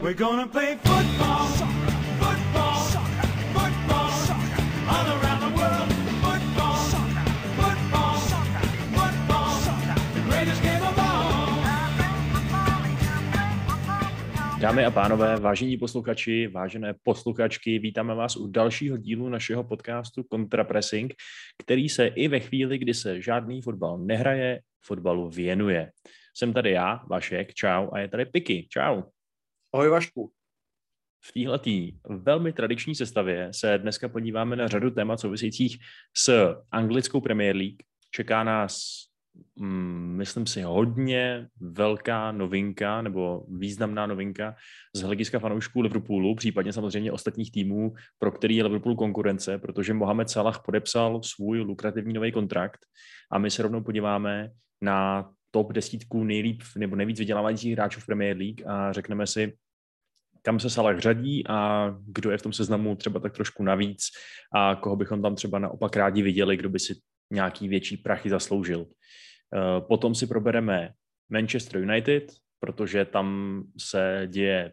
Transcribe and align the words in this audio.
We're 0.00 0.14
gonna 0.14 0.46
play 0.46 0.78
football, 0.82 1.46
football, 2.18 2.80
football, 3.52 4.10
all 4.88 5.06
around 5.16 5.40
the 5.40 5.52
world. 5.60 5.92
Football, 6.24 6.76
football, 7.60 8.16
football, 8.96 9.52
the 10.14 10.20
greatest 10.28 10.62
game 10.62 10.82
of 10.82 10.98
all. 10.98 11.60
Dámy 14.60 14.84
a 14.84 14.90
pánové, 14.90 15.36
vážení 15.36 15.76
posluchači, 15.76 16.46
vážené 16.46 16.94
posluchačky, 17.02 17.78
vítáme 17.78 18.14
vás 18.14 18.36
u 18.36 18.46
dalšího 18.46 18.96
dílu 18.96 19.28
našeho 19.28 19.64
podcastu 19.64 20.22
Contrapressing, 20.32 21.14
který 21.62 21.88
se 21.88 22.06
i 22.06 22.28
ve 22.28 22.40
chvíli, 22.40 22.78
kdy 22.78 22.94
se 22.94 23.22
žádný 23.22 23.62
fotbal 23.62 23.98
nehraje, 23.98 24.60
fotbalu 24.84 25.28
věnuje. 25.28 25.90
Jsem 26.36 26.52
tady 26.52 26.70
já, 26.70 27.00
Vašek, 27.10 27.54
čau, 27.54 27.88
a 27.92 27.98
je 27.98 28.08
tady 28.08 28.26
Piky, 28.26 28.66
čau. 28.70 29.02
Ahoj 29.72 29.88
Vašku. 29.88 30.32
V 31.24 31.32
téhletý 31.32 31.92
velmi 32.08 32.52
tradiční 32.52 32.94
sestavě 32.94 33.48
se 33.54 33.78
dneska 33.78 34.08
podíváme 34.08 34.56
na 34.56 34.68
řadu 34.68 34.90
témat 34.90 35.20
souvisejících 35.20 35.78
s 36.16 36.54
anglickou 36.70 37.20
Premier 37.20 37.56
League. 37.56 37.82
Čeká 38.10 38.44
nás, 38.44 38.82
mm, 39.56 40.14
myslím 40.16 40.46
si, 40.46 40.62
hodně 40.62 41.48
velká 41.60 42.32
novinka 42.32 43.02
nebo 43.02 43.46
významná 43.58 44.06
novinka 44.06 44.54
z 44.94 45.02
hlediska 45.02 45.38
fanoušků 45.38 45.80
Liverpoolu, 45.80 46.34
případně 46.34 46.72
samozřejmě 46.72 47.12
ostatních 47.12 47.52
týmů, 47.52 47.92
pro 48.18 48.32
který 48.32 48.56
je 48.56 48.62
Liverpool 48.64 48.96
konkurence, 48.96 49.58
protože 49.58 49.94
Mohamed 49.94 50.30
Salah 50.30 50.62
podepsal 50.64 51.22
svůj 51.22 51.60
lukrativní 51.60 52.12
nový 52.12 52.32
kontrakt 52.32 52.80
a 53.32 53.38
my 53.38 53.50
se 53.50 53.62
rovnou 53.62 53.82
podíváme 53.82 54.50
na 54.80 55.30
top 55.50 55.72
desítku 55.72 56.24
nejlíp 56.24 56.62
nebo 56.76 56.96
nejvíc 56.96 57.18
vydělávajících 57.18 57.72
hráčů 57.72 58.00
v 58.00 58.06
Premier 58.06 58.36
League 58.36 58.66
a 58.66 58.92
řekneme 58.92 59.26
si, 59.26 59.52
kam 60.42 60.60
se 60.60 60.70
Salah 60.70 60.98
řadí 60.98 61.46
a 61.48 61.90
kdo 62.06 62.30
je 62.30 62.38
v 62.38 62.42
tom 62.42 62.52
seznamu 62.52 62.96
třeba 62.96 63.20
tak 63.20 63.32
trošku 63.34 63.62
navíc 63.62 64.02
a 64.54 64.74
koho 64.74 64.96
bychom 64.96 65.22
tam 65.22 65.34
třeba 65.34 65.58
naopak 65.58 65.96
rádi 65.96 66.22
viděli, 66.22 66.56
kdo 66.56 66.68
by 66.68 66.78
si 66.78 66.94
nějaký 67.32 67.68
větší 67.68 67.96
prachy 67.96 68.30
zasloužil. 68.30 68.86
Eh, 68.86 69.80
Potom 69.80 70.14
si 70.14 70.26
probereme 70.26 70.90
Manchester 71.30 71.80
United, 71.80 72.32
protože 72.60 73.04
tam 73.04 73.62
se 73.78 74.22
děje 74.26 74.72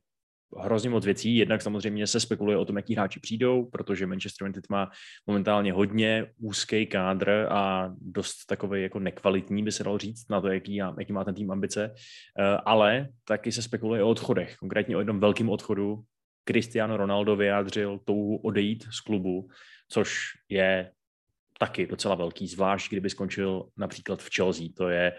hrozně 0.60 0.90
moc 0.90 1.06
věcí. 1.06 1.36
Jednak 1.36 1.62
samozřejmě 1.62 2.08
se 2.08 2.20
spekuluje 2.20 2.58
o 2.58 2.66
tom, 2.66 2.78
jaký 2.78 2.96
hráči 2.96 3.20
přijdou, 3.20 3.66
protože 3.66 4.08
Manchester 4.08 4.46
United 4.46 4.70
má 4.70 4.90
momentálně 5.28 5.74
hodně 5.74 6.26
úzký 6.38 6.86
kádr 6.86 7.48
a 7.50 7.94
dost 8.02 8.46
takový 8.46 8.82
jako 8.82 9.00
nekvalitní, 9.00 9.64
by 9.64 9.72
se 9.72 9.84
dalo 9.84 9.98
říct, 9.98 10.30
na 10.30 10.42
to, 10.42 10.48
jaký, 10.48 10.76
jaký 10.76 11.14
má 11.14 11.24
ten 11.24 11.36
tým 11.36 11.52
ambice. 11.52 11.94
Eh, 12.40 12.58
Ale 12.66 13.08
taky 13.26 13.52
se 13.52 13.62
spekuluje 13.62 14.04
o 14.04 14.10
odchodech, 14.10 14.56
konkrétně 14.56 14.96
o 14.98 15.00
jednom 15.00 15.20
velkém 15.20 15.50
odchodu. 15.50 16.04
Cristiano 16.48 16.98
Ronaldo 16.98 17.36
vyjádřil 17.36 18.00
touhu 18.06 18.38
odejít 18.38 18.84
z 18.92 19.00
klubu, 19.00 19.50
což 19.90 20.24
je 20.50 20.92
taky 21.60 21.88
docela 21.88 22.16
velký, 22.16 22.48
zvlášť 22.48 22.92
kdyby 22.92 23.10
skončil 23.10 23.66
například 23.78 24.22
v 24.22 24.30
Chelsea. 24.36 24.68
To 24.78 24.90
je 24.90 25.14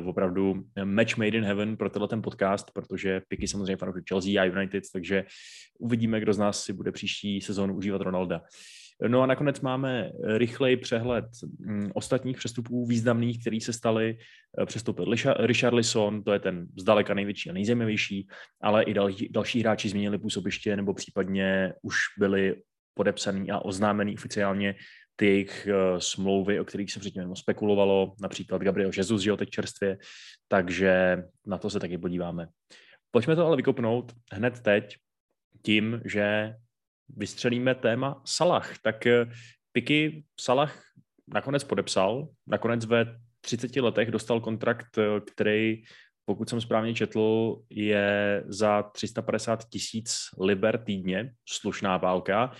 uh, 0.00 0.08
opravdu 0.08 0.64
match 0.84 1.16
made 1.16 1.36
in 1.38 1.44
heaven 1.44 1.76
pro 1.76 1.90
tenhle 1.90 2.08
ten 2.08 2.22
podcast, 2.22 2.70
protože 2.74 3.22
Piky 3.28 3.48
samozřejmě 3.48 3.76
fanoušek 3.76 4.04
Chelsea 4.08 4.42
a 4.42 4.44
United, 4.44 4.84
takže 4.92 5.24
uvidíme, 5.78 6.20
kdo 6.20 6.32
z 6.32 6.38
nás 6.38 6.64
si 6.64 6.72
bude 6.72 6.92
příští 6.92 7.40
sezónu 7.40 7.74
užívat 7.74 8.00
Ronalda. 8.00 8.42
No 9.08 9.22
a 9.22 9.26
nakonec 9.26 9.60
máme 9.60 10.10
rychlej 10.36 10.76
přehled 10.76 11.24
mm, 11.58 11.90
ostatních 11.94 12.36
přestupů 12.36 12.86
významných, 12.86 13.40
který 13.40 13.60
se 13.60 13.72
staly. 13.72 14.18
Přestoupil 14.66 15.14
Richard 15.36 15.74
Lisson, 15.74 16.22
to 16.22 16.32
je 16.32 16.38
ten 16.38 16.66
zdaleka 16.78 17.14
největší 17.14 17.50
a 17.50 17.52
nejzajímavější, 17.52 18.28
ale 18.62 18.82
i 18.82 18.94
další, 18.94 19.28
další 19.28 19.60
hráči 19.60 19.88
změnili 19.88 20.18
působiště 20.18 20.76
nebo 20.76 20.94
případně 20.94 21.72
už 21.82 21.96
byli 22.18 22.56
podepsaný 22.94 23.50
a 23.50 23.58
oznámený 23.58 24.14
oficiálně 24.14 24.74
ty 25.20 25.26
jejich 25.26 25.68
uh, 25.70 25.98
smlouvy, 25.98 26.60
o 26.60 26.64
kterých 26.64 26.92
se 26.92 27.00
předtím 27.00 27.36
spekulovalo, 27.36 28.14
například 28.20 28.62
Gabriel 28.62 28.90
Jesus, 28.96 29.22
že 29.22 29.30
jo, 29.30 29.36
teď 29.36 29.50
čerstvě, 29.50 29.98
takže 30.48 31.22
na 31.46 31.58
to 31.58 31.70
se 31.70 31.80
taky 31.80 31.98
podíváme. 31.98 32.48
Pojďme 33.10 33.36
to 33.36 33.46
ale 33.46 33.56
vykopnout 33.56 34.12
hned 34.32 34.60
teď 34.60 34.96
tím, 35.62 36.00
že 36.04 36.54
vystřelíme 37.08 37.74
téma 37.74 38.22
Salah. 38.24 38.78
Tak 38.82 39.06
uh, 39.06 39.32
Piky 39.72 40.24
Salah 40.40 40.82
nakonec 41.28 41.64
podepsal, 41.64 42.28
nakonec 42.46 42.84
ve 42.84 43.20
30 43.40 43.76
letech 43.76 44.10
dostal 44.10 44.40
kontrakt, 44.40 44.98
uh, 44.98 45.04
který 45.20 45.82
pokud 46.24 46.48
jsem 46.48 46.60
správně 46.60 46.94
četl, 46.94 47.56
je 47.70 48.42
za 48.46 48.82
350 48.82 49.68
tisíc 49.68 50.18
liber 50.40 50.78
týdně, 50.84 51.32
slušná 51.48 51.96
válka 51.96 52.52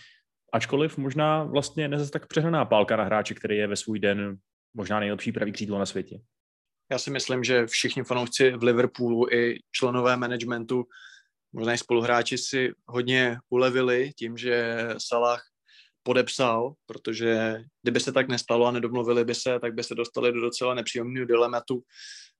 ačkoliv 0.52 0.98
možná 0.98 1.44
vlastně 1.44 1.88
nezase 1.88 2.10
tak 2.10 2.26
přehnaná 2.26 2.64
pálka 2.64 2.96
na 2.96 3.04
hráče, 3.04 3.34
který 3.34 3.56
je 3.56 3.66
ve 3.66 3.76
svůj 3.76 3.98
den 3.98 4.36
možná 4.74 5.00
nejlepší 5.00 5.32
pravý 5.32 5.52
křídlo 5.52 5.78
na 5.78 5.86
světě. 5.86 6.20
Já 6.90 6.98
si 6.98 7.10
myslím, 7.10 7.44
že 7.44 7.66
všichni 7.66 8.02
fanoušci 8.02 8.50
v 8.50 8.62
Liverpoolu 8.62 9.32
i 9.32 9.58
členové 9.72 10.16
managementu, 10.16 10.84
možná 11.52 11.74
i 11.74 11.78
spoluhráči 11.78 12.38
si 12.38 12.72
hodně 12.86 13.38
ulevili 13.48 14.10
tím, 14.16 14.36
že 14.36 14.78
Salah 14.98 15.42
podepsal, 16.02 16.72
protože 16.86 17.60
kdyby 17.82 18.00
se 18.00 18.12
tak 18.12 18.28
nestalo 18.28 18.66
a 18.66 18.70
nedomluvili 18.70 19.24
by 19.24 19.34
se, 19.34 19.60
tak 19.60 19.74
by 19.74 19.84
se 19.84 19.94
dostali 19.94 20.32
do 20.32 20.40
docela 20.40 20.74
nepříjemného 20.74 21.26
dilematu, 21.26 21.82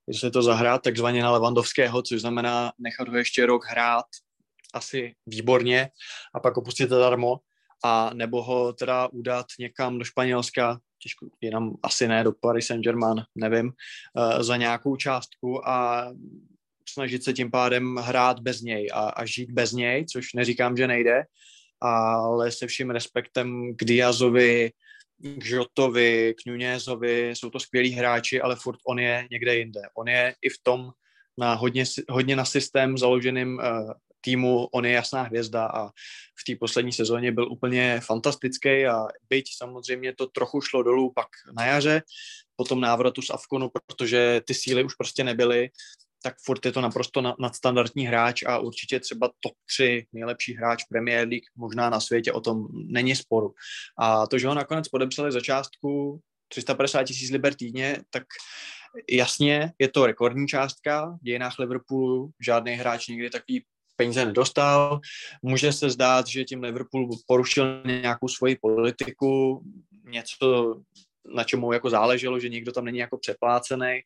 jestli 0.09 0.31
to 0.31 0.43
zahrát 0.43 0.83
takzvaně 0.83 1.23
na 1.23 1.31
Levandovského, 1.31 2.03
což 2.03 2.21
znamená 2.21 2.73
nechat 2.79 3.09
ho 3.09 3.17
ještě 3.17 3.47
rok 3.47 3.65
hrát 3.67 4.05
asi 4.75 5.15
výborně 5.27 5.89
a 6.35 6.41
pak 6.41 6.57
opustit 6.57 6.91
darmo, 6.91 7.41
a 7.85 8.11
nebo 8.15 8.43
ho 8.43 8.73
teda 8.73 9.09
udat 9.09 9.47
někam 9.59 9.99
do 9.99 10.05
Španělska, 10.05 10.79
těžko, 11.03 11.27
jenom 11.41 11.73
asi 11.83 12.09
ne 12.09 12.25
do 12.25 12.33
Paris 12.33 12.67
Saint-Germain, 12.67 13.25
nevím, 13.35 13.67
uh, 13.67 14.43
za 14.43 14.57
nějakou 14.57 14.97
částku 14.97 15.69
a 15.69 16.07
snažit 16.89 17.25
se 17.25 17.33
tím 17.33 17.51
pádem 17.51 17.97
hrát 17.97 18.41
bez 18.41 18.61
něj 18.61 18.89
a, 18.93 19.09
a 19.09 19.25
žít 19.25 19.51
bez 19.51 19.73
něj, 19.73 20.07
což 20.07 20.33
neříkám, 20.35 20.77
že 20.77 20.87
nejde, 20.87 21.25
ale 21.81 22.53
se 22.53 22.67
vším 22.67 22.91
respektem 22.91 23.77
k 23.77 23.85
Diazovi, 23.85 24.71
k 25.19 25.45
Žotovi, 25.45 26.35
k 26.35 26.47
Nunézovi, 26.47 27.31
jsou 27.31 27.51
to 27.51 27.61
skvělí 27.61 27.91
hráči, 27.91 28.41
ale 28.41 28.57
furt 28.57 28.79
on 28.89 28.99
je 28.99 29.29
někde 29.31 29.57
jinde. 29.57 29.81
On 29.97 30.09
je 30.09 30.35
i 30.43 30.49
v 30.49 30.59
tom 30.63 30.91
na 31.39 31.55
hodně, 31.55 31.85
hodně 32.09 32.37
na 32.37 32.45
systém 32.45 32.99
založeným 32.99 33.55
uh, 33.55 33.93
týmu, 34.21 34.67
on 34.67 34.87
je 34.87 34.93
jasná 34.93 35.23
hvězda 35.23 35.67
a 35.67 35.89
v 36.41 36.45
té 36.47 36.57
poslední 36.61 36.93
sezóně 36.93 37.33
byl 37.33 37.53
úplně 37.53 38.01
fantastický 38.05 38.87
a 38.87 39.07
byť 39.29 39.45
samozřejmě 39.57 40.15
to 40.15 40.27
trochu 40.27 40.61
šlo 40.61 40.83
dolů 40.83 41.13
pak 41.13 41.29
na 41.57 41.67
jaře, 41.67 42.03
po 42.57 42.65
tom 42.65 42.81
návratu 42.81 43.23
z 43.23 43.31
Afkonu, 43.31 43.71
protože 43.87 44.41
ty 44.45 44.55
síly 44.55 44.85
už 44.85 44.95
prostě 44.95 45.25
nebyly, 45.25 45.71
tak 46.23 46.35
furt 46.45 46.67
je 46.67 46.73
to 46.73 46.81
naprosto 46.81 47.35
nadstandardní 47.41 48.07
hráč 48.07 48.43
a 48.43 48.59
určitě 48.59 49.01
třeba 49.01 49.31
top 49.41 49.53
3 49.77 50.07
nejlepší 50.13 50.55
hráč 50.55 50.85
Premier 50.85 51.29
League 51.29 51.45
možná 51.57 51.91
na 51.91 52.01
světě, 52.01 52.33
o 52.33 52.41
tom 52.41 52.69
není 52.73 53.17
sporu. 53.17 53.55
A 53.99 54.27
to, 54.27 54.39
že 54.39 54.49
ho 54.49 54.55
nakonec 54.55 54.89
podepsali 54.89 55.33
za 55.33 55.41
částku 55.41 56.21
350 56.49 57.05
tisíc 57.05 57.31
liber 57.31 57.55
týdně, 57.55 58.03
tak 58.11 58.23
jasně 59.11 59.73
je 59.79 59.89
to 59.89 60.07
rekordní 60.07 60.49
částka 60.49 61.17
v 61.21 61.25
dějinách 61.25 61.59
Liverpoolu, 61.59 62.31
žádný 62.41 62.73
hráč 62.73 63.09
nikdy 63.09 63.31
takový 63.31 63.65
peníze 64.01 64.25
nedostal. 64.25 65.01
Může 65.43 65.73
se 65.73 65.91
zdát, 65.91 66.27
že 66.27 66.45
tím 66.45 66.63
Liverpool 66.63 67.09
porušil 67.27 67.83
nějakou 67.85 68.29
svoji 68.29 68.57
politiku, 68.57 69.63
něco, 70.05 70.81
na 71.35 71.45
čemu 71.45 71.73
jako 71.73 71.91
záleželo, 71.91 72.41
že 72.41 72.49
někdo 72.49 72.73
tam 72.73 72.85
není 72.85 72.99
jako 72.99 73.19
přeplácený. 73.19 74.01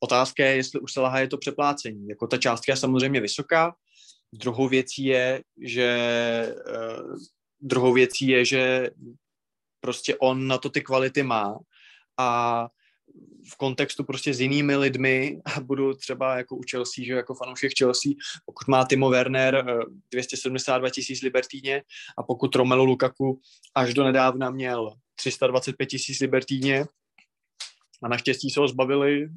Otázka 0.00 0.44
je, 0.44 0.56
jestli 0.56 0.80
u 0.80 0.86
Salaha 0.86 1.20
je 1.20 1.28
to 1.28 1.38
přeplácení. 1.38 2.08
Jako 2.08 2.26
ta 2.26 2.36
částka 2.38 2.72
je 2.72 2.76
samozřejmě 2.76 3.20
vysoká. 3.20 3.74
Druhou 4.34 4.68
věcí 4.68 5.04
je, 5.04 5.42
že 5.62 5.88
uh, 6.66 7.16
druhou 7.60 7.92
věcí 7.92 8.28
je, 8.28 8.44
že 8.44 8.90
prostě 9.80 10.16
on 10.18 10.46
na 10.46 10.58
to 10.58 10.70
ty 10.70 10.82
kvality 10.82 11.22
má 11.22 11.58
a 12.18 12.68
v 13.52 13.56
kontextu 13.56 14.04
prostě 14.04 14.34
s 14.34 14.40
jinými 14.40 14.76
lidmi 14.76 15.40
a 15.44 15.60
budu 15.60 15.94
třeba 15.94 16.36
jako 16.36 16.56
u 16.56 16.60
Chelsea, 16.70 17.04
že 17.04 17.12
jako 17.12 17.34
fanoušek 17.34 17.72
Chelsea, 17.78 18.12
pokud 18.44 18.68
má 18.68 18.84
Timo 18.84 19.10
Werner 19.10 19.64
272 20.12 20.90
tisíc 20.90 21.22
libertíně 21.22 21.82
a 22.18 22.22
pokud 22.22 22.54
Romelu 22.54 22.84
Lukaku 22.84 23.40
až 23.74 23.94
do 23.94 24.04
nedávna 24.04 24.50
měl 24.50 24.92
325 25.14 25.86
tisíc 25.86 26.20
libertíně, 26.20 26.84
a 28.02 28.08
naštěstí 28.08 28.50
se 28.50 28.60
ho 28.60 28.68
zbavili 28.68 29.28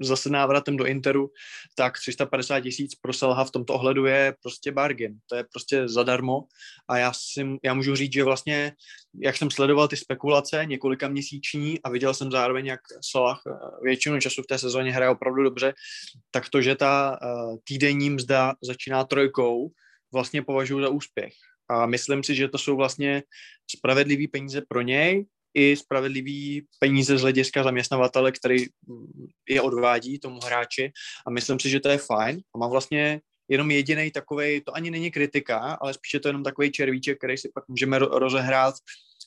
zase 0.00 0.30
návratem 0.30 0.76
do 0.76 0.86
Interu, 0.86 1.30
tak 1.74 1.98
350 1.98 2.60
tisíc 2.60 2.94
pro 2.94 3.12
Selha 3.12 3.44
v 3.44 3.50
tomto 3.50 3.74
ohledu 3.74 4.06
je 4.06 4.34
prostě 4.42 4.72
bargain. 4.72 5.18
To 5.26 5.36
je 5.36 5.44
prostě 5.52 5.88
zadarmo 5.88 6.44
a 6.88 6.98
já, 6.98 7.12
si, 7.12 7.46
já 7.64 7.74
můžu 7.74 7.96
říct, 7.96 8.12
že 8.12 8.24
vlastně, 8.24 8.72
jak 9.22 9.36
jsem 9.36 9.50
sledoval 9.50 9.88
ty 9.88 9.96
spekulace 9.96 10.66
několika 10.66 11.08
měsíční 11.08 11.82
a 11.82 11.90
viděl 11.90 12.14
jsem 12.14 12.30
zároveň, 12.30 12.66
jak 12.66 12.80
Salah 13.10 13.40
eh, 13.46 13.52
většinu 13.82 14.20
času 14.20 14.42
v 14.42 14.46
té 14.46 14.58
sezóně 14.58 14.92
hraje 14.92 15.10
opravdu 15.10 15.42
dobře, 15.42 15.74
tak 16.30 16.48
to, 16.48 16.62
že 16.62 16.76
ta 16.76 17.18
uh, 17.22 17.56
týdenní 17.64 18.10
mzda 18.10 18.54
začíná 18.62 19.04
trojkou, 19.04 19.70
vlastně 20.12 20.42
považuji 20.42 20.80
za 20.80 20.88
úspěch. 20.88 21.32
A 21.68 21.86
myslím 21.86 22.24
si, 22.24 22.34
že 22.34 22.48
to 22.48 22.58
jsou 22.58 22.76
vlastně 22.76 23.22
spravedlivý 23.70 24.28
peníze 24.28 24.62
pro 24.68 24.82
něj 24.82 25.26
i 25.54 25.76
spravedlivý 25.76 26.66
peníze 26.78 27.18
z 27.18 27.20
hlediska 27.20 27.62
zaměstnavatele, 27.62 28.32
který 28.32 28.66
je 29.48 29.62
odvádí 29.62 30.18
tomu 30.18 30.40
hráči. 30.40 30.92
A 31.26 31.30
myslím 31.30 31.60
si, 31.60 31.70
že 31.70 31.80
to 31.80 31.88
je 31.88 31.98
fajn. 31.98 32.40
A 32.54 32.58
má 32.58 32.68
vlastně 32.68 33.20
jenom 33.48 33.70
jediný 33.70 34.10
takový, 34.10 34.60
to 34.60 34.76
ani 34.76 34.90
není 34.90 35.10
kritika, 35.10 35.58
ale 35.58 35.94
spíše 35.94 36.20
to 36.20 36.28
jenom 36.28 36.44
takový 36.44 36.72
červíček, 36.72 37.18
který 37.18 37.38
si 37.38 37.50
pak 37.54 37.68
můžeme 37.68 37.98
rozehrát 37.98 38.74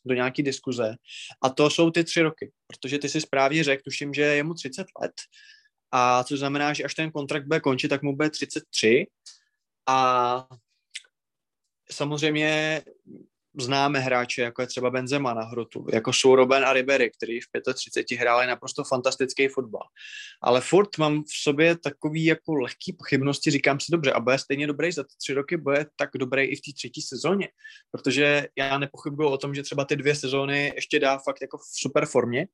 do 0.05 0.15
nějaký 0.15 0.43
diskuze. 0.43 0.95
A 1.41 1.49
to 1.49 1.69
jsou 1.69 1.91
ty 1.91 2.03
tři 2.03 2.21
roky, 2.21 2.51
protože 2.67 2.99
ty 2.99 3.09
si 3.09 3.21
správně 3.21 3.63
řekl, 3.63 3.81
tuším, 3.83 4.13
že 4.13 4.21
je 4.21 4.43
mu 4.43 4.53
30 4.53 4.87
let, 5.01 5.13
a 5.95 6.23
což 6.23 6.39
znamená, 6.39 6.73
že 6.73 6.83
až 6.83 6.93
ten 6.93 7.11
kontrakt 7.11 7.47
bude 7.47 7.59
končit, 7.59 7.87
tak 7.87 8.01
mu 8.01 8.15
bude 8.15 8.29
33 8.29 9.07
a 9.87 10.47
samozřejmě 11.91 12.81
známe 13.59 13.99
hráče, 13.99 14.41
jako 14.41 14.61
je 14.61 14.67
třeba 14.67 14.89
Benzema 14.89 15.33
na 15.33 15.41
hrotu, 15.41 15.85
jako 15.93 16.13
jsou 16.13 16.35
Robben 16.35 16.65
a 16.65 16.73
Ribery, 16.73 17.11
který 17.11 17.39
v 17.41 17.73
35 17.73 18.19
hráli 18.19 18.47
naprosto 18.47 18.83
fantastický 18.83 19.47
fotbal. 19.47 19.81
Ale 20.41 20.61
furt 20.61 20.97
mám 20.97 21.23
v 21.23 21.43
sobě 21.43 21.77
takový 21.77 22.25
jako 22.25 22.53
lehký 22.53 22.93
pochybnosti, 22.93 23.51
říkám 23.51 23.79
si 23.79 23.91
dobře, 23.91 24.11
a 24.11 24.19
bude 24.19 24.39
stejně 24.39 24.67
dobrý 24.67 24.91
za 24.91 25.03
ty 25.03 25.13
tři 25.17 25.33
roky, 25.33 25.57
bude 25.57 25.85
tak 25.95 26.09
dobrý 26.15 26.43
i 26.43 26.55
v 26.55 26.61
té 26.61 26.71
třetí 26.75 27.01
sezóně, 27.01 27.47
protože 27.91 28.47
já 28.57 28.77
nepochybuju 28.77 29.29
o 29.29 29.37
tom, 29.37 29.55
že 29.55 29.63
třeba 29.63 29.85
ty 29.85 29.95
dvě 29.95 30.15
sezóny 30.15 30.71
ještě 30.75 30.99
dá 30.99 31.17
fakt 31.17 31.41
jako 31.41 31.57
v 31.57 31.63
super 31.81 32.05
formě, 32.05 32.47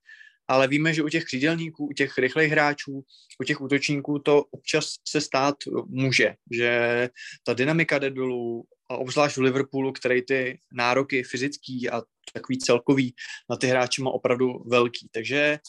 ale 0.47 0.67
víme, 0.67 0.93
že 0.93 1.03
u 1.03 1.09
těch 1.09 1.25
křídelníků, 1.25 1.87
u 1.87 1.93
těch 1.93 2.17
rychlých 2.17 2.51
hráčů, 2.51 3.03
u 3.41 3.43
těch 3.43 3.61
útočníků 3.61 4.19
to 4.19 4.43
občas 4.51 4.95
se 5.07 5.21
stát 5.21 5.55
může, 5.87 6.35
že 6.51 7.09
ta 7.43 7.53
dynamika 7.53 7.99
jde 7.99 8.09
dolů, 8.09 8.65
a 8.89 8.97
obzvlášť 8.97 9.37
v 9.37 9.41
Liverpoolu, 9.41 9.91
který 9.91 10.21
ty 10.21 10.59
nároky 10.73 11.23
fyzický 11.23 11.89
a 11.89 12.01
takový 12.33 12.57
celkový 12.57 13.15
na 13.49 13.55
ty 13.55 13.67
hráče 13.67 14.01
má 14.01 14.11
opravdu 14.11 14.63
velký. 14.65 15.09
Takže 15.11 15.59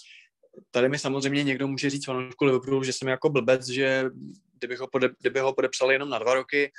tady 0.70 0.88
mi 0.88 0.98
samozřejmě 0.98 1.44
někdo 1.44 1.68
může 1.68 1.90
říct 1.90 2.04
fanoušku 2.04 2.44
Liverpoolu, 2.44 2.84
že 2.84 2.92
jsem 2.92 3.08
jako 3.08 3.30
blbec, 3.30 3.68
že 3.68 4.04
kdyby 4.58 4.76
ho, 4.76 4.88
pode, 4.88 5.08
kdyby 5.20 5.40
ho 5.40 5.54
podepsali 5.54 5.94
jenom 5.94 6.08
na 6.08 6.18
dva 6.18 6.34
roky, 6.34 6.72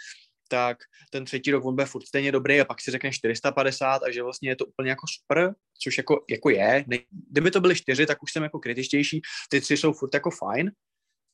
tak 0.48 0.78
ten 1.10 1.26
třetí 1.26 1.52
rok 1.52 1.66
on 1.66 1.76
bude 1.76 1.86
furt 1.86 2.08
stejně 2.08 2.32
dobrý 2.32 2.62
a 2.62 2.66
pak 2.66 2.82
si 2.82 2.92
řekne 2.92 3.12
450 3.12 4.04
a 4.04 4.12
že 4.12 4.24
vlastně 4.24 4.50
je 4.50 4.56
to 4.56 4.66
úplně 4.66 4.90
jako 4.90 5.06
super, 5.08 5.56
což 5.84 5.98
jako, 5.98 6.26
jako 6.30 6.50
je. 6.50 6.86
Kdyby 7.32 7.52
to 7.52 7.62
byly 7.62 7.76
čtyři, 7.76 8.06
tak 8.06 8.24
už 8.24 8.32
jsem 8.32 8.44
jako 8.44 8.60
kritičtější, 8.60 9.22
ty 9.50 9.62
tři 9.62 9.78
jsou 9.78 9.94
furt 9.94 10.14
jako 10.14 10.32
fajn, 10.32 10.72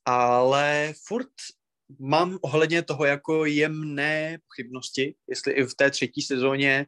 ale 0.05 0.93
furt 1.07 1.29
mám 1.99 2.37
ohledně 2.41 2.81
toho 2.81 3.05
jako 3.05 3.45
jemné 3.45 4.37
pochybnosti, 4.47 5.15
jestli 5.27 5.53
i 5.53 5.63
v 5.63 5.75
té 5.75 5.91
třetí 5.91 6.21
sezóně 6.21 6.85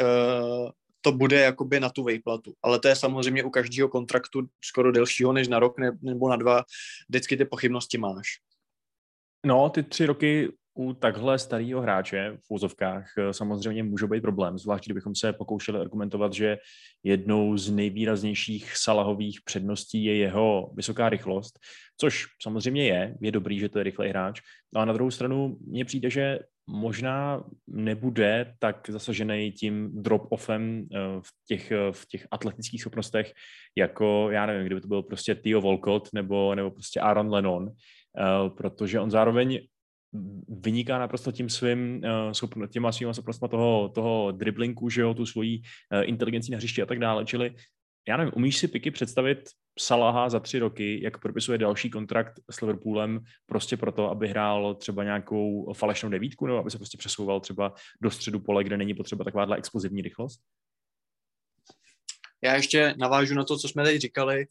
uh, 0.00 0.70
to 1.00 1.12
bude 1.12 1.40
jakoby 1.40 1.80
na 1.80 1.90
tu 1.90 2.04
vejplatu. 2.04 2.54
Ale 2.62 2.78
to 2.78 2.88
je 2.88 2.96
samozřejmě 2.96 3.44
u 3.44 3.50
každého 3.50 3.88
kontraktu 3.88 4.48
skoro 4.64 4.92
delšího 4.92 5.32
než 5.32 5.48
na 5.48 5.58
rok 5.58 5.78
ne, 5.78 5.98
nebo 6.02 6.28
na 6.28 6.36
dva. 6.36 6.64
Vždycky 7.08 7.36
ty 7.36 7.44
pochybnosti 7.44 7.98
máš. 7.98 8.28
No, 9.46 9.70
ty 9.70 9.82
tři 9.82 10.06
roky 10.06 10.52
u 10.74 10.92
takhle 10.92 11.38
starého 11.38 11.80
hráče 11.80 12.36
v 12.36 12.50
úzovkách 12.50 13.06
eh, 13.18 13.32
samozřejmě 13.32 13.82
může 13.82 14.06
být 14.06 14.20
problém, 14.20 14.58
zvlášť 14.58 14.84
kdybychom 14.84 15.14
se 15.14 15.32
pokoušeli 15.32 15.78
argumentovat, 15.80 16.32
že 16.32 16.58
jednou 17.02 17.56
z 17.56 17.70
nejvýraznějších 17.70 18.76
salahových 18.76 19.40
předností 19.44 20.04
je 20.04 20.16
jeho 20.16 20.72
vysoká 20.74 21.08
rychlost, 21.08 21.58
což 22.00 22.26
samozřejmě 22.42 22.86
je, 22.86 23.16
je 23.20 23.32
dobrý, 23.32 23.58
že 23.58 23.68
to 23.68 23.78
je 23.78 23.84
rychlej 23.84 24.08
hráč, 24.08 24.40
no 24.74 24.80
a 24.80 24.84
na 24.84 24.92
druhou 24.92 25.10
stranu 25.10 25.56
mně 25.66 25.84
přijde, 25.84 26.10
že 26.10 26.38
možná 26.66 27.44
nebude 27.66 28.54
tak 28.58 28.90
zasažený 28.90 29.52
tím 29.52 29.90
drop-offem 30.02 30.86
eh, 30.92 30.98
v 31.20 31.28
těch, 31.46 31.70
eh, 31.70 31.92
v 31.92 32.06
těch 32.06 32.26
atletických 32.30 32.80
schopnostech, 32.80 33.32
jako, 33.76 34.28
já 34.30 34.46
nevím, 34.46 34.66
kdyby 34.66 34.80
to 34.80 34.88
byl 34.88 35.02
prostě 35.02 35.34
Theo 35.34 35.60
Volcott 35.60 36.08
nebo, 36.12 36.54
nebo 36.54 36.70
prostě 36.70 37.00
Aaron 37.00 37.30
Lennon, 37.30 37.70
protože 38.56 39.00
on 39.00 39.10
zároveň 39.10 39.60
vyniká 40.48 40.98
naprosto 40.98 41.32
tím 41.32 41.48
svým, 41.48 42.02
uh, 42.54 42.66
těma 42.66 42.92
svýma 42.92 43.14
schopnostma 43.14 43.48
toho, 43.48 43.88
toho 43.88 44.32
driblinku, 44.32 44.90
že 44.90 45.00
jo, 45.00 45.14
tu 45.14 45.26
svojí 45.26 45.62
uh, 45.92 46.08
inteligencí 46.08 46.52
na 46.52 46.56
hřišti 46.56 46.82
a 46.82 46.86
tak 46.86 46.98
dále, 46.98 47.24
čili 47.24 47.54
já 48.08 48.16
nevím, 48.16 48.32
umíš 48.36 48.58
si 48.58 48.68
Piky 48.68 48.90
představit 48.90 49.38
Salaha 49.78 50.28
za 50.28 50.40
tři 50.40 50.58
roky, 50.58 51.02
jak 51.02 51.18
propisuje 51.18 51.58
další 51.58 51.90
kontrakt 51.90 52.40
s 52.50 52.60
Liverpoolem 52.60 53.20
prostě 53.46 53.76
proto, 53.76 54.10
aby 54.10 54.28
hrál 54.28 54.74
třeba 54.74 55.04
nějakou 55.04 55.72
falešnou 55.72 56.08
devítku, 56.08 56.46
nebo 56.46 56.58
aby 56.58 56.70
se 56.70 56.78
prostě 56.78 56.98
přesouval 56.98 57.40
třeba 57.40 57.74
do 58.02 58.10
středu 58.10 58.40
pole, 58.40 58.64
kde 58.64 58.76
není 58.76 58.94
potřeba 58.94 59.24
takováhle 59.24 59.56
explozivní 59.56 60.02
rychlost? 60.02 60.40
Já 62.42 62.54
ještě 62.54 62.94
navážu 62.98 63.34
na 63.34 63.44
to, 63.44 63.58
co 63.58 63.68
jsme 63.68 63.84
teď 63.84 64.00
říkali. 64.00 64.46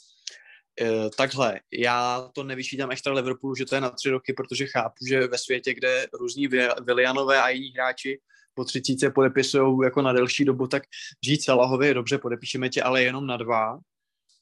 Uh, 0.81 1.09
takhle, 1.17 1.59
já 1.73 2.29
to 2.33 2.43
nevyčítám 2.43 2.91
extra 2.91 3.13
Liverpoolu, 3.13 3.55
že 3.55 3.65
to 3.65 3.75
je 3.75 3.81
na 3.81 3.89
tři 3.89 4.09
roky, 4.09 4.33
protože 4.33 4.67
chápu, 4.67 5.05
že 5.09 5.27
ve 5.27 5.37
světě, 5.37 5.73
kde 5.73 6.07
různí 6.13 6.47
Willianové 6.81 7.41
a 7.41 7.49
jiní 7.49 7.71
hráči 7.71 8.19
po 8.53 8.65
třicíce 8.65 9.09
podepisují 9.09 9.79
jako 9.83 10.01
na 10.01 10.13
delší 10.13 10.45
dobu, 10.45 10.67
tak 10.67 10.83
říct 11.23 11.45
Salahovi, 11.45 11.93
dobře, 11.93 12.17
podepíšeme 12.17 12.69
tě, 12.69 12.83
ale 12.83 13.03
jenom 13.03 13.27
na 13.27 13.37
dva, 13.37 13.79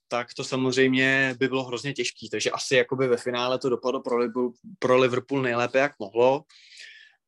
tak 0.07 0.33
to 0.33 0.43
samozřejmě 0.43 1.35
by 1.39 1.47
bylo 1.47 1.63
hrozně 1.63 1.93
těžký, 1.93 2.29
takže 2.29 2.51
asi 2.51 2.75
jakoby 2.75 3.07
ve 3.07 3.17
finále 3.17 3.59
to 3.59 3.69
dopadlo 3.69 4.01
pro, 4.01 4.17
Liverpool, 4.17 4.53
pro 4.79 4.97
Liverpool 4.97 5.41
nejlépe, 5.41 5.79
jak 5.79 5.99
mohlo, 5.99 6.43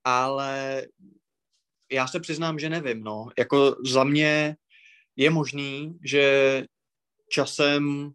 ale 0.04 0.84
já 1.92 2.08
se 2.08 2.20
přiznám, 2.20 2.60
že 2.60 2.70
nevím, 2.70 3.04
no, 3.04 3.28
jako 3.38 3.76
za 3.86 4.04
mě 4.04 4.56
je 5.16 5.30
možný, 5.30 6.00
že 6.04 6.64
časem 7.30 8.14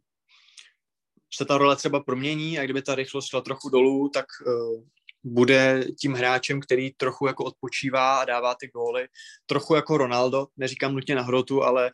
se 1.35 1.45
ta 1.45 1.59
role 1.59 1.77
třeba 1.77 2.01
promění 2.01 2.59
a 2.59 2.65
kdyby 2.65 2.83
ta 2.83 2.95
rychlost 2.95 3.27
šla 3.27 3.41
trochu 3.41 3.69
dolů, 3.69 4.11
tak 4.15 4.27
uh, 4.47 4.83
bude 5.25 5.85
tím 6.01 6.15
hráčem, 6.15 6.61
který 6.61 6.91
trochu 6.91 7.27
jako 7.27 7.45
odpočívá 7.45 8.21
a 8.21 8.25
dává 8.25 8.55
ty 8.55 8.69
góly, 8.69 9.09
trochu 9.47 9.75
jako 9.75 9.97
Ronaldo, 9.97 10.47
neříkám 10.57 10.95
nutně 10.95 11.15
na 11.15 11.23
hrotu, 11.23 11.63
ale 11.63 11.91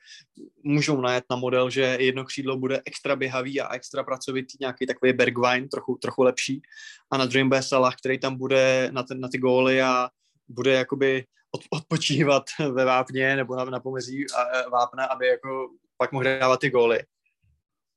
můžou 0.62 1.00
najet 1.00 1.24
na 1.30 1.36
model, 1.36 1.70
že 1.70 1.96
jedno 2.00 2.24
křídlo 2.24 2.56
bude 2.56 2.82
extra 2.84 3.16
běhavý 3.16 3.60
a 3.60 3.74
extra 3.74 4.04
pracovitý, 4.04 4.56
nějaký 4.60 4.86
takový 4.86 5.12
Bergwijn, 5.12 5.68
trochu, 5.68 5.98
trochu 6.02 6.22
lepší. 6.22 6.62
A 7.10 7.16
na 7.16 7.26
druhém 7.26 7.50
Salah, 7.60 7.96
který 7.96 8.18
tam 8.18 8.36
bude 8.36 8.88
na, 8.92 9.02
ten, 9.02 9.20
na 9.20 9.28
ty 9.28 9.38
góly 9.38 9.82
a 9.82 10.08
bude 10.48 10.72
jakoby 10.72 11.24
od, 11.50 11.60
odpočívat 11.70 12.44
ve 12.72 12.84
vápně 12.84 13.36
nebo 13.36 13.56
na, 13.56 13.64
na 13.64 13.80
pomezí 13.80 14.24
vápna, 14.72 15.04
aby 15.04 15.26
jako 15.26 15.68
pak 15.96 16.12
mohl 16.12 16.24
dávat 16.24 16.60
ty 16.60 16.70
góly 16.70 17.00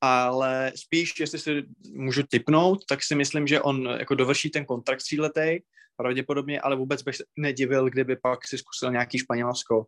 ale 0.01 0.71
spíš, 0.75 1.19
jestli 1.19 1.39
si 1.39 1.63
můžu 1.93 2.23
typnout, 2.23 2.85
tak 2.89 3.03
si 3.03 3.15
myslím, 3.15 3.47
že 3.47 3.61
on 3.61 3.85
jako 3.99 4.15
dovrší 4.15 4.49
ten 4.49 4.65
kontrakt 4.65 4.99
tříletej, 4.99 5.63
pravděpodobně, 5.95 6.61
ale 6.61 6.75
vůbec 6.75 7.01
bych 7.01 7.15
se 7.15 7.23
nedivil, 7.37 7.89
kdyby 7.89 8.15
pak 8.15 8.47
si 8.47 8.57
zkusil 8.57 8.91
nějaký 8.91 9.17
Španělsko, 9.19 9.85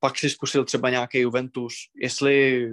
pak 0.00 0.18
si 0.18 0.30
zkusil 0.30 0.64
třeba 0.64 0.90
nějaký 0.90 1.18
Juventus, 1.18 1.74
jestli 2.02 2.68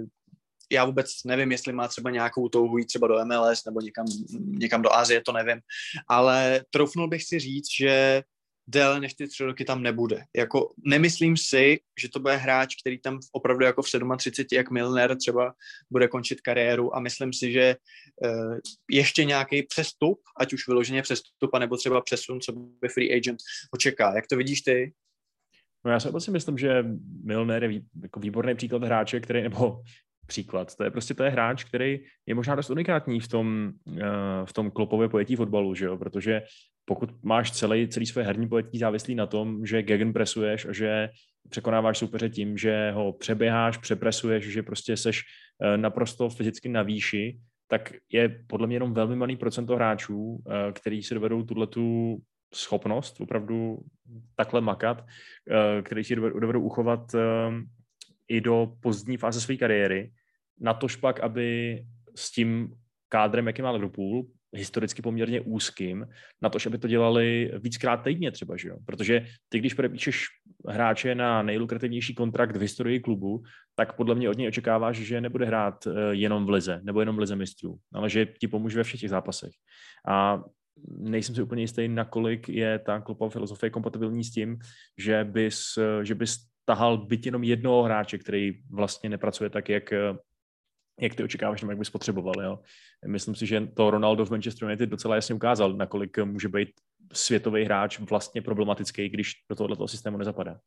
já 0.72 0.84
vůbec 0.84 1.24
nevím, 1.24 1.52
jestli 1.52 1.72
má 1.72 1.88
třeba 1.88 2.10
nějakou 2.10 2.48
touhu 2.48 2.78
jít 2.78 2.86
třeba 2.86 3.06
do 3.06 3.24
MLS 3.24 3.64
nebo 3.64 3.80
někam, 3.80 4.06
někam 4.40 4.82
do 4.82 4.92
Asie, 4.92 5.20
to 5.20 5.32
nevím, 5.32 5.60
ale 6.08 6.64
troufnul 6.70 7.08
bych 7.08 7.24
si 7.24 7.38
říct, 7.38 7.66
že 7.78 8.22
déle 8.66 9.00
než 9.00 9.14
ty 9.14 9.28
tři 9.28 9.44
roky 9.44 9.64
tam 9.64 9.82
nebude. 9.82 10.24
Jako 10.36 10.72
nemyslím 10.84 11.36
si, 11.36 11.80
že 12.00 12.08
to 12.08 12.20
bude 12.20 12.36
hráč, 12.36 12.74
který 12.80 12.98
tam 12.98 13.20
opravdu 13.32 13.64
jako 13.64 13.82
v 13.82 13.90
37, 14.16 14.56
jak 14.56 14.70
Milner 14.70 15.16
třeba 15.16 15.54
bude 15.90 16.08
končit 16.08 16.40
kariéru 16.40 16.96
a 16.96 17.00
myslím 17.00 17.32
si, 17.32 17.52
že 17.52 17.76
uh, 18.24 18.58
ještě 18.90 19.24
nějaký 19.24 19.62
přestup, 19.62 20.20
ať 20.40 20.52
už 20.52 20.68
vyloženě 20.68 21.02
přestup, 21.02 21.54
anebo 21.54 21.76
třeba 21.76 22.00
přesun, 22.00 22.40
co 22.40 22.52
by 22.52 22.88
free 22.88 23.16
agent 23.16 23.38
očeká. 23.70 24.14
Jak 24.14 24.26
to 24.26 24.36
vidíš 24.36 24.60
ty? 24.60 24.92
No 25.84 25.92
já 25.92 26.00
si 26.00 26.30
myslím, 26.30 26.58
že 26.58 26.84
Milner 27.24 27.64
je 27.64 27.82
jako 28.02 28.20
výborný 28.20 28.54
příklad 28.54 28.84
hráče, 28.84 29.20
který, 29.20 29.42
nebo 29.42 29.82
příklad. 30.26 30.76
To 30.76 30.84
je 30.84 30.90
prostě 30.90 31.14
to 31.14 31.24
je 31.24 31.30
hráč, 31.30 31.64
který 31.64 32.00
je 32.26 32.34
možná 32.34 32.54
dost 32.54 32.70
unikátní 32.70 33.20
v 33.20 33.28
tom, 33.28 33.72
uh, 33.86 33.96
v 34.44 34.52
tom 34.52 34.70
klopově 34.70 35.08
pojetí 35.08 35.36
fotbalu, 35.36 35.74
že 35.74 35.84
jo? 35.84 35.96
protože 35.96 36.42
pokud 36.84 37.24
máš 37.24 37.50
celý, 37.50 37.88
celý 37.88 38.06
své 38.06 38.22
herní 38.22 38.48
pojetí 38.48 38.78
závislý 38.78 39.14
na 39.14 39.26
tom, 39.26 39.66
že 39.66 39.82
gegenpresuješ 39.82 40.66
a 40.66 40.72
že 40.72 41.08
překonáváš 41.50 41.98
soupeře 41.98 42.28
tím, 42.28 42.58
že 42.58 42.90
ho 42.90 43.12
přeběháš, 43.12 43.76
přepresuješ, 43.76 44.44
že 44.44 44.62
prostě 44.62 44.96
seš 44.96 45.22
uh, 45.22 45.76
naprosto 45.76 46.28
fyzicky 46.28 46.68
na 46.68 46.82
výši, 46.82 47.38
tak 47.68 47.92
je 48.12 48.44
podle 48.46 48.66
mě 48.66 48.76
jenom 48.76 48.94
velmi 48.94 49.16
malý 49.16 49.36
procento 49.36 49.76
hráčů, 49.76 50.22
uh, 50.22 50.42
který 50.72 51.02
si 51.02 51.14
dovedou 51.14 51.42
tuhletu 51.42 52.16
schopnost 52.54 53.20
opravdu 53.20 53.78
takhle 54.36 54.60
makat, 54.60 55.04
který 55.82 56.04
si 56.04 56.16
dovedou 56.16 56.60
uchovat 56.60 57.14
i 58.28 58.40
do 58.40 58.72
pozdní 58.80 59.16
fáze 59.16 59.40
své 59.40 59.56
kariéry, 59.56 60.12
na 60.60 60.74
to 60.74 60.86
pak, 61.00 61.20
aby 61.20 61.82
s 62.14 62.30
tím 62.30 62.72
kádrem, 63.08 63.46
jaký 63.46 63.62
má 63.62 63.70
Liverpool, 63.70 64.26
historicky 64.52 65.02
poměrně 65.02 65.40
úzkým 65.40 66.06
na 66.42 66.48
to, 66.48 66.58
aby 66.66 66.78
to 66.78 66.88
dělali 66.88 67.52
víckrát 67.58 68.02
týdně 68.02 68.30
třeba, 68.30 68.56
že 68.56 68.68
jo? 68.68 68.76
Protože 68.86 69.26
ty, 69.48 69.58
když 69.58 69.74
podepíšeš 69.74 70.24
hráče 70.68 71.14
na 71.14 71.42
nejlukrativnější 71.42 72.14
kontrakt 72.14 72.56
v 72.56 72.60
historii 72.60 73.00
klubu, 73.00 73.42
tak 73.74 73.96
podle 73.96 74.14
mě 74.14 74.30
od 74.30 74.38
něj 74.38 74.48
očekáváš, 74.48 74.96
že 74.96 75.20
nebude 75.20 75.46
hrát 75.46 75.86
eh, 75.86 75.90
jenom 76.10 76.46
v 76.46 76.50
lize, 76.50 76.80
nebo 76.82 77.00
jenom 77.00 77.16
v 77.16 77.18
lize 77.18 77.36
mistrů, 77.36 77.76
ale 77.92 78.10
že 78.10 78.26
ti 78.26 78.48
pomůže 78.48 78.76
ve 78.76 78.84
všech 78.84 79.00
těch 79.00 79.10
zápasech. 79.10 79.52
A 80.08 80.42
nejsem 80.98 81.34
si 81.34 81.42
úplně 81.42 81.62
jistý, 81.62 81.88
nakolik 81.88 82.48
je 82.48 82.78
ta 82.78 83.00
klubová 83.00 83.30
filozofie 83.30 83.70
kompatibilní 83.70 84.24
s 84.24 84.30
tím, 84.30 84.58
že 84.98 85.24
bys, 85.24 85.78
že 86.02 86.14
bys 86.14 86.36
tahal 86.66 86.98
byt 86.98 87.26
jenom 87.26 87.44
jednoho 87.44 87.82
hráče, 87.82 88.18
který 88.18 88.52
vlastně 88.70 89.08
nepracuje 89.10 89.50
tak, 89.50 89.68
jak, 89.68 89.92
jak 91.00 91.14
ty 91.14 91.24
očekáváš, 91.24 91.62
nebo 91.62 91.70
jak 91.70 91.78
bys 91.78 91.90
potřeboval. 91.90 92.34
Jo? 92.42 92.58
Myslím 93.06 93.34
si, 93.34 93.46
že 93.46 93.66
to 93.66 93.90
Ronaldo 93.90 94.24
v 94.24 94.30
Manchester 94.30 94.68
United 94.68 94.90
docela 94.90 95.14
jasně 95.14 95.34
ukázal, 95.34 95.72
nakolik 95.72 96.18
může 96.18 96.48
být 96.48 96.68
světový 97.12 97.64
hráč 97.64 97.98
vlastně 97.98 98.42
problematický, 98.42 99.08
když 99.08 99.32
do 99.50 99.56
tohoto 99.56 99.88
systému 99.88 100.18
nezapadá. 100.18 100.60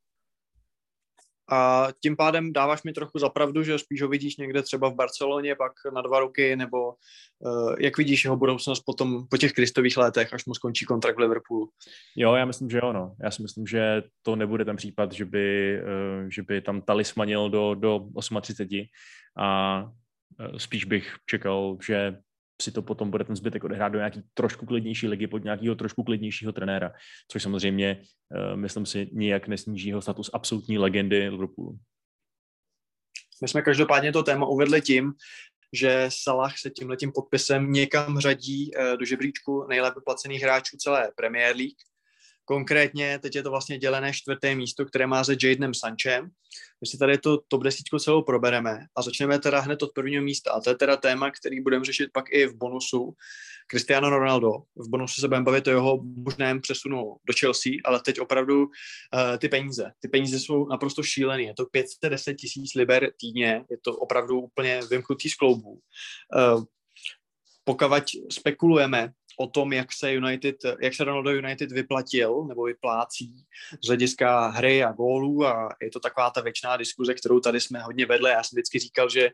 A 1.51 1.87
tím 2.01 2.15
pádem 2.15 2.53
dáváš 2.53 2.83
mi 2.83 2.93
trochu 2.93 3.19
zapravdu, 3.19 3.63
že 3.63 3.79
spíš 3.79 4.01
ho 4.01 4.07
vidíš 4.07 4.37
někde 4.37 4.61
třeba 4.61 4.89
v 4.89 4.95
Barceloně, 4.95 5.55
pak 5.55 5.71
na 5.93 6.01
dva 6.01 6.19
roky, 6.19 6.55
nebo 6.55 6.87
uh, 6.87 7.75
jak 7.79 7.97
vidíš 7.97 8.23
jeho 8.23 8.37
budoucnost 8.37 8.83
potom 8.85 9.27
po 9.27 9.37
těch 9.37 9.53
kristových 9.53 9.97
letech, 9.97 10.33
až 10.33 10.45
mu 10.45 10.53
skončí 10.53 10.85
kontrakt 10.85 11.15
v 11.15 11.19
Liverpoolu? 11.19 11.69
Jo, 12.15 12.33
já 12.33 12.45
myslím, 12.45 12.69
že 12.69 12.81
ano. 12.81 13.15
Já 13.23 13.31
si 13.31 13.41
myslím, 13.41 13.67
že 13.67 14.03
to 14.21 14.35
nebude 14.35 14.65
ten 14.65 14.75
případ, 14.75 15.11
že 15.11 15.25
by, 15.25 15.79
uh, 15.81 16.29
že 16.29 16.43
by 16.43 16.61
tam 16.61 16.81
talismanil 16.81 17.49
do, 17.49 17.75
do 17.75 17.99
38 18.31 18.85
a 19.37 19.83
uh, 19.83 20.57
spíš 20.57 20.85
bych 20.85 21.15
čekal, 21.25 21.77
že 21.87 22.17
si 22.61 22.71
to 22.71 22.81
potom 22.81 23.11
bude 23.11 23.23
ten 23.23 23.35
zbytek 23.35 23.63
odehrát 23.63 23.91
do 23.91 23.97
nějaký 23.97 24.21
trošku 24.33 24.65
klidnější 24.65 25.07
ligy 25.07 25.27
pod 25.27 25.43
nějakého 25.43 25.75
trošku 25.75 26.03
klidnějšího 26.03 26.51
trenéra, 26.51 26.91
což 27.27 27.43
samozřejmě, 27.43 28.01
uh, 28.51 28.55
myslím 28.55 28.85
si, 28.85 29.09
nijak 29.13 29.47
nesníží 29.47 29.87
jeho 29.87 30.01
status 30.01 30.29
absolutní 30.33 30.77
legendy 30.77 31.29
Liverpoolu. 31.29 31.79
My 33.41 33.47
jsme 33.47 33.61
každopádně 33.61 34.11
to 34.11 34.23
téma 34.23 34.45
uvedli 34.45 34.81
tím, 34.81 35.13
že 35.73 36.05
Salah 36.09 36.57
se 36.57 36.69
tímhletím 36.69 37.11
podpisem 37.11 37.71
někam 37.71 38.19
řadí 38.19 38.71
uh, 38.75 38.97
do 38.97 39.05
žebříčku 39.05 39.67
nejlépe 39.69 39.99
placených 40.05 40.41
hráčů 40.41 40.77
celé 40.77 41.11
Premier 41.15 41.55
League 41.55 41.88
Konkrétně 42.49 43.19
teď 43.19 43.35
je 43.35 43.43
to 43.43 43.49
vlastně 43.51 43.77
dělené 43.77 44.13
čtvrté 44.13 44.55
místo, 44.55 44.85
které 44.85 45.07
má 45.07 45.23
se 45.23 45.35
Jadenem 45.43 45.73
Sanchem. 45.73 46.29
My 46.81 46.87
si 46.87 46.97
tady 46.97 47.17
to 47.17 47.37
top 47.47 47.63
desítku 47.63 47.99
celou 47.99 48.21
probereme 48.21 48.79
a 48.95 49.01
začneme 49.01 49.39
teda 49.39 49.59
hned 49.59 49.83
od 49.83 49.93
prvního 49.93 50.23
místa. 50.23 50.51
A 50.51 50.61
to 50.61 50.69
je 50.69 50.75
teda 50.75 50.97
téma, 50.97 51.31
který 51.31 51.61
budeme 51.61 51.85
řešit 51.85 52.09
pak 52.13 52.25
i 52.31 52.45
v 52.45 52.57
bonusu. 52.57 53.13
Cristiano 53.71 54.09
Ronaldo. 54.09 54.51
V 54.75 54.89
bonusu 54.89 55.21
se 55.21 55.27
budeme 55.27 55.43
bavit 55.43 55.67
o 55.67 55.69
jeho 55.69 56.03
možném 56.03 56.61
přesunu 56.61 57.15
do 57.27 57.33
Chelsea, 57.39 57.71
ale 57.85 57.99
teď 57.99 58.19
opravdu 58.19 58.65
uh, 58.65 58.69
ty 59.37 59.49
peníze. 59.49 59.91
Ty 59.99 60.07
peníze 60.07 60.39
jsou 60.39 60.67
naprosto 60.67 61.03
šílené. 61.03 61.43
Je 61.43 61.53
to 61.53 61.65
510 61.65 62.33
tisíc 62.33 62.73
liber 62.75 63.11
týdně. 63.19 63.65
Je 63.69 63.77
to 63.83 63.97
opravdu 63.97 64.41
úplně 64.41 64.81
vymknutý 64.89 65.29
z 65.29 65.35
kloubů. 65.35 65.71
Uh, 65.73 66.63
pokud 67.63 68.03
spekulujeme, 68.31 69.11
o 69.41 69.47
tom, 69.47 69.73
jak 69.73 69.93
se 69.93 70.13
United, 70.13 70.55
jak 70.81 70.93
se 70.93 71.03
Ronaldo 71.03 71.31
United 71.31 71.71
vyplatil 71.71 72.45
nebo 72.47 72.63
vyplácí 72.63 73.45
z 73.83 73.87
hlediska 73.87 74.47
hry 74.47 74.83
a 74.83 74.91
gólů 74.91 75.45
a 75.45 75.69
je 75.81 75.89
to 75.89 75.99
taková 75.99 76.29
ta 76.29 76.41
věčná 76.41 76.77
diskuze, 76.77 77.13
kterou 77.13 77.39
tady 77.39 77.61
jsme 77.61 77.79
hodně 77.81 78.05
vedli. 78.05 78.31
Já 78.31 78.43
jsem 78.43 78.55
vždycky 78.55 78.79
říkal, 78.79 79.09
že 79.09 79.29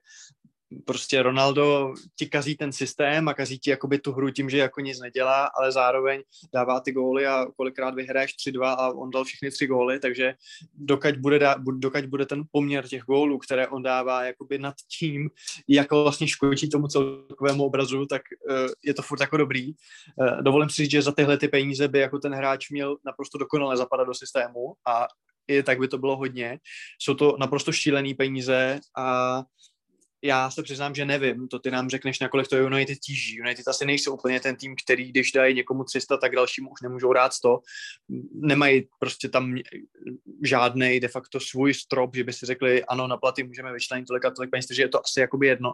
prostě 0.86 1.24
Ronaldo 1.24 1.94
ti 2.16 2.26
kazí 2.26 2.58
ten 2.58 2.72
systém 2.72 3.28
a 3.28 3.34
kazí 3.34 3.60
ti 3.60 3.70
jakoby 3.70 4.00
tu 4.00 4.12
hru 4.12 4.32
tím, 4.32 4.50
že 4.50 4.58
jako 4.58 4.82
nic 4.82 5.00
nedělá, 5.00 5.46
ale 5.46 5.72
zároveň 5.72 6.22
dává 6.54 6.80
ty 6.80 6.92
góly 6.92 7.28
a 7.28 7.46
kolikrát 7.58 7.96
vyhraješ 7.96 8.36
3-2 8.48 8.64
a 8.64 8.90
on 8.90 9.10
dal 9.10 9.24
všechny 9.24 9.52
tři 9.52 9.68
góly, 9.68 10.00
takže 10.00 10.34
dokud 10.74 11.18
bude, 11.18 11.40
dá, 11.40 11.56
dokud 11.78 12.06
bude 12.06 12.26
ten 12.26 12.44
poměr 12.52 12.88
těch 12.88 13.04
gólů, 13.04 13.38
které 13.38 13.68
on 13.68 13.84
dává 13.84 14.24
jakoby 14.24 14.58
nad 14.58 14.76
tím, 15.00 15.30
jak 15.68 15.92
vlastně 15.92 16.28
škodí 16.28 16.70
tomu 16.70 16.88
celkovému 16.88 17.66
obrazu, 17.66 18.06
tak 18.06 18.22
uh, 18.50 18.56
je 18.86 18.94
to 18.94 19.02
furt 19.02 19.22
jako 19.22 19.38
dobrý. 19.38 19.74
Uh, 20.16 20.42
dovolím 20.42 20.70
si 20.70 20.82
říct, 20.82 20.92
že 20.92 21.02
za 21.02 21.12
tyhle 21.12 21.38
ty 21.38 21.48
peníze 21.48 21.88
by 21.88 22.00
jako 22.00 22.20
ten 22.20 22.34
hráč 22.34 22.70
měl 22.70 22.98
naprosto 23.06 23.38
dokonale 23.38 23.78
zapadat 23.78 24.08
do 24.08 24.14
systému 24.14 24.74
a 24.88 25.08
i 25.48 25.64
tak 25.64 25.80
by 25.80 25.88
to 25.88 25.98
bylo 25.98 26.18
hodně. 26.18 26.60
Jsou 27.00 27.14
to 27.14 27.36
naprosto 27.40 27.72
šílený 27.72 28.14
peníze 28.14 28.80
a 28.98 29.44
já 30.26 30.52
se 30.52 30.64
přiznám, 30.64 30.96
že 30.96 31.06
nevím, 31.06 31.48
to 31.48 31.60
ty 31.60 31.72
nám 31.72 31.90
řekneš, 31.90 32.20
nakolik 32.20 32.48
to 32.48 32.58
United 32.58 33.00
tíží. 33.00 33.38
United 33.38 33.68
asi 33.68 33.86
nejsou 33.86 34.14
úplně 34.14 34.40
ten 34.40 34.56
tým, 34.56 34.76
který, 34.84 35.12
když 35.12 35.32
dají 35.32 35.56
někomu 35.56 35.84
300, 35.84 36.18
tak 36.18 36.36
dalšímu 36.36 36.70
už 36.70 36.82
nemůžou 36.82 37.14
dát 37.14 37.34
100. 37.34 37.60
Nemají 38.34 38.88
prostě 39.00 39.30
tam 39.30 39.56
žádný 40.44 41.00
de 41.00 41.08
facto 41.08 41.40
svůj 41.40 41.74
strop, 41.74 42.16
že 42.16 42.24
by 42.24 42.34
si 42.34 42.46
řekli, 42.46 42.86
ano, 42.86 43.08
na 43.08 43.18
platy 43.18 43.44
můžeme 43.44 43.74
vyčlenit 43.74 44.08
tolik 44.08 44.26
a 44.26 44.32
tolik 44.32 44.52
peněz, 44.52 44.68
takže 44.68 44.84
je 44.84 44.90
to 44.90 45.00
asi 45.00 45.20
jakoby 45.20 45.48
jedno. 45.48 45.74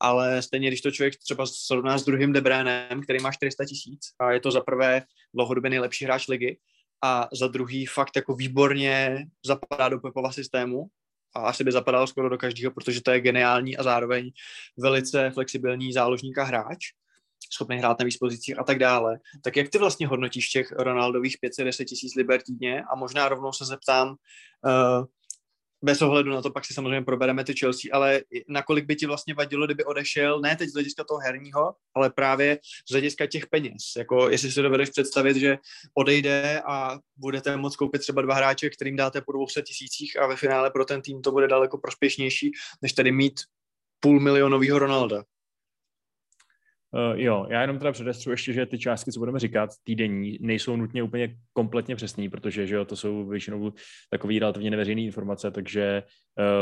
Ale 0.00 0.42
stejně, 0.42 0.68
když 0.68 0.80
to 0.80 0.90
člověk 0.90 1.16
třeba 1.16 1.46
srovná 1.46 1.98
s 1.98 2.04
druhým 2.04 2.32
Debrénem, 2.32 3.02
který 3.02 3.22
má 3.22 3.32
400 3.32 3.64
tisíc 3.64 4.00
a 4.18 4.32
je 4.32 4.40
to 4.40 4.50
za 4.50 4.60
prvé 4.60 5.02
dlouhodobě 5.34 5.70
nejlepší 5.70 6.04
hráč 6.04 6.28
ligy, 6.28 6.58
a 7.04 7.28
za 7.32 7.48
druhý 7.48 7.86
fakt 7.86 8.16
jako 8.16 8.34
výborně 8.34 9.26
zapadá 9.46 9.88
do 9.88 9.98
Pepova 9.98 10.32
systému, 10.32 10.86
a 11.34 11.40
asi 11.40 11.64
by 11.64 11.72
zapadal 11.72 12.06
skoro 12.06 12.28
do 12.28 12.38
každého, 12.38 12.72
protože 12.72 13.02
to 13.02 13.10
je 13.10 13.20
geniální 13.20 13.76
a 13.76 13.82
zároveň 13.82 14.30
velice 14.78 15.30
flexibilní 15.30 15.92
záložník 15.92 16.38
a 16.38 16.44
hráč, 16.44 16.78
schopný 17.52 17.76
hrát 17.76 17.98
na 17.98 18.04
víc 18.04 18.16
pozicích 18.16 18.58
a 18.58 18.64
tak 18.64 18.78
dále. 18.78 19.18
Tak 19.42 19.56
jak 19.56 19.68
ty 19.68 19.78
vlastně 19.78 20.06
hodnotíš 20.06 20.48
těch 20.48 20.72
Ronaldových 20.72 21.36
510 21.40 21.84
tisíc 21.84 22.14
liber 22.14 22.42
týdně 22.42 22.82
a 22.92 22.96
možná 22.96 23.28
rovnou 23.28 23.52
se 23.52 23.64
zeptám, 23.64 24.08
uh, 24.08 25.04
bez 25.84 26.02
ohledu 26.02 26.30
na 26.30 26.42
to, 26.42 26.50
pak 26.50 26.64
si 26.64 26.74
samozřejmě 26.74 27.02
probereme 27.02 27.44
ty 27.44 27.54
Chelsea, 27.54 27.88
ale 27.92 28.20
nakolik 28.48 28.84
by 28.84 28.96
ti 28.96 29.06
vlastně 29.06 29.34
vadilo, 29.34 29.66
kdyby 29.66 29.84
odešel, 29.84 30.40
ne 30.40 30.56
teď 30.56 30.68
z 30.68 30.72
hlediska 30.72 31.04
toho 31.04 31.20
herního, 31.20 31.74
ale 31.94 32.10
právě 32.10 32.58
z 32.88 32.92
hlediska 32.92 33.26
těch 33.26 33.46
peněz. 33.46 33.82
Jako 33.98 34.30
jestli 34.30 34.52
si 34.52 34.62
dovedeš 34.62 34.90
představit, 34.90 35.36
že 35.36 35.58
odejde 35.94 36.62
a 36.66 36.98
budete 37.16 37.56
moct 37.56 37.76
koupit 37.76 37.98
třeba 37.98 38.22
dva 38.22 38.34
hráče, 38.34 38.70
kterým 38.70 38.96
dáte 38.96 39.20
po 39.20 39.32
200 39.32 39.62
tisících 39.62 40.20
a 40.20 40.26
ve 40.26 40.36
finále 40.36 40.70
pro 40.70 40.84
ten 40.84 41.02
tým 41.02 41.22
to 41.22 41.32
bude 41.32 41.48
daleko 41.48 41.78
prospěšnější, 41.78 42.52
než 42.82 42.92
tady 42.92 43.12
mít 43.12 43.40
půl 44.00 44.20
milionového 44.20 44.78
Ronalda. 44.78 45.24
Uh, 46.94 47.20
jo, 47.20 47.46
já 47.50 47.60
jenom 47.60 47.78
teda 47.78 47.92
předestřu 47.92 48.30
ještě, 48.30 48.52
že 48.52 48.66
ty 48.66 48.78
částky, 48.78 49.12
co 49.12 49.20
budeme 49.20 49.38
říkat, 49.38 49.70
týdenní, 49.84 50.38
nejsou 50.40 50.76
nutně 50.76 51.02
úplně 51.02 51.36
kompletně 51.52 51.96
přesný, 51.96 52.28
protože 52.28 52.66
že 52.66 52.74
jo, 52.74 52.84
to 52.84 52.96
jsou 52.96 53.26
většinou 53.26 53.72
takové 54.10 54.38
relativně 54.38 54.70
neveřejné 54.70 55.00
informace, 55.00 55.50
takže 55.50 56.02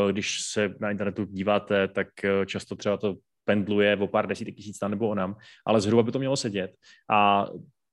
uh, 0.04 0.12
když 0.12 0.40
se 0.40 0.74
na 0.80 0.90
internetu 0.90 1.24
díváte, 1.24 1.88
tak 1.88 2.08
uh, 2.24 2.44
často 2.44 2.76
třeba 2.76 2.96
to 2.96 3.16
pendluje 3.44 3.96
o 3.96 4.06
pár 4.06 4.26
desítek 4.26 4.54
tisíc 4.54 4.78
tam 4.78 4.90
nebo 4.90 5.08
onam, 5.08 5.36
ale 5.66 5.80
zhruba 5.80 6.02
by 6.02 6.12
to 6.12 6.18
mělo 6.18 6.36
sedět. 6.36 6.70
A 7.10 7.46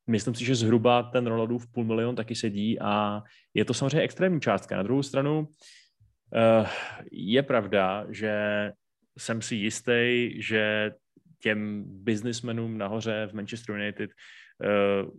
myslím 0.08 0.36
si, 0.36 0.46
že 0.46 0.55
zhruba 0.55 1.03
ten 1.03 1.27
Ronaldův 1.27 1.72
půl 1.72 1.84
milion 1.84 2.15
taky 2.15 2.36
sedí 2.36 2.79
a 2.79 3.22
je 3.53 3.65
to 3.65 3.74
samozřejmě 3.74 4.01
extrémní 4.01 4.41
částka. 4.41 4.77
Na 4.77 4.84
druhou 4.84 5.03
stranu 5.03 5.48
je 7.12 7.43
pravda, 7.43 8.05
že 8.10 8.34
jsem 9.17 9.41
si 9.41 9.55
jistý, 9.55 10.31
že 10.41 10.91
těm 11.39 11.84
biznismenům 11.88 12.77
nahoře 12.77 13.27
v 13.31 13.34
Manchester 13.34 13.75
United, 13.75 14.12
uh, 15.03 15.10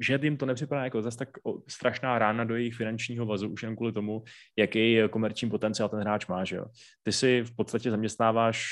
že 0.00 0.18
jim 0.22 0.36
to 0.36 0.46
nepřipadá 0.46 0.84
jako 0.84 1.02
zase 1.02 1.18
tak 1.18 1.28
strašná 1.68 2.18
rána 2.18 2.44
do 2.44 2.56
jejich 2.56 2.74
finančního 2.74 3.26
vazu, 3.26 3.48
už 3.48 3.62
jen 3.62 3.76
kvůli 3.76 3.92
tomu, 3.92 4.22
jaký 4.58 4.98
komerční 5.10 5.50
potenciál 5.50 5.88
ten 5.88 6.00
hráč 6.00 6.26
má. 6.26 6.44
Že 6.44 6.56
jo. 6.56 6.64
Ty 7.02 7.12
si 7.12 7.42
v 7.42 7.56
podstatě 7.56 7.90
zaměstnáváš 7.90 8.66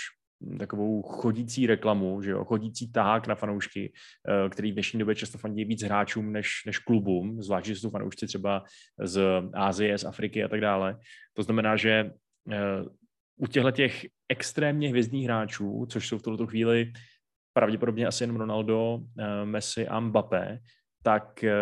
takovou 0.59 1.03
chodící 1.03 1.67
reklamu, 1.67 2.23
že 2.23 2.31
jo, 2.31 2.45
chodící 2.45 2.93
tahák 2.93 3.27
na 3.27 3.35
fanoušky, 3.35 3.93
eh, 4.29 4.49
který 4.49 4.71
v 4.71 4.75
dnešní 4.75 4.99
době 4.99 5.15
často 5.15 5.39
fandí 5.39 5.65
víc 5.65 5.83
hráčům 5.83 6.33
než, 6.33 6.63
než 6.67 6.79
klubům, 6.79 7.43
zvlášť, 7.43 7.67
že 7.67 7.77
jsou 7.77 7.91
fanoušci 7.91 8.27
třeba 8.27 8.65
z 9.03 9.23
Ázie, 9.55 9.99
z 9.99 10.05
Afriky 10.05 10.45
a 10.45 10.49
tak 10.49 10.61
dále. 10.61 10.97
To 11.35 11.43
znamená, 11.43 11.77
že 11.77 12.11
eh, 12.53 12.85
u 13.41 13.47
těchto 13.47 13.71
těch 13.71 14.07
extrémně 14.29 14.89
hvězdných 14.89 15.25
hráčů, 15.25 15.87
což 15.89 16.09
jsou 16.09 16.19
v 16.19 16.23
tuto 16.23 16.47
chvíli 16.47 16.93
pravděpodobně 17.53 18.07
asi 18.07 18.25
jen 18.25 18.37
Ronaldo, 18.37 19.01
eh, 19.19 19.45
Messi 19.45 19.89
a 19.89 20.01
Mbappé, 20.01 20.59
tak 21.03 21.45
eh, 21.45 21.55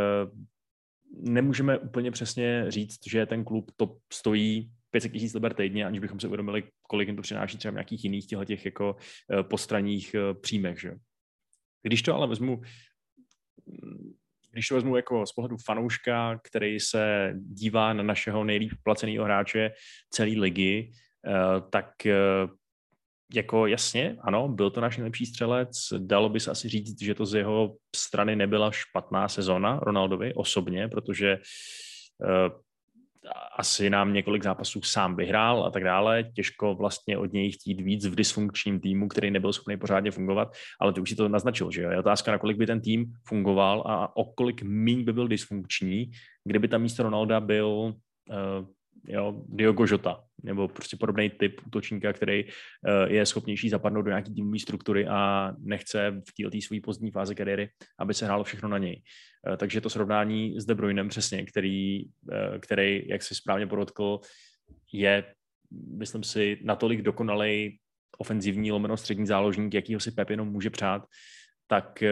nemůžeme 1.12 1.78
úplně 1.78 2.10
přesně 2.10 2.64
říct, 2.68 2.98
že 3.10 3.26
ten 3.26 3.44
klub 3.44 3.70
to 3.76 3.96
stojí 4.12 4.72
500 4.90 5.12
tisíc 5.12 5.34
liber 5.34 5.54
týdně, 5.54 5.86
aniž 5.86 6.00
bychom 6.00 6.20
se 6.20 6.26
uvědomili, 6.26 6.62
kolik 6.82 7.08
jim 7.08 7.16
to 7.16 7.22
přináší 7.22 7.58
třeba 7.58 7.72
nějakých 7.72 8.04
jiných 8.04 8.26
těch 8.26 8.64
jako 8.64 8.96
eh, 9.32 9.42
postranních 9.42 10.16
příjmech. 10.40 10.80
Že? 10.80 10.94
Když 11.82 12.02
to 12.02 12.14
ale 12.14 12.26
vezmu 12.26 12.60
když 14.52 14.68
to 14.68 14.74
vezmu 14.74 14.96
jako 14.96 15.26
z 15.26 15.32
pohledu 15.32 15.56
fanouška, 15.66 16.40
který 16.44 16.80
se 16.80 17.34
dívá 17.36 17.92
na 17.92 18.02
našeho 18.02 18.44
nejlíp 18.44 18.72
placeného 18.82 19.24
hráče 19.24 19.70
celé 20.10 20.30
ligy, 20.30 20.90
tak 21.70 22.06
eh, 22.06 22.48
jako 23.34 23.66
jasně, 23.66 24.16
ano, 24.20 24.48
byl 24.48 24.70
to 24.70 24.80
náš 24.80 24.96
nejlepší 24.96 25.26
střelec, 25.26 25.78
dalo 25.98 26.28
by 26.28 26.40
se 26.40 26.50
asi 26.50 26.68
říct, 26.68 27.02
že 27.02 27.14
to 27.14 27.26
z 27.26 27.34
jeho 27.34 27.76
strany 27.96 28.36
nebyla 28.36 28.70
špatná 28.70 29.28
sezona 29.28 29.80
Ronaldovi 29.82 30.34
osobně, 30.34 30.88
protože 30.88 31.38
uh, 31.38 32.60
asi 33.58 33.90
nám 33.90 34.12
několik 34.12 34.42
zápasů 34.42 34.82
sám 34.82 35.16
vyhrál 35.16 35.64
a 35.64 35.70
tak 35.70 35.84
dále. 35.84 36.24
Těžko 36.24 36.74
vlastně 36.74 37.18
od 37.18 37.32
něj 37.32 37.52
chtít 37.52 37.80
víc 37.80 38.06
v 38.06 38.14
dysfunkčním 38.14 38.80
týmu, 38.80 39.08
který 39.08 39.30
nebyl 39.30 39.52
schopný 39.52 39.76
pořádně 39.76 40.10
fungovat, 40.10 40.48
ale 40.80 40.92
ty 40.92 41.00
už 41.00 41.10
si 41.10 41.16
to 41.16 41.28
naznačil, 41.28 41.70
že 41.70 41.82
jo? 41.82 41.90
Je 41.90 41.98
otázka, 41.98 42.32
na 42.32 42.38
kolik 42.38 42.56
by 42.56 42.66
ten 42.66 42.80
tým 42.80 43.12
fungoval 43.26 43.84
a 43.86 44.16
o 44.16 44.24
kolik 44.24 44.62
míň 44.62 45.04
by 45.04 45.12
byl 45.12 45.28
dysfunkční, 45.28 46.10
kdyby 46.44 46.68
tam 46.68 46.82
místo 46.82 47.02
Ronalda 47.02 47.40
byl 47.40 47.68
uh, 47.68 48.66
jo, 49.06 49.42
Diogo 49.48 49.84
Jota, 49.88 50.24
nebo 50.42 50.68
prostě 50.68 50.96
podobný 50.96 51.30
typ 51.30 51.60
útočníka, 51.66 52.12
který 52.12 52.44
uh, 52.44 52.50
je 53.12 53.26
schopnější 53.26 53.68
zapadnout 53.68 54.02
do 54.02 54.10
nějaké 54.10 54.30
týmové 54.30 54.58
struktury 54.58 55.06
a 55.06 55.52
nechce 55.58 56.22
v 56.28 56.50
této 56.50 56.60
své 56.66 56.80
pozdní 56.80 57.10
fázi 57.10 57.34
kariéry, 57.34 57.68
aby 57.98 58.14
se 58.14 58.24
hrálo 58.24 58.44
všechno 58.44 58.68
na 58.68 58.78
něj. 58.78 59.02
Uh, 59.48 59.56
takže 59.56 59.80
to 59.80 59.90
srovnání 59.90 60.60
s 60.60 60.66
De 60.66 60.74
Bruynem 60.74 61.08
přesně, 61.08 61.44
který, 61.44 62.04
uh, 62.04 62.58
který, 62.60 63.08
jak 63.08 63.22
si 63.22 63.34
správně 63.34 63.66
podotkl, 63.66 64.20
je, 64.92 65.24
myslím 65.98 66.22
si, 66.22 66.58
natolik 66.62 67.02
dokonalej 67.02 67.78
ofenzivní 68.18 68.72
lomeno 68.72 68.96
střední 68.96 69.26
záložník, 69.26 69.74
jakýho 69.74 70.00
si 70.00 70.10
Pep 70.10 70.30
jenom 70.30 70.48
může 70.48 70.70
přát, 70.70 71.02
tak, 71.66 72.04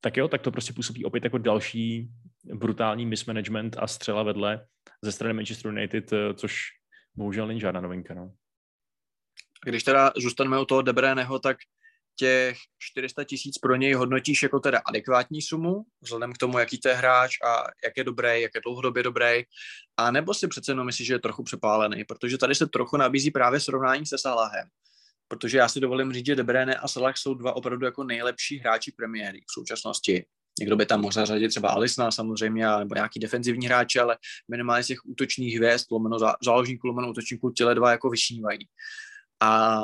tak 0.00 0.16
jo, 0.16 0.28
tak 0.28 0.42
to 0.42 0.50
prostě 0.50 0.72
působí 0.72 1.04
opět 1.04 1.24
jako 1.24 1.38
další 1.38 2.10
brutální 2.54 3.06
mismanagement 3.06 3.76
a 3.78 3.86
střela 3.86 4.22
vedle 4.22 4.66
ze 5.02 5.12
strany 5.12 5.34
Manchester 5.34 5.70
United, 5.70 6.12
eh, 6.12 6.34
což 6.34 6.62
bohužel 7.14 7.46
není 7.46 7.60
žádná 7.60 7.80
novinka. 7.80 8.14
No. 8.14 8.32
Když 9.64 9.82
teda 9.84 10.12
zůstaneme 10.16 10.60
u 10.60 10.64
toho 10.64 10.82
Debreného, 10.82 11.38
tak 11.38 11.56
těch 12.18 12.56
400 12.78 13.24
tisíc 13.24 13.58
pro 13.58 13.76
něj 13.76 13.92
hodnotíš 13.92 14.42
jako 14.42 14.60
teda 14.60 14.80
adekvátní 14.86 15.42
sumu, 15.42 15.82
vzhledem 16.00 16.32
k 16.32 16.38
tomu, 16.38 16.58
jaký 16.58 16.80
to 16.80 16.88
je 16.88 16.94
hráč 16.94 17.36
a 17.44 17.64
jak 17.84 17.96
je 17.96 18.04
dobrý, 18.04 18.42
jak 18.42 18.50
je 18.54 18.60
dlouhodobě 18.64 19.02
dobrý, 19.02 19.42
a 19.96 20.10
nebo 20.10 20.34
si 20.34 20.48
přece 20.48 20.72
jenom 20.72 20.86
myslíš, 20.86 21.06
že 21.06 21.14
je 21.14 21.18
trochu 21.18 21.42
přepálený, 21.42 22.04
protože 22.04 22.38
tady 22.38 22.54
se 22.54 22.66
trochu 22.66 22.96
nabízí 22.96 23.30
právě 23.30 23.60
srovnání 23.60 24.06
se 24.06 24.18
Salahem. 24.18 24.68
Protože 25.28 25.58
já 25.58 25.68
si 25.68 25.80
dovolím 25.80 26.12
říct, 26.12 26.26
že 26.26 26.36
De 26.36 26.44
Bruyne 26.44 26.74
a 26.74 26.88
Salah 26.88 27.16
jsou 27.16 27.34
dva 27.34 27.56
opravdu 27.56 27.86
jako 27.86 28.04
nejlepší 28.04 28.58
hráči 28.58 28.92
premiéry 28.92 29.40
v 29.40 29.52
současnosti. 29.52 30.24
Někdo 30.58 30.76
by 30.76 30.86
tam 30.86 31.00
mohl 31.00 31.12
zařadit 31.12 31.48
třeba 31.48 31.68
Alisna 31.68 32.10
samozřejmě, 32.10 32.66
nebo 32.78 32.94
nějaký 32.94 33.20
defenzivní 33.20 33.66
hráče, 33.66 34.00
ale 34.00 34.16
minimálně 34.50 34.84
z 34.84 34.86
těch 34.86 34.98
útočních 35.04 35.56
hvězd, 35.56 35.86
lomeno 35.90 36.18
záložníků, 36.44 36.86
lomeno 36.86 37.10
útočníků, 37.10 37.50
těle 37.50 37.74
dva 37.74 37.90
jako 37.90 38.10
vyšnívají. 38.10 38.58
A 39.40 39.82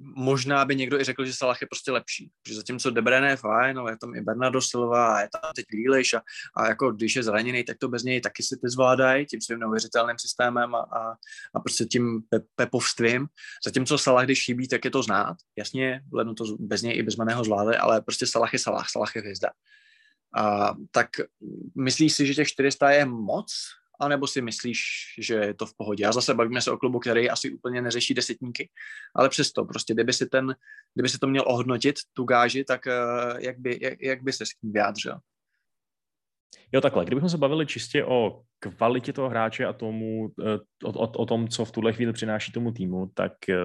možná 0.00 0.64
by 0.64 0.76
někdo 0.76 1.00
i 1.00 1.04
řekl, 1.04 1.24
že 1.24 1.32
Salah 1.32 1.60
je 1.60 1.66
prostě 1.66 1.92
lepší. 1.92 2.30
Že 2.48 2.54
zatímco 2.54 2.90
De 2.90 3.02
Bruyne 3.02 3.28
je 3.28 3.36
fajn, 3.36 3.78
ale 3.78 3.92
je 3.92 3.96
tam 3.96 4.14
i 4.14 4.20
Bernardo 4.20 4.62
Silva 4.62 5.14
a 5.14 5.20
je 5.20 5.28
tam 5.32 5.52
teď 5.56 5.66
Grealish 5.70 6.14
a, 6.14 6.22
a 6.56 6.68
jako 6.68 6.92
když 6.92 7.16
je 7.16 7.22
zraněný, 7.22 7.64
tak 7.64 7.78
to 7.78 7.88
bez 7.88 8.02
něj 8.02 8.20
taky 8.20 8.42
si 8.42 8.56
ty 8.56 8.68
zvládají 8.68 9.26
tím 9.26 9.40
svým 9.40 9.58
neuvěřitelným 9.58 10.18
systémem 10.18 10.74
a, 10.74 10.78
a, 10.78 11.12
a 11.54 11.60
prostě 11.60 11.84
tím 11.84 12.22
pe, 12.28 12.40
pepovstvím. 12.54 13.26
Zatímco 13.64 13.98
Salah, 13.98 14.24
když 14.24 14.44
chybí, 14.44 14.68
tak 14.68 14.84
je 14.84 14.90
to 14.90 15.02
znát. 15.02 15.36
Jasně, 15.56 16.00
lednu 16.12 16.34
to 16.34 16.44
bez 16.58 16.82
něj 16.82 16.98
i 16.98 17.02
bez 17.02 17.16
maného 17.16 17.44
zvládli, 17.44 17.76
ale 17.76 18.00
prostě 18.00 18.26
Salah 18.26 18.52
je 18.52 18.58
Salah, 18.58 18.86
Salah 18.90 19.16
je 19.16 19.20
hvězda. 19.22 19.48
A, 20.36 20.74
tak 20.90 21.08
myslíš 21.74 22.12
si, 22.12 22.26
že 22.26 22.34
těch 22.34 22.48
400 22.48 22.90
je 22.90 23.04
moc 23.04 23.52
anebo 24.00 24.26
si 24.26 24.42
myslíš, 24.42 24.80
že 25.18 25.34
je 25.34 25.54
to 25.54 25.66
v 25.66 25.76
pohodě. 25.76 26.06
A 26.06 26.12
zase 26.12 26.34
bavíme 26.34 26.60
se 26.60 26.70
o 26.70 26.76
klubu, 26.76 26.98
který 26.98 27.30
asi 27.30 27.50
úplně 27.50 27.82
neřeší 27.82 28.14
desetníky, 28.14 28.70
ale 29.14 29.28
přesto 29.28 29.64
prostě, 29.64 29.94
kdyby 29.94 30.12
si, 30.12 30.26
ten, 30.26 30.54
kdyby 30.94 31.08
si 31.08 31.18
to 31.18 31.26
měl 31.26 31.44
ohodnotit, 31.46 31.96
tu 32.12 32.24
gáži, 32.24 32.64
tak 32.64 32.86
eh, 32.86 32.92
jak 33.38 33.58
by, 33.58 33.78
jak, 33.82 34.02
jak 34.02 34.22
by 34.22 34.32
se 34.32 34.46
s 34.46 34.48
tím 34.48 34.72
vyjádřil? 34.72 35.14
Jo, 36.72 36.80
takhle. 36.80 37.04
Kdybychom 37.04 37.28
se 37.28 37.38
bavili 37.38 37.66
čistě 37.66 38.04
o 38.04 38.42
kvalitě 38.58 39.12
toho 39.12 39.28
hráče 39.28 39.66
a 39.66 39.72
tomu, 39.72 40.28
eh, 40.40 40.58
o, 40.84 40.90
o, 40.92 41.08
o 41.08 41.26
tom, 41.26 41.48
co 41.48 41.64
v 41.64 41.72
tuhle 41.72 41.92
chvíli 41.92 42.12
přináší 42.12 42.52
tomu 42.52 42.72
týmu, 42.72 43.10
tak 43.14 43.32
eh, 43.48 43.56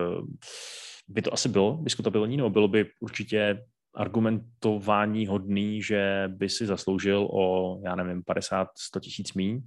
by 1.08 1.21
to 1.21 1.34
asi 1.34 1.49
bylo 1.49 1.79
diskutabilní, 1.81 2.38
nebo 2.38 2.49
bylo 2.49 2.67
by 2.67 2.86
určitě 2.99 3.65
argumentování 3.95 5.27
hodný, 5.27 5.81
že 5.81 6.23
by 6.27 6.49
si 6.49 6.65
zasloužil 6.65 7.27
o, 7.31 7.79
já 7.86 7.95
nevím, 7.95 8.21
50-100 8.21 8.65
tisíc 9.01 9.34
míň 9.34 9.62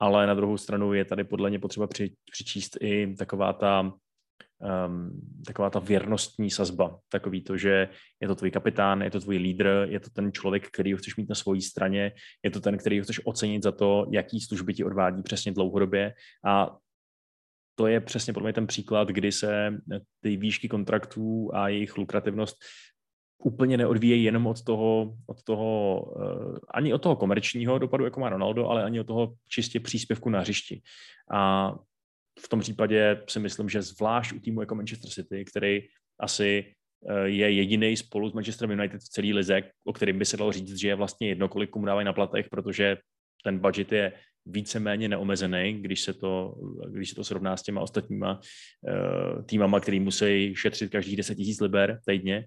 ale 0.00 0.26
na 0.26 0.34
druhou 0.34 0.56
stranu 0.56 0.92
je 0.92 1.04
tady 1.04 1.24
podle 1.24 1.50
mě 1.50 1.58
potřeba 1.58 1.86
při, 1.86 2.14
přičíst 2.32 2.76
i 2.80 3.14
taková 3.18 3.52
ta, 3.52 3.80
um, 3.80 5.20
taková 5.46 5.70
ta 5.70 5.78
věrnostní 5.78 6.50
sazba. 6.50 6.98
Takový 7.08 7.42
to, 7.42 7.56
že 7.56 7.88
je 8.20 8.28
to 8.28 8.34
tvůj 8.34 8.50
kapitán, 8.50 9.02
je 9.02 9.10
to 9.10 9.20
tvůj 9.20 9.36
lídr, 9.36 9.86
je 9.90 10.00
to 10.00 10.10
ten 10.10 10.32
člověk, 10.32 10.70
který 10.70 10.92
ho 10.92 10.98
chceš 10.98 11.16
mít 11.16 11.28
na 11.28 11.34
své 11.34 11.60
straně, 11.60 12.12
je 12.44 12.50
to 12.50 12.60
ten, 12.60 12.78
který 12.78 12.98
ho 12.98 13.04
chceš 13.04 13.20
ocenit 13.24 13.62
za 13.62 13.72
to, 13.72 14.06
jaký 14.10 14.40
služby 14.40 14.74
ti 14.74 14.84
odvádí 14.84 15.22
přesně 15.22 15.52
dlouhodobě 15.52 16.14
a 16.44 16.76
to 17.78 17.86
je 17.86 18.00
přesně 18.00 18.32
podle 18.32 18.46
mě 18.46 18.52
ten 18.52 18.66
příklad, 18.66 19.08
kdy 19.08 19.32
se 19.32 19.80
ty 20.22 20.36
výšky 20.36 20.68
kontraktů 20.68 21.50
a 21.54 21.68
jejich 21.68 21.96
lukrativnost 21.96 22.56
úplně 23.38 23.76
neodvíjejí 23.76 24.24
jenom 24.24 24.46
od 24.46 24.62
toho, 24.62 25.14
od 25.26 25.42
toho 25.42 26.02
uh, 26.02 26.56
ani 26.74 26.94
od 26.94 27.02
toho 27.02 27.16
komerčního 27.16 27.78
dopadu, 27.78 28.04
jako 28.04 28.20
má 28.20 28.28
Ronaldo, 28.28 28.68
ale 28.68 28.84
ani 28.84 29.00
od 29.00 29.06
toho 29.06 29.34
čistě 29.48 29.80
příspěvku 29.80 30.30
na 30.30 30.40
hřišti. 30.40 30.82
A 31.30 31.72
v 32.40 32.48
tom 32.48 32.60
případě 32.60 33.22
si 33.28 33.40
myslím, 33.40 33.68
že 33.68 33.82
zvlášť 33.82 34.32
u 34.32 34.40
týmu 34.40 34.60
jako 34.60 34.74
Manchester 34.74 35.10
City, 35.10 35.44
který 35.44 35.80
asi 36.20 36.74
uh, 37.00 37.22
je 37.22 37.50
jediný 37.50 37.96
spolu 37.96 38.30
s 38.30 38.32
Manchester 38.32 38.70
United 38.70 39.00
v 39.00 39.08
celý 39.08 39.32
lize, 39.34 39.62
o 39.84 39.92
kterým 39.92 40.18
by 40.18 40.24
se 40.24 40.36
dalo 40.36 40.52
říct, 40.52 40.80
že 40.80 40.88
je 40.88 40.94
vlastně 40.94 41.28
jedno, 41.28 41.48
kolik 41.48 41.70
komu 41.70 41.86
dávají 41.86 42.04
na 42.04 42.12
platech, 42.12 42.48
protože 42.50 42.96
ten 43.44 43.58
budget 43.58 43.92
je 43.92 44.12
víceméně 44.46 45.08
neomezený, 45.08 45.78
když 45.82 46.00
se 46.00 46.14
to, 46.14 46.54
když 46.88 47.08
se 47.08 47.14
to 47.14 47.24
srovná 47.24 47.56
s 47.56 47.62
těma 47.62 47.80
ostatníma 47.80 48.40
uh, 48.40 49.42
týmama, 49.44 49.80
který 49.80 50.00
musí 50.00 50.54
šetřit 50.54 50.90
každých 50.90 51.16
10 51.16 51.38
000 51.38 51.50
liber 51.60 52.00
týdně 52.06 52.44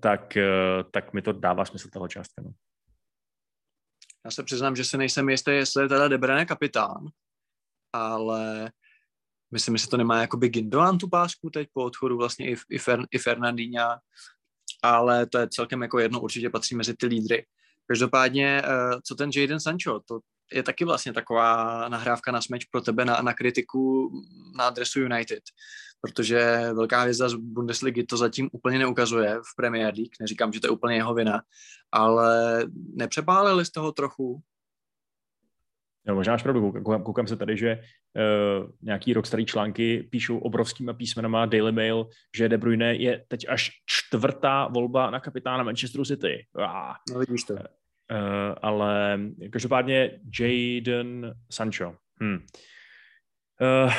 tak, 0.00 0.36
eh, 0.36 0.84
tak 0.90 1.12
mi 1.12 1.22
to 1.22 1.32
dává 1.32 1.64
smysl 1.64 1.88
toho 1.92 2.08
částka. 2.08 2.42
No. 2.42 2.50
Já 4.24 4.30
se 4.30 4.42
přiznám, 4.42 4.76
že 4.76 4.84
se 4.84 4.98
nejsem 4.98 5.28
jistý, 5.28 5.50
jestli 5.50 5.82
je 5.82 5.88
teda 5.88 6.08
Debrane 6.08 6.46
kapitán, 6.46 7.06
ale 7.92 8.72
myslím, 9.50 9.76
že 9.76 9.88
to 9.88 9.96
nemá 9.96 10.20
jakoby 10.20 10.48
Gindoan 10.48 10.98
tu 10.98 11.08
pásku 11.08 11.50
teď 11.50 11.68
po 11.72 11.84
odchodu 11.84 12.16
vlastně 12.16 12.50
i, 12.50 12.56
i, 12.70 12.78
Fer, 12.78 13.00
i 13.10 13.18
Fernandína, 13.18 13.98
ale 14.82 15.26
to 15.26 15.38
je 15.38 15.48
celkem 15.48 15.82
jako 15.82 15.98
jedno, 15.98 16.20
určitě 16.20 16.50
patří 16.50 16.76
mezi 16.76 16.94
ty 16.96 17.06
lídry. 17.06 17.46
Každopádně, 17.86 18.62
eh, 18.64 19.00
co 19.04 19.14
ten 19.14 19.30
Jaden 19.36 19.60
Sancho, 19.60 20.00
to 20.00 20.20
je 20.52 20.62
taky 20.62 20.84
vlastně 20.84 21.12
taková 21.12 21.88
nahrávka 21.88 22.32
na 22.32 22.40
smeč 22.40 22.64
pro 22.64 22.80
tebe 22.80 23.04
na, 23.04 23.22
na 23.22 23.34
kritiku 23.34 24.10
na 24.56 24.66
adresu 24.66 25.00
United 25.00 25.42
protože 26.02 26.70
velká 26.74 27.00
hvězda 27.00 27.28
z 27.28 27.34
Bundesligy 27.34 28.02
to 28.02 28.16
zatím 28.16 28.48
úplně 28.52 28.78
neukazuje 28.78 29.34
v 29.34 29.56
Premier 29.56 29.94
League, 29.94 30.16
neříkám, 30.20 30.52
že 30.52 30.60
to 30.60 30.66
je 30.66 30.70
úplně 30.70 30.96
jeho 30.96 31.14
vina, 31.14 31.42
ale 31.92 32.58
nepřepálili 32.94 33.64
z 33.64 33.70
toho 33.70 33.92
trochu? 33.92 34.42
Jo, 36.06 36.14
možná 36.14 36.32
máš 36.32 36.42
pravdu, 36.42 36.72
koukám, 36.72 37.02
koukám 37.02 37.26
se 37.26 37.36
tady, 37.36 37.56
že 37.56 37.78
uh, 37.78 38.70
nějaký 38.82 39.12
rok 39.12 39.26
starý 39.26 39.46
články 39.46 40.08
píšou 40.10 40.38
obrovskýma 40.38 40.92
písmenama 40.92 41.46
Daily 41.46 41.72
Mail, 41.72 42.06
že 42.36 42.48
De 42.48 42.58
Bruyne 42.58 42.94
je 42.94 43.24
teď 43.28 43.46
až 43.48 43.70
čtvrtá 43.86 44.68
volba 44.68 45.10
na 45.10 45.20
kapitána 45.20 45.62
Manchesteru 45.62 46.04
City. 46.04 46.46
Ah. 46.58 46.94
No 47.12 47.18
vidíš 47.18 47.44
to. 47.44 47.54
Uh, 48.12 48.54
ale 48.62 49.20
každopádně 49.50 50.10
Jaden 50.40 51.34
Sancho. 51.50 51.96
Hmm. 52.20 52.38
Uh, 53.60 53.92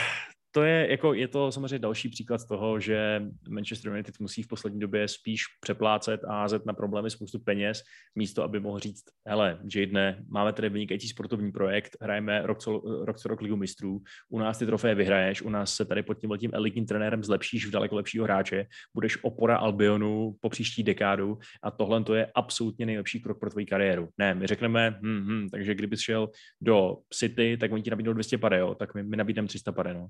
to 0.56 0.64
je, 0.64 0.92
jako, 0.92 1.14
je 1.14 1.28
to 1.28 1.52
samozřejmě 1.52 1.80
další 1.80 2.10
příklad 2.10 2.48
toho, 2.48 2.80
že 2.80 3.22
Manchester 3.50 3.92
United 3.92 4.20
musí 4.20 4.44
v 4.44 4.48
poslední 4.48 4.80
době 4.80 5.08
spíš 5.08 5.44
přeplácet 5.62 6.24
a 6.24 6.34
házet 6.34 6.66
na 6.66 6.74
problémy 6.74 7.10
spoustu 7.10 7.40
peněz, 7.40 7.82
místo 8.16 8.44
aby 8.44 8.60
mohl 8.60 8.80
říct, 8.80 9.04
hele, 9.28 9.60
Jadene, 9.76 10.24
máme 10.28 10.54
tady 10.54 10.70
vynikající 10.70 11.08
sportovní 11.08 11.52
projekt, 11.52 11.98
hrajeme 12.02 12.42
rok 12.42 12.60
co, 12.60 12.82
rok 13.06 13.18
co 13.18 13.30
rok 13.30 13.42
ligu 13.42 13.56
mistrů, 13.56 14.02
u 14.30 14.40
nás 14.40 14.60
ty 14.60 14.66
trofeje 14.66 14.96
vyhraješ, 14.96 15.42
u 15.42 15.50
nás 15.50 15.76
se 15.76 15.86
tady 15.86 16.04
pod 16.04 16.14
tím 16.14 16.32
letím 16.32 16.52
elitním 16.54 16.86
trenérem 16.86 17.24
zlepšíš 17.24 17.66
v 17.68 17.72
daleko 17.72 17.96
lepšího 17.96 18.26
hráče, 18.26 18.66
budeš 18.94 19.24
opora 19.24 19.58
Albionu 19.58 20.36
po 20.42 20.50
příští 20.50 20.84
dekádu 20.84 21.38
a 21.64 21.72
tohle 21.72 22.04
to 22.04 22.16
je 22.16 22.32
absolutně 22.36 22.86
nejlepší 22.86 23.22
krok 23.22 23.40
pro 23.40 23.50
tvoji 23.50 23.66
kariéru. 23.66 24.10
Ne, 24.18 24.36
my 24.36 24.48
řekneme, 24.48 25.00
hm, 25.02 25.26
hm, 25.28 25.50
takže 25.50 25.76
kdybys 25.76 26.00
šel 26.00 26.30
do 26.62 26.98
City, 27.14 27.58
tak 27.58 27.72
oni 27.72 27.84
ti 27.84 27.90
nabídnou 27.90 28.14
200 28.14 28.38
pade, 28.38 28.60
jo, 28.60 28.76
tak 28.76 28.94
my, 28.96 29.04
my 29.04 29.18
nabídneme 29.18 29.48
300 29.48 29.72
pade, 29.72 29.94
no. 29.94 30.08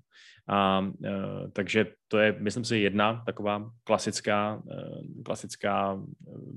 A 0.47 0.79
uh, 0.79 1.51
takže 1.53 1.85
to 2.07 2.19
je, 2.19 2.35
myslím 2.39 2.65
si, 2.65 2.77
jedna 2.77 3.23
taková 3.25 3.71
klasická, 3.83 4.55
uh, 4.55 5.23
klasická 5.25 6.03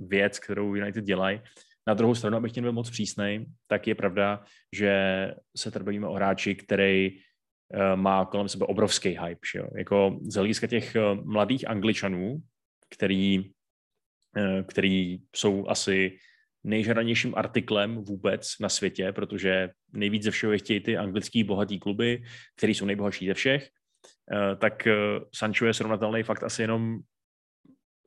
věc, 0.07 0.39
kterou 0.39 0.75
United 0.75 1.05
dělají. 1.05 1.41
Na 1.87 1.95
druhou 1.95 2.15
stranu, 2.15 2.37
abych 2.37 2.53
chtěl 2.53 2.63
byl 2.63 2.73
moc 2.73 2.91
přísnej, 2.91 3.47
tak 3.67 3.87
je 3.87 3.95
pravda, 3.95 4.45
že 4.77 4.95
se 5.57 5.71
tady 5.71 5.85
bavíme 5.85 6.07
o 6.07 6.13
hráči, 6.13 6.55
který 6.55 7.11
uh, 7.11 7.21
má 8.01 8.25
kolem 8.25 8.49
sebe 8.49 8.67
obrovský 8.67 9.09
hype. 9.09 9.47
Že 9.53 9.59
jo? 9.59 9.69
Jako 9.77 10.19
z 10.23 10.35
hlediska 10.35 10.67
těch 10.67 10.97
mladých 11.25 11.69
angličanů, 11.69 12.43
který, 12.91 13.51
který 14.67 15.19
jsou 15.37 15.69
asi 15.69 16.19
nejžranějším 16.67 17.35
artiklem 17.37 17.97
vůbec 17.97 18.55
na 18.61 18.69
světě, 18.69 19.13
protože 19.13 19.71
nejvíc 19.93 20.23
ze 20.23 20.31
všeho 20.31 20.53
je 20.53 20.59
chtějí 20.59 20.81
ty 20.81 20.97
anglický 20.97 21.45
bohatý 21.45 21.79
kluby, 21.79 22.23
který 22.57 22.75
jsou 22.75 22.85
nejbohatší 22.85 23.27
ze 23.27 23.35
všech, 23.35 23.69
tak 24.59 24.89
Sancho 25.35 25.67
je 25.67 25.75
srovnatelný 25.75 26.23
fakt 26.23 26.43
asi 26.43 26.63
jenom 26.63 26.99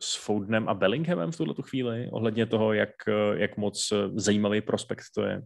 s 0.02 0.16
Fodenem 0.16 0.70
a 0.70 0.74
Bellinghamem 0.74 1.32
v 1.32 1.38
tuhle 1.38 1.56
chvíli, 1.62 2.10
ohledně 2.12 2.46
toho, 2.46 2.74
jak, 2.74 2.90
jak 3.34 3.58
moc 3.58 3.94
zajímavý 4.16 4.62
prospekt 4.62 5.04
to 5.16 5.24
je. 5.24 5.42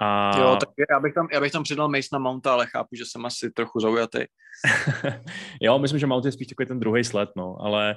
A... 0.00 0.38
Jo, 0.38 0.56
tak 0.60 0.68
já 0.90 1.00
bych, 1.00 1.14
tam, 1.14 1.28
já 1.32 1.40
bych 1.40 1.52
tam 1.52 1.62
přidal 1.62 1.88
Masona 1.88 2.18
Mounta, 2.18 2.52
ale 2.52 2.66
chápu, 2.66 2.88
že 2.92 3.04
jsem 3.06 3.26
asi 3.26 3.50
trochu 3.50 3.80
zaujatý. 3.80 4.18
jo, 5.62 5.78
myslím, 5.78 6.00
že 6.00 6.06
Mount 6.06 6.24
je 6.24 6.32
spíš 6.32 6.46
takový 6.46 6.66
ten 6.66 6.80
druhý 6.80 7.04
sled, 7.04 7.28
no, 7.36 7.56
ale 7.60 7.96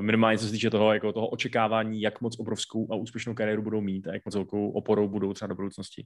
minimálně 0.00 0.38
co 0.38 0.44
se 0.44 0.50
týče 0.50 0.70
toho, 0.70 0.92
jako 0.92 1.12
toho 1.12 1.28
očekávání, 1.28 2.00
jak 2.00 2.20
moc 2.20 2.38
obrovskou 2.38 2.92
a 2.92 2.96
úspěšnou 2.96 3.34
kariéru 3.34 3.62
budou 3.62 3.80
mít 3.80 4.08
a 4.08 4.12
jak 4.12 4.24
moc 4.24 4.34
velkou 4.34 4.70
oporou 4.70 5.08
budou 5.08 5.32
třeba 5.32 5.48
do 5.48 5.54
budoucnosti. 5.54 6.04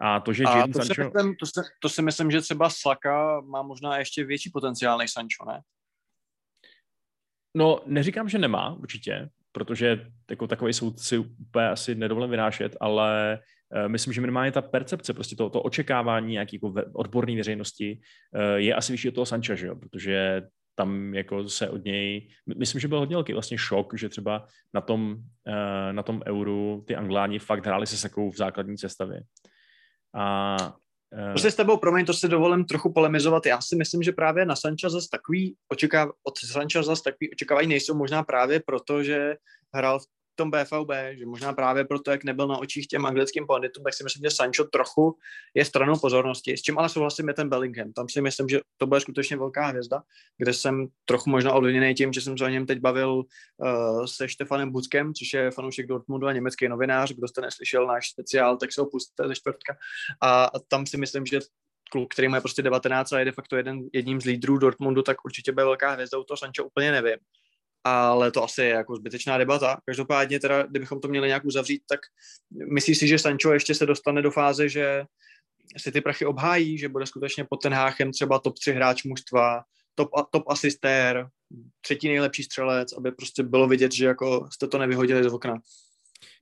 A 0.00 0.20
to, 0.20 0.32
že 0.32 0.44
a 0.44 0.56
Jadon 0.56 0.72
to, 0.72 0.78
Sancho... 0.78 0.94
si 0.94 1.00
myslím, 1.00 1.36
to, 1.36 1.46
si, 1.46 1.60
to 1.82 1.88
si 1.88 2.02
myslím, 2.02 2.30
že 2.30 2.40
třeba 2.40 2.70
Slaka 2.70 3.40
má 3.40 3.62
možná 3.62 3.98
ještě 3.98 4.24
větší 4.24 4.50
potenciál 4.50 4.98
než 4.98 5.12
Sancho, 5.12 5.44
ne? 5.46 5.60
No, 7.56 7.80
neříkám, 7.86 8.28
že 8.28 8.38
nemá, 8.38 8.74
určitě, 8.74 9.28
protože 9.52 10.10
jako 10.30 10.46
takový 10.46 10.72
soud 10.72 11.00
si 11.00 11.18
úplně 11.18 11.68
asi 11.68 11.94
nedovolím 11.94 12.30
vynášet, 12.30 12.76
ale 12.80 13.38
uh, 13.76 13.88
myslím, 13.88 14.12
že 14.12 14.20
minimálně 14.20 14.52
ta 14.52 14.62
percepce, 14.62 15.14
prostě 15.14 15.36
to, 15.36 15.50
to 15.50 15.62
očekávání 15.62 16.32
nějaký 16.32 16.56
jako 16.56 16.74
odborné 16.92 17.36
veřejnosti 17.36 18.00
uh, 18.34 18.40
je 18.54 18.74
asi 18.74 18.92
vyšší 18.92 19.08
od 19.08 19.14
toho 19.14 19.26
Sancha, 19.26 19.54
že 19.54 19.66
jo? 19.66 19.76
protože 19.76 20.42
tam 20.76 21.14
jako 21.14 21.48
se 21.48 21.70
od 21.70 21.84
něj, 21.84 22.28
myslím, 22.56 22.80
že 22.80 22.88
byl 22.88 22.98
hodně 22.98 23.16
velký 23.16 23.32
vlastně 23.32 23.58
šok, 23.58 23.98
že 23.98 24.08
třeba 24.08 24.46
na 24.74 24.80
tom, 24.80 25.12
uh, 25.12 25.92
na 25.92 26.02
tom 26.02 26.22
euru 26.26 26.84
ty 26.86 26.96
Angláni 26.96 27.38
fakt 27.38 27.66
hráli 27.66 27.86
se 27.86 27.96
sakou 27.96 28.30
v 28.30 28.36
základní 28.36 28.78
sestavě. 28.78 29.20
A 30.14 30.56
to 31.32 31.38
si 31.38 31.50
s 31.50 31.54
tebou, 31.54 31.76
promiň, 31.76 32.06
to 32.06 32.14
si 32.14 32.28
dovolím 32.28 32.64
trochu 32.64 32.92
polemizovat. 32.92 33.46
Já 33.46 33.60
si 33.60 33.76
myslím, 33.76 34.02
že 34.02 34.12
právě 34.12 34.46
na 34.46 34.56
Sancha 34.56 34.88
zase 34.88 35.08
takový 35.10 35.56
očekáv, 35.68 36.08
od 36.22 36.38
Sancha 36.38 36.82
zase 36.82 37.02
takový 37.02 37.32
očekávání 37.32 37.68
nejsou 37.68 37.94
možná 37.94 38.22
právě 38.22 38.62
proto, 38.66 39.02
že 39.02 39.36
hrál 39.74 39.98
v 39.98 40.06
tom 40.36 40.50
BVB, 40.50 40.90
že 41.18 41.26
možná 41.26 41.52
právě 41.52 41.84
proto, 41.84 42.10
jak 42.10 42.24
nebyl 42.24 42.46
na 42.46 42.58
očích 42.58 42.86
těm 42.86 43.06
anglickým 43.06 43.46
panditům, 43.46 43.84
tak 43.84 43.94
si 43.94 44.04
myslím, 44.04 44.22
že 44.22 44.30
Sancho 44.30 44.64
trochu 44.64 45.18
je 45.54 45.64
stranou 45.64 45.98
pozornosti. 45.98 46.56
S 46.56 46.62
čím 46.62 46.78
ale 46.78 46.88
souhlasím 46.88 47.28
je 47.28 47.34
ten 47.34 47.48
Bellingham. 47.48 47.92
Tam 47.92 48.08
si 48.08 48.20
myslím, 48.20 48.48
že 48.48 48.60
to 48.76 48.86
bude 48.86 49.00
skutečně 49.00 49.36
velká 49.36 49.66
hvězda, 49.66 50.02
kde 50.38 50.52
jsem 50.52 50.86
trochu 51.04 51.30
možná 51.30 51.52
ovlivněný 51.52 51.94
tím, 51.94 52.12
že 52.12 52.20
jsem 52.20 52.38
se 52.38 52.44
o 52.44 52.48
něm 52.48 52.66
teď 52.66 52.78
bavil 52.78 53.14
uh, 53.14 54.04
se 54.04 54.28
Štefanem 54.28 54.72
Buckem, 54.72 55.14
což 55.14 55.32
je 55.32 55.50
fanoušek 55.50 55.86
Dortmundu 55.86 56.26
a 56.26 56.32
německý 56.32 56.68
novinář. 56.68 57.12
Kdo 57.12 57.28
jste 57.28 57.40
neslyšel 57.40 57.86
náš 57.86 58.10
speciál, 58.10 58.56
tak 58.56 58.72
se 58.72 58.80
ho 58.80 58.86
pustíte 58.86 59.28
ze 59.28 59.34
čtvrtka. 59.34 59.76
A 60.22 60.50
tam 60.68 60.86
si 60.86 60.96
myslím, 60.96 61.26
že 61.26 61.40
kluk, 61.90 62.12
který 62.12 62.28
má 62.28 62.40
prostě 62.40 62.62
19 62.62 63.12
a 63.12 63.18
je 63.18 63.24
de 63.24 63.32
facto 63.32 63.56
jeden, 63.56 63.88
jedním 63.92 64.20
z 64.20 64.24
lídrů 64.24 64.58
Dortmundu, 64.58 65.02
tak 65.02 65.16
určitě 65.24 65.52
bude 65.52 65.64
velká 65.64 65.90
hvězda. 65.90 66.18
U 66.18 66.24
toho 66.24 66.38
Sancho 66.38 66.64
úplně 66.64 66.92
nevím 66.92 67.16
ale 67.86 68.30
to 68.30 68.44
asi 68.44 68.62
je 68.62 68.68
jako 68.68 68.96
zbytečná 68.96 69.38
debata. 69.38 69.78
Každopádně 69.86 70.40
teda, 70.40 70.62
kdybychom 70.62 71.00
to 71.00 71.08
měli 71.08 71.28
nějak 71.28 71.44
uzavřít, 71.44 71.82
tak 71.88 72.00
myslíš 72.72 72.98
si, 72.98 73.08
že 73.08 73.18
Sancho 73.18 73.52
ještě 73.52 73.74
se 73.74 73.86
dostane 73.86 74.22
do 74.22 74.30
fáze, 74.30 74.68
že 74.68 75.04
si 75.76 75.92
ty 75.92 76.00
prachy 76.00 76.26
obhájí, 76.26 76.78
že 76.78 76.88
bude 76.88 77.06
skutečně 77.06 77.44
pod 77.50 77.62
ten 77.62 77.72
háchem 77.72 78.12
třeba 78.12 78.38
top 78.38 78.58
3 78.58 78.72
hráč 78.72 79.04
mužstva, 79.04 79.62
top, 79.94 80.08
top 80.30 80.48
asistér, 80.48 81.28
třetí 81.80 82.08
nejlepší 82.08 82.42
střelec, 82.42 82.92
aby 82.92 83.12
prostě 83.12 83.42
bylo 83.42 83.68
vidět, 83.68 83.92
že 83.92 84.06
jako 84.06 84.48
jste 84.52 84.68
to 84.68 84.78
nevyhodili 84.78 85.30
z 85.30 85.32
okna. 85.32 85.58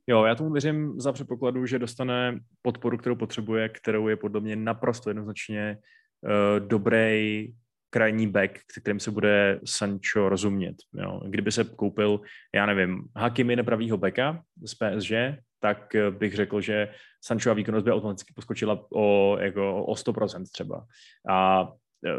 Jo, 0.06 0.24
já 0.24 0.34
tomu 0.34 0.52
věřím 0.52 1.00
za 1.00 1.12
předpokladu, 1.12 1.66
že 1.66 1.78
dostane 1.78 2.40
podporu, 2.62 2.98
kterou 2.98 3.16
potřebuje, 3.16 3.68
kterou 3.68 4.08
je 4.08 4.16
podle 4.16 4.40
mě 4.40 4.56
naprosto 4.56 5.10
jednoznačně 5.10 5.78
uh, 6.22 6.68
dobrý 6.68 7.48
krajní 7.94 8.26
back, 8.26 8.58
kterým 8.80 9.00
se 9.00 9.10
bude 9.10 9.60
Sancho 9.64 10.28
rozumět. 10.28 10.76
Jo. 10.94 11.20
Kdyby 11.28 11.52
se 11.52 11.64
koupil, 11.64 12.20
já 12.54 12.66
nevím, 12.66 13.04
Hakimi 13.16 13.56
nepravýho 13.56 13.96
backa 13.96 14.42
z 14.64 14.74
PSG, 14.74 15.12
tak 15.60 15.96
bych 16.10 16.34
řekl, 16.34 16.60
že 16.60 16.88
Sancho 17.24 17.50
a 17.50 17.54
výkonnost 17.54 17.84
by 17.84 17.92
automaticky 17.92 18.32
poskočila 18.34 18.86
o, 18.94 19.36
jako, 19.40 19.84
o 19.84 19.94
100% 19.94 20.44
třeba. 20.52 20.86
A 21.30 21.68
e, 22.06 22.10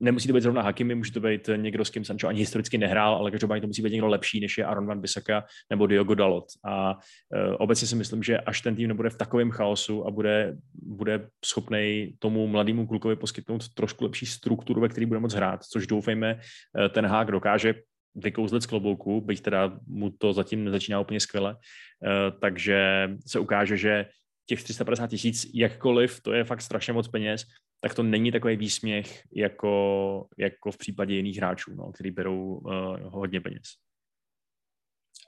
nemusí 0.00 0.28
to 0.28 0.34
být 0.34 0.40
zrovna 0.40 0.62
Hakimi, 0.62 0.94
může 0.94 1.12
to 1.12 1.20
být 1.20 1.50
někdo, 1.56 1.84
s 1.84 1.90
kým 1.90 2.04
Sancho 2.04 2.28
ani 2.28 2.38
historicky 2.38 2.78
nehrál, 2.78 3.14
ale 3.14 3.30
každopádně 3.30 3.60
to 3.60 3.66
musí 3.66 3.82
být 3.82 3.92
někdo 3.92 4.06
lepší, 4.06 4.40
než 4.40 4.58
je 4.58 4.64
Aaron 4.64 4.86
Van 4.86 5.00
Bissaka 5.00 5.44
nebo 5.70 5.86
Diogo 5.86 6.14
Dalot. 6.14 6.44
A 6.64 6.94
uh, 6.94 7.54
obecně 7.58 7.86
si 7.86 7.96
myslím, 7.96 8.22
že 8.22 8.38
až 8.38 8.60
ten 8.60 8.76
tým 8.76 8.88
nebude 8.88 9.10
v 9.10 9.16
takovém 9.16 9.50
chaosu 9.50 10.06
a 10.06 10.10
bude, 10.10 10.56
bude 10.74 11.28
schopný 11.44 12.14
tomu 12.18 12.46
mladému 12.46 12.86
klukovi 12.86 13.16
poskytnout 13.16 13.68
trošku 13.68 14.04
lepší 14.04 14.26
strukturu, 14.26 14.80
ve 14.80 14.88
který 14.88 15.06
bude 15.06 15.20
moc 15.20 15.34
hrát, 15.34 15.64
což 15.64 15.86
doufejme 15.86 16.34
uh, 16.34 16.88
ten 16.88 17.06
hák 17.06 17.30
dokáže 17.30 17.74
vykouzlet 18.14 18.62
z 18.62 18.66
klobouku, 18.66 19.20
byť 19.20 19.40
teda 19.40 19.78
mu 19.86 20.10
to 20.10 20.32
zatím 20.32 20.64
nezačíná 20.64 21.00
úplně 21.00 21.20
skvěle, 21.20 21.54
uh, 21.54 22.38
takže 22.40 23.10
se 23.26 23.38
ukáže, 23.38 23.76
že 23.76 24.06
těch 24.46 24.62
350 24.62 25.06
tisíc, 25.06 25.46
jakkoliv, 25.54 26.20
to 26.22 26.32
je 26.32 26.44
fakt 26.44 26.62
strašně 26.62 26.92
moc 26.92 27.08
peněz, 27.08 27.44
tak 27.80 27.94
to 27.94 28.02
není 28.02 28.32
takový 28.32 28.56
výsměch 28.56 29.22
jako, 29.32 30.26
jako 30.38 30.70
v 30.70 30.76
případě 30.76 31.14
jiných 31.14 31.36
hráčů, 31.36 31.74
no, 31.74 31.92
který 31.92 32.10
berou 32.10 32.44
uh, 32.44 32.96
hodně 33.00 33.40
peněz. 33.40 33.62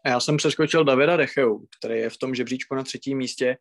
Já 0.07 0.21
jsem 0.21 0.37
přeskočil 0.37 0.85
Davida 0.85 1.17
Decheu, 1.17 1.67
který 1.79 2.01
je 2.01 2.11
v 2.11 2.17
tom 2.17 2.35
žebříčku 2.35 2.75
na 2.75 2.83
třetím 2.83 3.19
místě 3.19 3.57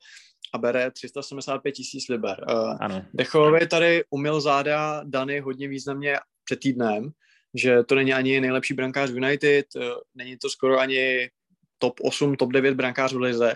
a 0.53 0.57
bere 0.57 0.91
375 0.91 1.71
tisíc 1.71 2.09
liber. 2.09 2.45
Uh, 2.49 2.77
ano. 2.79 3.05
Dechovi 3.13 3.67
tady 3.67 4.03
umil 4.09 4.41
záda 4.41 5.03
Dany 5.03 5.39
hodně 5.39 5.67
významně 5.67 6.17
před 6.43 6.59
týdnem, 6.59 7.09
že 7.55 7.83
to 7.83 7.95
není 7.95 8.13
ani 8.13 8.41
nejlepší 8.41 8.73
brankář 8.73 9.09
United, 9.09 9.65
uh, 9.75 9.83
není 10.15 10.37
to 10.37 10.49
skoro 10.49 10.79
ani 10.79 11.29
top 11.77 11.93
8, 12.01 12.35
top 12.35 12.51
9 12.51 12.73
brankářů 12.73 13.17
v 13.17 13.21
lize. 13.21 13.55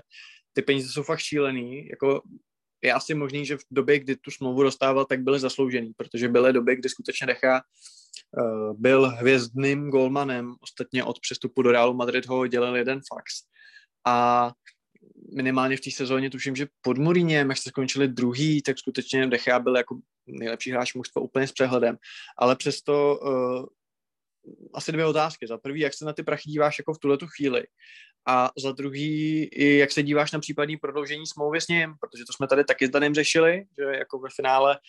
Ty 0.53 0.61
peníze 0.61 0.89
jsou 0.89 1.03
fakt 1.03 1.19
šílený, 1.19 1.87
jako 1.87 2.21
je 2.83 2.93
asi 2.93 3.13
možný, 3.13 3.45
že 3.45 3.57
v 3.57 3.65
době, 3.71 3.99
kdy 3.99 4.15
tu 4.15 4.31
smlouvu 4.31 4.63
dostával, 4.63 5.05
tak 5.05 5.21
byly 5.21 5.39
zasloužený, 5.39 5.93
protože 5.97 6.29
byly 6.29 6.53
doby, 6.53 6.75
kdy 6.75 6.89
skutečně 6.89 7.27
Decha 7.27 7.61
uh, 7.61 8.79
byl 8.79 9.09
hvězdným 9.09 9.89
golmanem, 9.89 10.55
ostatně 10.61 11.03
od 11.03 11.19
přestupu 11.19 11.61
do 11.61 11.71
Realu 11.71 11.93
Madrid 11.93 12.25
ho 12.25 12.47
dělal 12.47 12.77
jeden 12.77 13.01
fax. 13.13 13.33
A 14.07 14.51
minimálně 15.35 15.77
v 15.77 15.81
té 15.81 15.91
sezóně 15.91 16.29
tuším, 16.29 16.55
že 16.55 16.67
pod 16.81 16.97
Mourinhem, 16.97 17.49
jak 17.49 17.57
se 17.57 17.69
skončili 17.69 18.07
druhý, 18.07 18.61
tak 18.61 18.79
skutečně 18.79 19.27
Decha 19.27 19.59
byl 19.59 19.77
jako 19.77 19.99
nejlepší 20.27 20.71
hráč 20.71 20.93
mužstva 20.93 21.21
úplně 21.21 21.47
s 21.47 21.51
přehledem. 21.51 21.97
Ale 22.37 22.55
přesto 22.55 23.19
uh, 23.19 23.65
asi 24.73 24.91
dvě 24.91 25.05
otázky. 25.05 25.47
Za 25.47 25.57
prvý, 25.57 25.79
jak 25.79 25.93
se 25.93 26.05
na 26.05 26.13
ty 26.13 26.23
prachy 26.23 26.49
díváš 26.49 26.79
jako 26.79 26.93
v 26.93 26.99
tuhle 26.99 27.17
chvíli? 27.35 27.63
A 28.27 28.51
za 28.57 28.71
druhý, 28.71 29.49
jak 29.77 29.91
se 29.91 30.03
díváš 30.03 30.31
na 30.31 30.39
případní 30.39 30.77
prodloužení 30.77 31.27
smlouvy 31.27 31.61
s 31.61 31.67
ním, 31.67 31.93
protože 31.99 32.23
to 32.27 32.33
jsme 32.33 32.47
tady 32.47 32.63
taky 32.63 32.87
s 32.87 32.89
Danem 32.89 33.13
řešili, 33.13 33.63
že 33.79 33.83
jako 33.83 34.19
ve 34.19 34.29
finále 34.35 34.79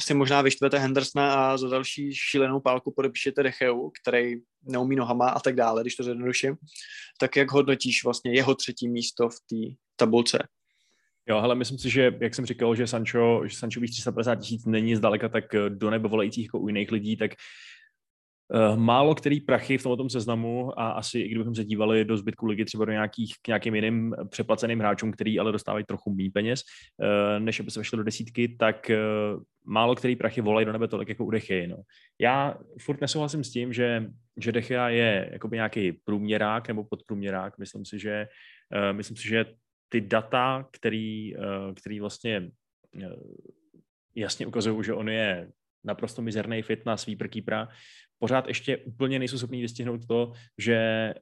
si 0.00 0.14
možná 0.14 0.42
vyštvete 0.42 0.78
Hendersona 0.78 1.34
a 1.34 1.56
za 1.56 1.68
další 1.68 2.14
šílenou 2.14 2.60
pálku 2.60 2.92
podepíšete 2.92 3.42
Decheu, 3.42 3.90
který 4.02 4.34
neumí 4.62 4.96
nohama 4.96 5.28
a 5.28 5.40
tak 5.40 5.54
dále, 5.54 5.82
když 5.82 5.96
to 5.96 6.02
zjednoduším. 6.02 6.56
Tak 7.20 7.36
jak 7.36 7.50
hodnotíš 7.50 8.04
vlastně 8.04 8.34
jeho 8.34 8.54
třetí 8.54 8.88
místo 8.88 9.28
v 9.28 9.34
té 9.34 9.74
tabulce? 9.96 10.48
Jo, 11.28 11.36
ale 11.36 11.54
myslím 11.54 11.78
si, 11.78 11.90
že, 11.90 12.12
jak 12.20 12.34
jsem 12.34 12.46
říkal, 12.46 12.74
že 12.74 12.86
Sancho, 12.86 13.42
že 13.46 13.56
Sancho 13.56 13.80
350 13.80 14.34
tisíc 14.34 14.66
není 14.66 14.96
zdaleka 14.96 15.28
tak 15.28 15.44
do 15.68 15.90
nebe 15.90 16.08
volajících 16.08 16.44
jako 16.44 16.58
u 16.58 16.68
jiných 16.68 16.92
lidí, 16.92 17.16
tak 17.16 17.30
málo 18.76 19.14
který 19.14 19.40
prachy 19.40 19.78
v 19.78 19.82
tomto 19.82 20.10
seznamu 20.10 20.80
a 20.80 20.90
asi 20.90 21.20
i 21.20 21.28
kdybychom 21.28 21.54
se 21.54 21.64
dívali 21.64 22.04
do 22.04 22.16
zbytku 22.16 22.46
ligy 22.46 22.64
třeba 22.64 22.84
do 22.84 22.92
nějakých, 22.92 23.34
k 23.42 23.48
nějakým 23.48 23.74
jiným 23.74 24.16
přeplaceným 24.30 24.78
hráčům, 24.78 25.12
který 25.12 25.38
ale 25.38 25.52
dostávají 25.52 25.84
trochu 25.84 26.14
méně 26.14 26.30
peněz, 26.30 26.62
eh, 27.02 27.40
než 27.40 27.60
aby 27.60 27.70
se 27.70 27.80
vešli 27.80 27.96
do 27.96 28.04
desítky, 28.04 28.56
tak 28.58 28.90
eh, 28.90 28.98
málo 29.64 29.94
který 29.94 30.16
prachy 30.16 30.40
volají 30.40 30.66
do 30.66 30.72
nebe 30.72 30.88
tolik 30.88 31.08
jako 31.08 31.24
u 31.24 31.30
Dechy. 31.30 31.66
No. 31.66 31.76
Já 32.20 32.58
furt 32.80 33.00
nesouhlasím 33.00 33.44
s 33.44 33.50
tím, 33.50 33.72
že, 33.72 34.06
že 34.40 34.52
Dechea 34.52 34.88
je 34.88 35.28
jakoby 35.32 35.56
nějaký 35.56 35.92
průměrák 35.92 36.68
nebo 36.68 36.84
podprůměrák. 36.84 37.58
Myslím 37.58 37.84
si, 37.84 37.98
že, 37.98 38.28
myslím 38.92 39.16
si, 39.16 39.28
že 39.28 39.44
ty 39.88 40.00
data, 40.00 40.68
který, 40.70 41.34
který 41.74 42.00
vlastně 42.00 42.50
jasně 44.14 44.46
ukazují, 44.46 44.84
že 44.84 44.94
on 44.94 45.08
je 45.08 45.48
naprosto 45.84 46.22
mizerný 46.22 46.62
fit 46.62 46.86
na 46.86 46.96
sweeper 46.96 47.28
keepera, 47.28 47.68
pořád 48.18 48.48
ještě 48.48 48.76
úplně 48.76 49.18
nejsou 49.18 49.38
schopni 49.38 49.60
vystihnout 49.60 50.06
to, 50.06 50.32
že 50.58 51.14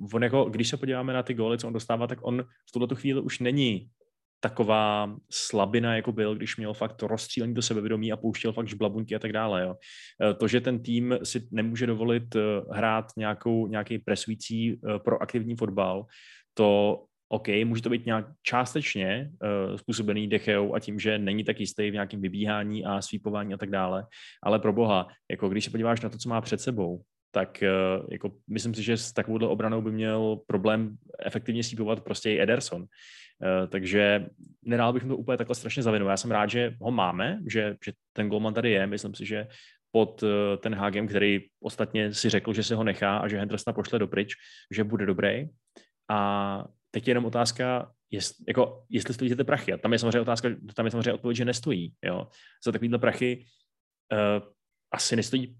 uh, 0.00 0.08
on 0.14 0.22
jako, 0.22 0.44
když 0.44 0.68
se 0.68 0.76
podíváme 0.76 1.12
na 1.12 1.22
ty 1.22 1.34
góly, 1.34 1.58
co 1.58 1.66
on 1.66 1.72
dostává, 1.72 2.06
tak 2.06 2.18
on 2.22 2.42
v 2.42 2.72
tuhle 2.72 2.88
chvíli 2.94 3.20
už 3.20 3.38
není 3.38 3.90
taková 4.40 5.16
slabina, 5.30 5.96
jako 5.96 6.12
byl, 6.12 6.34
když 6.34 6.56
měl 6.56 6.74
fakt 6.74 7.02
rozstřílení 7.02 7.54
do 7.54 7.62
sebevědomí 7.62 8.12
a 8.12 8.16
pouštěl 8.16 8.52
fakt 8.52 8.68
žblabunky 8.68 9.14
a 9.14 9.18
tak 9.18 9.32
dále. 9.32 9.62
Jo. 9.62 9.74
Eh, 10.22 10.34
to, 10.34 10.48
že 10.48 10.60
ten 10.60 10.82
tým 10.82 11.18
si 11.22 11.48
nemůže 11.50 11.86
dovolit 11.86 12.36
eh, 12.36 12.40
hrát 12.70 13.06
nějakou, 13.16 13.66
nějaký 13.66 13.98
presující 13.98 14.80
proaktivní 15.04 15.56
fotbal, 15.56 16.06
to 16.54 16.98
OK, 17.28 17.48
může 17.64 17.82
to 17.82 17.90
být 17.90 18.06
nějak 18.06 18.26
částečně 18.42 19.30
uh, 19.30 19.76
způsobený 19.76 20.28
dechou 20.28 20.74
a 20.74 20.80
tím, 20.80 20.98
že 20.98 21.18
není 21.18 21.44
tak 21.44 21.60
jistý 21.60 21.90
v 21.90 21.92
nějakém 21.92 22.20
vybíhání 22.20 22.84
a 22.84 23.02
svípování 23.02 23.54
a 23.54 23.56
tak 23.56 23.70
dále, 23.70 24.06
ale 24.42 24.58
pro 24.58 24.72
boha, 24.72 25.08
jako 25.30 25.48
když 25.48 25.64
se 25.64 25.70
podíváš 25.70 26.00
na 26.00 26.08
to, 26.08 26.18
co 26.18 26.28
má 26.28 26.40
před 26.40 26.60
sebou, 26.60 27.02
tak 27.30 27.62
uh, 27.62 28.06
jako 28.10 28.32
myslím 28.50 28.74
si, 28.74 28.82
že 28.82 28.96
s 28.96 29.12
takovouhle 29.12 29.48
obranou 29.48 29.82
by 29.82 29.92
měl 29.92 30.40
problém 30.46 30.96
efektivně 31.18 31.62
svípovat 31.62 32.00
prostě 32.00 32.32
i 32.32 32.42
Ederson. 32.42 32.80
Uh, 32.80 33.68
takže 33.68 34.26
nedal 34.64 34.92
bych 34.92 35.02
mu 35.02 35.08
to 35.08 35.16
úplně 35.16 35.38
takhle 35.38 35.54
strašně 35.54 35.82
zavinu. 35.82 36.08
Já 36.08 36.16
jsem 36.16 36.30
rád, 36.30 36.50
že 36.50 36.74
ho 36.80 36.90
máme, 36.90 37.40
že, 37.46 37.76
že 37.84 37.92
ten 38.12 38.28
golman 38.28 38.54
tady 38.54 38.70
je. 38.70 38.86
Myslím 38.86 39.14
si, 39.14 39.26
že 39.26 39.46
pod 39.92 40.24
ten 40.60 40.74
Hagem, 40.74 41.08
který 41.08 41.40
ostatně 41.62 42.14
si 42.14 42.28
řekl, 42.28 42.52
že 42.52 42.62
se 42.62 42.74
ho 42.74 42.84
nechá 42.84 43.18
a 43.18 43.28
že 43.28 43.38
Hendersona 43.38 43.74
pošle 43.74 43.98
do 43.98 44.06
pryč, 44.06 44.34
že 44.70 44.84
bude 44.84 45.06
dobrý. 45.06 45.48
A 46.10 46.64
teď 46.90 47.08
je 47.08 47.10
jenom 47.10 47.24
otázka, 47.24 47.92
jest, 48.10 48.36
jako, 48.48 48.84
jestli 48.90 49.14
stojíte 49.14 49.36
ty 49.36 49.44
prachy. 49.44 49.72
A 49.72 49.78
tam 49.78 49.92
je 49.92 49.98
samozřejmě 49.98 50.20
otázka, 50.20 50.48
tam 50.74 50.86
je 50.86 50.90
samozřejmě 50.90 51.12
odpověď, 51.12 51.36
že 51.36 51.44
nestojí. 51.44 51.94
Jo. 52.04 52.28
Za 52.64 52.72
takovýhle 52.72 52.98
prachy 52.98 53.44
uh, 54.12 54.48
asi 54.92 55.16
nestojí 55.16 55.56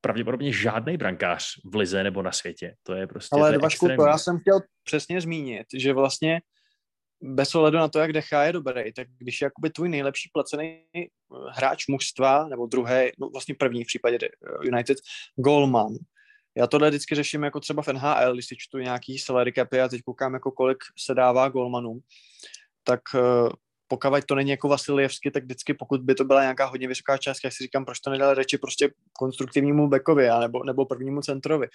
pravděpodobně 0.00 0.52
žádný 0.52 0.96
brankář 0.96 1.44
v 1.64 1.76
lize 1.76 2.02
nebo 2.02 2.22
na 2.22 2.32
světě. 2.32 2.74
To 2.82 2.94
je 2.94 3.06
prostě 3.06 3.36
Ale 3.36 3.58
Vašku, 3.58 3.88
to 3.96 4.06
já 4.06 4.18
jsem 4.18 4.38
chtěl 4.38 4.60
přesně 4.84 5.20
zmínit, 5.20 5.66
že 5.76 5.92
vlastně 5.92 6.40
bez 7.22 7.54
ohledu 7.54 7.78
na 7.78 7.88
to, 7.88 7.98
jak 7.98 8.12
Decha 8.12 8.44
je 8.44 8.52
dobrý, 8.52 8.92
tak 8.92 9.08
když 9.18 9.40
je 9.40 9.46
jakoby 9.46 9.70
tvůj 9.70 9.88
nejlepší 9.88 10.30
placený 10.32 10.84
eh, 10.96 11.06
hráč 11.50 11.86
mužstva, 11.86 12.48
nebo 12.48 12.66
druhý, 12.66 13.10
no 13.18 13.28
vlastně 13.28 13.54
první 13.54 13.84
v 13.84 13.86
případě 13.86 14.18
eh, 14.22 14.28
United, 14.66 14.98
Goldman, 15.36 15.92
já 16.56 16.66
tohle 16.66 16.88
vždycky 16.88 17.14
řeším 17.14 17.42
jako 17.42 17.60
třeba 17.60 17.82
v 17.82 17.88
NHL, 17.88 18.34
když 18.34 18.46
si 18.46 18.56
čtu 18.58 18.78
nějaký 18.78 19.18
salary 19.18 19.52
capy 19.52 19.80
a 19.80 19.88
teď 19.88 20.02
koukám, 20.02 20.34
jako 20.34 20.50
kolik 20.50 20.78
se 20.98 21.14
dává 21.14 21.48
golmanům, 21.48 22.00
tak 22.84 23.00
uh, 23.14 23.48
pokud 23.88 24.24
to 24.26 24.34
není 24.34 24.50
jako 24.50 24.68
Vasiljevsky, 24.68 25.30
tak 25.30 25.44
vždycky 25.44 25.74
pokud 25.74 26.00
by 26.00 26.14
to 26.14 26.24
byla 26.24 26.42
nějaká 26.42 26.66
hodně 26.66 26.88
vysoká 26.88 27.18
částka, 27.18 27.46
jak 27.46 27.54
si 27.54 27.64
říkám, 27.64 27.84
proč 27.84 28.00
to 28.00 28.10
nedal 28.10 28.34
řeči 28.34 28.58
prostě 28.58 28.90
konstruktivnímu 29.12 29.88
backovi 29.88 30.28
a 30.28 30.40
nebo, 30.40 30.64
nebo 30.64 30.86
prvnímu 30.86 31.20
centrovi. 31.20 31.66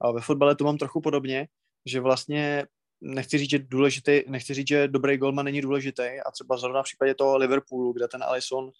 A 0.00 0.12
ve 0.12 0.20
fotbale 0.20 0.56
to 0.56 0.64
mám 0.64 0.78
trochu 0.78 1.00
podobně, 1.00 1.48
že 1.86 2.00
vlastně 2.00 2.66
nechci 3.00 3.38
říct, 3.38 3.50
že 3.50 3.58
důležitý, 3.58 4.22
nechci 4.28 4.54
říct, 4.54 4.68
že 4.68 4.88
dobrý 4.88 5.16
golman 5.16 5.44
není 5.44 5.60
důležitý 5.60 6.02
a 6.26 6.30
třeba 6.30 6.56
zrovna 6.56 6.82
v 6.82 6.84
případě 6.84 7.14
toho 7.14 7.36
Liverpoolu, 7.36 7.92
kde 7.92 8.08
ten 8.08 8.24
Alisson 8.24 8.70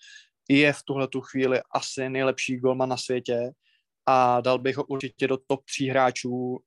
je 0.48 0.72
v 0.72 0.82
tuhle 0.82 1.08
tu 1.08 1.20
chvíli 1.20 1.60
asi 1.70 2.08
nejlepší 2.08 2.56
golman 2.56 2.88
na 2.88 2.96
světě, 2.96 3.50
a 4.06 4.40
dal 4.40 4.58
bych 4.58 4.76
ho 4.76 4.84
určitě 4.84 5.28
do 5.28 5.38
top 5.46 5.64
tří 5.64 5.88
hráčů 5.88 6.58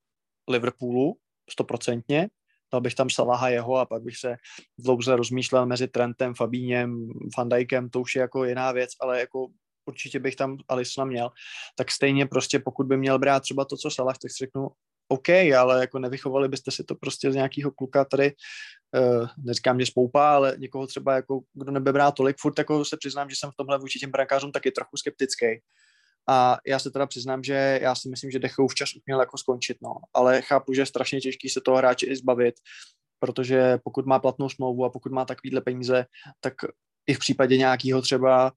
Liverpoolu, 0.50 1.18
stoprocentně. 1.50 2.30
Dal 2.74 2.82
bych 2.82 2.96
tam 2.96 3.10
Salaha 3.10 3.50
jeho 3.50 3.76
a 3.76 3.86
pak 3.86 4.04
bych 4.04 4.18
se 4.18 4.36
dlouze 4.80 5.16
rozmýšlel 5.16 5.66
mezi 5.66 5.88
Trentem, 5.88 6.36
Fabíněm, 6.36 7.10
Van 7.38 7.50
Dijkem, 7.50 7.90
to 7.90 8.02
už 8.02 8.16
je 8.16 8.22
jako 8.22 8.46
jiná 8.46 8.72
věc, 8.72 8.90
ale 9.02 9.20
jako 9.20 9.48
určitě 9.86 10.20
bych 10.20 10.36
tam 10.36 10.58
Alisona 10.68 11.06
měl. 11.06 11.32
Tak 11.76 11.92
stejně 11.92 12.26
prostě 12.26 12.60
pokud 12.60 12.88
by 12.88 12.98
měl 12.98 13.20
brát 13.20 13.40
třeba 13.40 13.66
to, 13.66 13.78
co 13.78 13.92
Salah, 13.92 14.18
tak 14.18 14.32
si 14.32 14.38
řeknu, 14.46 14.68
OK, 15.08 15.30
ale 15.30 15.82
jako 15.82 16.00
nevychovali 16.00 16.48
byste 16.48 16.72
si 16.72 16.84
to 16.84 16.96
prostě 16.96 17.32
z 17.32 17.36
nějakého 17.36 17.72
kluka 17.72 18.06
tady, 18.06 18.32
uh, 19.00 19.28
neříkám, 19.38 19.80
že 19.80 19.86
spoupa, 19.86 20.36
ale 20.36 20.56
někoho 20.58 20.88
třeba 20.88 21.16
jako, 21.16 21.40
kdo 21.54 21.72
nebebrá 21.72 22.12
tolik, 22.12 22.38
furt 22.40 22.58
jako 22.58 22.86
se 22.86 22.98
přiznám, 22.98 23.30
že 23.30 23.36
jsem 23.40 23.52
v 23.52 23.56
tomhle 23.56 23.80
vůči 23.80 24.00
těm 24.00 24.12
brankářům 24.12 24.52
taky 24.52 24.72
trochu 24.72 24.98
skeptický. 24.98 25.46
A 26.30 26.58
já 26.68 26.80
se 26.80 26.92
teda 26.92 27.06
přiznám, 27.06 27.44
že 27.44 27.80
já 27.82 27.96
si 27.96 28.10
myslím, 28.10 28.32
že 28.32 28.40
Dechou 28.40 28.68
včas 28.68 28.96
už 28.96 29.02
měl 29.06 29.20
jako 29.20 29.38
skončit, 29.38 29.78
no. 29.82 29.96
Ale 30.14 30.42
chápu, 30.42 30.74
že 30.74 30.82
je 30.82 30.86
strašně 30.86 31.22
těžký 31.22 31.50
se 31.50 31.62
toho 31.62 31.78
hráče 31.78 32.06
i 32.06 32.16
zbavit, 32.16 32.56
protože 33.20 33.78
pokud 33.84 34.06
má 34.06 34.20
platnou 34.20 34.50
smlouvu 34.50 34.86
a 34.86 34.90
pokud 34.90 35.12
má 35.12 35.26
takovýhle 35.26 35.62
peníze, 35.62 36.06
tak 36.40 36.54
i 37.08 37.14
v 37.14 37.20
případě 37.20 37.58
nějakého 37.58 38.02
třeba 38.02 38.52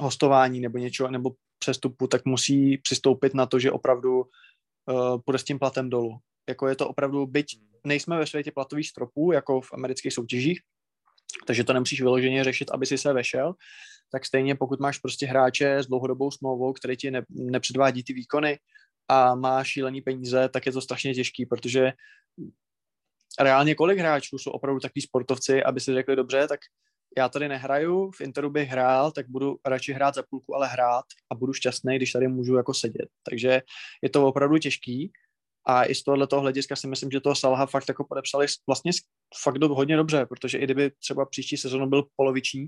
hostování 0.00 0.60
nebo 0.60 0.78
něčeho, 0.78 1.10
nebo 1.10 1.30
přestupu, 1.58 2.06
tak 2.06 2.24
musí 2.24 2.78
přistoupit 2.78 3.34
na 3.34 3.46
to, 3.46 3.58
že 3.58 3.72
opravdu 3.72 4.20
uh, 4.20 5.20
půjde 5.24 5.38
s 5.38 5.44
tím 5.44 5.58
platem 5.58 5.90
dolů. 5.90 6.18
Jako 6.48 6.68
je 6.68 6.76
to 6.76 6.88
opravdu, 6.88 7.26
byť 7.26 7.46
nejsme 7.86 8.18
ve 8.18 8.26
světě 8.26 8.52
platových 8.52 8.88
stropů, 8.88 9.32
jako 9.32 9.60
v 9.60 9.72
amerických 9.72 10.12
soutěžích, 10.12 10.60
takže 11.46 11.64
to 11.64 11.72
nemusíš 11.72 12.00
vyloženě 12.00 12.44
řešit, 12.44 12.70
aby 12.70 12.86
si 12.86 12.98
se 12.98 13.12
vešel, 13.12 13.54
tak 14.12 14.26
stejně 14.26 14.54
pokud 14.54 14.80
máš 14.80 14.98
prostě 14.98 15.26
hráče 15.26 15.78
s 15.78 15.86
dlouhodobou 15.86 16.30
smlouvou, 16.30 16.72
který 16.72 16.96
ti 16.96 17.10
ne, 17.10 17.22
nepředvádí 17.30 18.04
ty 18.04 18.12
výkony 18.12 18.58
a 19.08 19.34
má 19.34 19.64
šílený 19.64 20.00
peníze, 20.00 20.48
tak 20.48 20.66
je 20.66 20.72
to 20.72 20.80
strašně 20.80 21.14
těžký, 21.14 21.46
protože 21.46 21.92
reálně 23.40 23.74
kolik 23.74 23.98
hráčů 23.98 24.38
jsou 24.38 24.50
opravdu 24.50 24.80
takový 24.80 25.02
sportovci, 25.02 25.62
aby 25.62 25.80
si 25.80 25.94
řekli 25.94 26.16
dobře, 26.16 26.48
tak 26.48 26.60
já 27.18 27.28
tady 27.28 27.48
nehraju, 27.48 28.10
v 28.10 28.20
Interu 28.20 28.50
bych 28.50 28.68
hrál, 28.68 29.12
tak 29.12 29.28
budu 29.28 29.58
radši 29.66 29.92
hrát 29.92 30.14
za 30.14 30.22
půlku, 30.30 30.54
ale 30.54 30.68
hrát 30.68 31.04
a 31.30 31.34
budu 31.34 31.52
šťastný, 31.52 31.96
když 31.96 32.12
tady 32.12 32.28
můžu 32.28 32.54
jako 32.54 32.74
sedět. 32.74 33.08
Takže 33.30 33.62
je 34.02 34.10
to 34.10 34.26
opravdu 34.26 34.58
těžký 34.58 35.12
a 35.66 35.84
i 35.84 35.94
z 35.94 36.02
tohoto 36.02 36.40
hlediska 36.40 36.76
si 36.76 36.86
myslím, 36.86 37.10
že 37.10 37.20
toho 37.20 37.34
Salaha 37.34 37.66
fakt 37.66 37.88
jako 37.88 38.04
podepsali 38.04 38.46
vlastně 38.66 38.92
fakt 39.42 39.58
do, 39.58 39.68
hodně 39.68 39.96
dobře, 39.96 40.26
protože 40.26 40.58
i 40.58 40.64
kdyby 40.64 40.90
třeba 40.90 41.26
příští 41.26 41.56
sezónu 41.56 41.86
byl 41.86 42.04
poloviční, 42.16 42.66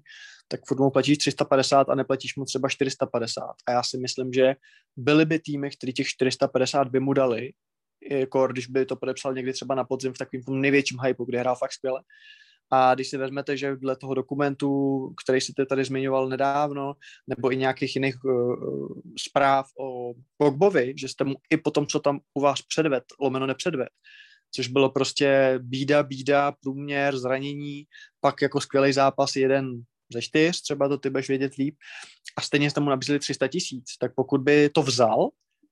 tak 0.48 0.60
furt 0.68 0.78
mu 0.78 0.90
platíš 0.90 1.18
350 1.18 1.88
a 1.88 1.94
neplatíš 1.94 2.36
mu 2.36 2.44
třeba 2.44 2.68
450. 2.68 3.42
A 3.68 3.72
já 3.72 3.82
si 3.82 3.98
myslím, 3.98 4.32
že 4.32 4.54
byly 4.96 5.24
by 5.24 5.38
týmy, 5.38 5.70
který 5.70 5.92
těch 5.92 6.06
450 6.06 6.88
by 6.88 7.00
mu 7.00 7.12
dali, 7.12 7.52
jako 8.10 8.46
když 8.46 8.66
by 8.66 8.86
to 8.86 8.96
podepsal 8.96 9.34
někdy 9.34 9.52
třeba 9.52 9.74
na 9.74 9.84
podzim 9.84 10.12
v 10.12 10.18
takovém 10.18 10.60
největším 10.60 10.98
hypeu, 11.00 11.24
kde 11.24 11.40
hrál 11.40 11.56
fakt 11.56 11.72
skvěle, 11.72 12.00
a 12.70 12.94
když 12.94 13.08
si 13.08 13.16
vezmete, 13.16 13.56
že 13.56 13.76
dle 13.76 13.96
toho 13.96 14.14
dokumentu, 14.14 14.68
který 15.24 15.40
jsi 15.40 15.52
tady 15.68 15.84
zmiňoval 15.84 16.28
nedávno, 16.28 16.94
nebo 17.26 17.52
i 17.52 17.56
nějakých 17.56 17.96
jiných 17.96 18.24
uh, 18.24 18.88
zpráv 19.18 19.66
o 19.80 20.12
Pogbovi, 20.36 20.94
že 20.96 21.08
jste 21.08 21.24
mu 21.24 21.34
i 21.50 21.56
po 21.56 21.70
tom, 21.70 21.86
co 21.86 22.00
tam 22.00 22.20
u 22.34 22.40
vás 22.40 22.62
předved, 22.62 23.04
lomeno 23.20 23.46
nepředved, 23.46 23.88
což 24.54 24.68
bylo 24.68 24.90
prostě 24.90 25.58
bída, 25.62 26.02
bída, 26.02 26.52
průměr, 26.52 27.18
zranění, 27.18 27.84
pak 28.20 28.42
jako 28.42 28.60
skvělý 28.60 28.92
zápas 28.92 29.36
jeden 29.36 29.82
ze 30.12 30.22
čtyř, 30.22 30.62
třeba 30.62 30.88
to 30.88 30.98
ty 30.98 31.10
budeš 31.10 31.28
vědět 31.28 31.54
líp, 31.54 31.76
a 32.36 32.40
stejně 32.40 32.70
jste 32.70 32.80
mu 32.80 32.90
nabízeli 32.90 33.18
300 33.18 33.48
tisíc, 33.48 33.96
tak 34.00 34.14
pokud 34.14 34.40
by 34.40 34.68
to 34.68 34.82
vzal, 34.82 35.28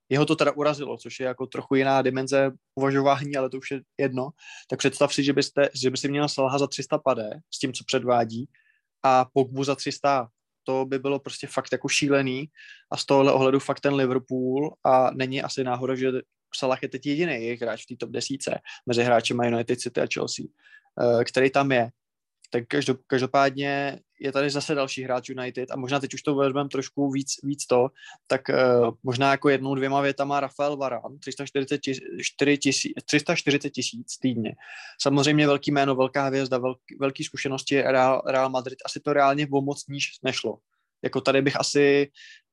jeho 0.09 0.27
to 0.27 0.37
teda 0.37 0.53
urazilo, 0.53 0.97
což 0.97 1.21
je 1.21 1.27
jako 1.27 1.47
trochu 1.47 1.75
jiná 1.75 2.03
dimenze 2.03 2.51
uvažování, 2.75 3.37
ale 3.37 3.51
to 3.51 3.59
už 3.59 3.71
je 3.71 3.81
jedno. 3.99 4.31
Tak 4.71 4.79
představ 4.79 5.15
si, 5.15 5.25
že, 5.25 5.33
byste, 5.33 5.69
že 5.75 5.91
by 5.91 5.97
si 5.97 6.09
měl 6.09 6.29
Salaha 6.29 6.59
za 6.59 6.67
300 6.67 6.99
pade 6.99 7.31
s 7.55 7.59
tím, 7.59 7.73
co 7.73 7.85
předvádí 7.87 8.49
a 9.03 9.25
Pogbu 9.25 9.65
za 9.65 9.75
300. 9.75 10.29
To 10.65 10.85
by 10.85 10.99
bylo 10.99 11.19
prostě 11.19 11.47
fakt 11.47 11.73
jako 11.73 11.89
šílený 11.89 12.49
a 12.93 12.97
z 12.97 13.07
tohohle 13.07 13.33
ohledu 13.33 13.59
fakt 13.59 13.81
ten 13.81 13.95
Liverpool 13.95 14.75
a 14.85 15.11
není 15.11 15.43
asi 15.43 15.65
náhoda, 15.65 15.95
že 15.95 16.13
Salah 16.55 16.83
je 16.83 16.89
teď 16.89 17.07
jediný 17.07 17.57
hráč 17.61 17.83
v 17.83 17.87
té 17.87 17.97
top 17.97 18.11
desíce 18.11 18.59
mezi 18.87 19.03
hráči 19.03 19.35
United 19.35 19.81
City 19.81 20.01
a 20.01 20.07
Chelsea, 20.15 20.45
eh, 21.01 21.25
který 21.25 21.51
tam 21.51 21.73
je. 21.73 21.91
Tak 22.51 22.65
každopádně 23.07 24.01
je 24.21 24.33
tady 24.33 24.51
zase 24.51 24.75
další 24.75 25.03
hráč 25.03 25.29
United 25.29 25.71
a 25.71 25.77
možná 25.77 26.01
teď 26.01 26.15
už 26.15 26.23
to 26.23 26.35
vezmeme 26.35 26.69
trošku 26.69 27.11
víc, 27.11 27.33
víc 27.43 27.67
to, 27.67 27.89
tak 28.27 28.41
uh, 28.49 28.91
možná 29.03 29.31
jako 29.31 29.49
jednou, 29.49 29.75
dvěma 29.75 30.01
větama 30.01 30.41
Rafael 30.41 30.77
Varan, 30.77 31.19
340 31.21 31.79
tisíc, 32.59 32.93
340 33.05 33.71
tisíc 33.71 34.19
týdně. 34.19 34.55
Samozřejmě 35.01 35.47
velký 35.47 35.71
jméno, 35.71 35.95
velká 35.95 36.25
hvězda, 36.25 36.59
velký, 36.59 36.97
velký 37.01 37.25
zkušenosti 37.25 37.83
Real, 37.83 38.23
Real 38.27 38.51
Madrid, 38.51 38.79
asi 38.85 39.01
to 39.01 39.13
reálně 39.13 39.47
o 39.53 39.61
moc 39.61 39.87
níž 39.87 40.19
nešlo. 40.23 40.59
Jako 41.03 41.21
tady 41.21 41.43
bych 41.43 41.61
asi, 41.61 42.11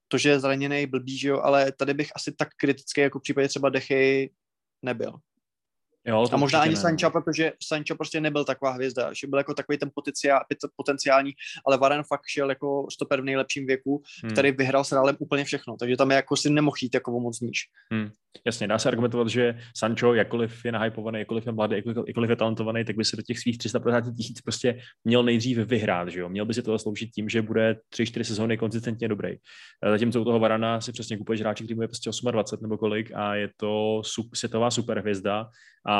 to, 0.08 0.18
že 0.18 0.30
je 0.30 0.40
zraněný, 0.40 0.86
blbý, 0.86 1.18
že 1.18 1.28
jo, 1.28 1.40
ale 1.42 1.72
tady 1.72 1.94
bych 1.94 2.12
asi 2.16 2.32
tak 2.32 2.48
kritický, 2.58 3.02
jako 3.02 3.20
v 3.20 3.22
případě 3.22 3.48
třeba 3.48 3.70
Dechy 3.70 4.32
nebyl. 4.82 5.14
Jo, 6.06 6.26
a 6.32 6.38
možná 6.38 6.62
ani 6.62 6.74
ne. 6.74 6.80
Sancho, 6.80 7.10
protože 7.12 7.52
Sancho 7.64 7.96
prostě 7.96 8.22
nebyl 8.22 8.46
taková 8.46 8.72
hvězda, 8.72 9.14
že 9.14 9.28
byl 9.28 9.40
jako 9.40 9.54
takový 9.54 9.78
ten 9.78 9.90
potenciál, 9.96 10.42
potenciální, 10.76 11.32
ale 11.68 11.78
Varen 11.78 12.04
fakt 12.04 12.22
šel 12.28 12.50
jako 12.50 12.88
stoper 12.92 13.22
v 13.22 13.24
nejlepším 13.24 13.68
věku, 13.68 14.04
hmm. 14.24 14.32
který 14.32 14.52
vyhrál 14.52 14.84
s 14.84 14.92
Realem 14.92 15.16
úplně 15.20 15.44
všechno, 15.44 15.76
takže 15.80 15.98
tam 15.98 16.12
je 16.12 16.16
jako 16.16 16.36
si 16.36 16.50
nemohl 16.50 16.76
jít 16.82 16.94
jako 16.94 17.20
moc 17.20 17.40
níž. 17.40 17.60
Hmm. 17.92 18.10
Jasně, 18.46 18.68
dá 18.68 18.80
se 18.80 18.90
argumentovat, 18.90 19.28
že 19.28 19.60
Sancho, 19.78 20.14
jakkoliv 20.14 20.66
je 20.66 20.72
nahypovaný, 20.72 21.20
jakkoliv 21.20 21.46
je 21.46 21.52
mladý, 21.52 21.76
jakkoliv, 21.76 21.98
jakkoliv 22.08 22.30
je 22.30 22.36
talentovaný, 22.36 22.86
tak 22.86 22.96
by 22.96 23.06
se 23.06 23.16
do 23.16 23.22
těch 23.22 23.40
svých 23.40 23.58
350 23.58 24.12
tisíc 24.18 24.42
prostě 24.42 24.80
měl 25.04 25.24
nejdřív 25.24 25.58
vyhrát, 25.58 26.10
že 26.10 26.20
jo? 26.20 26.30
Měl 26.30 26.46
by 26.46 26.54
si 26.54 26.62
to 26.62 26.80
sloužit 26.80 27.12
tím, 27.12 27.30
že 27.30 27.42
bude 27.42 27.76
3-4 27.96 28.24
sezóny 28.24 28.58
konzistentně 28.58 29.08
dobrý. 29.08 29.36
Zatímco 29.92 30.22
u 30.22 30.24
toho 30.24 30.40
Varana 30.40 30.82
si 30.82 30.92
přesně 30.92 31.18
kupuješ 31.18 31.42
hráče, 31.42 31.64
který 31.64 31.76
bude 31.76 31.88
prostě 31.88 32.10
28 32.32 32.64
nebo 32.64 32.78
kolik 32.78 33.12
a 33.16 33.36
je 33.36 33.50
to 33.58 34.02
světová 34.34 34.72
superhvězda 34.72 35.46
a 35.86 35.93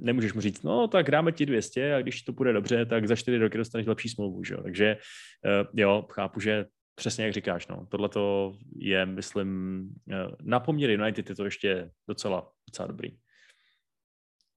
nemůžeš 0.00 0.32
mu 0.32 0.40
říct, 0.40 0.62
no 0.62 0.88
tak 0.88 1.10
dáme 1.10 1.32
ti 1.32 1.46
200 1.46 1.94
a 1.94 2.02
když 2.02 2.22
to 2.22 2.32
bude 2.32 2.52
dobře, 2.52 2.86
tak 2.86 3.08
za 3.08 3.16
4 3.16 3.38
roky 3.38 3.58
dostaneš 3.58 3.86
lepší 3.86 4.08
smlouvu, 4.08 4.44
že 4.44 4.54
jo? 4.54 4.62
Takže 4.62 4.96
uh, 5.44 5.80
jo, 5.80 6.06
chápu, 6.10 6.40
že 6.40 6.66
přesně 6.94 7.24
jak 7.24 7.32
říkáš, 7.32 7.66
no, 7.68 7.86
tohle 7.90 8.08
to 8.08 8.54
je, 8.76 9.06
myslím, 9.06 9.80
uh, 10.06 10.14
na 10.42 10.60
poměr 10.60 10.90
United 10.90 11.28
je 11.28 11.34
to 11.34 11.44
ještě 11.44 11.90
docela, 12.08 12.50
docela 12.68 12.86
dobrý. 12.86 13.10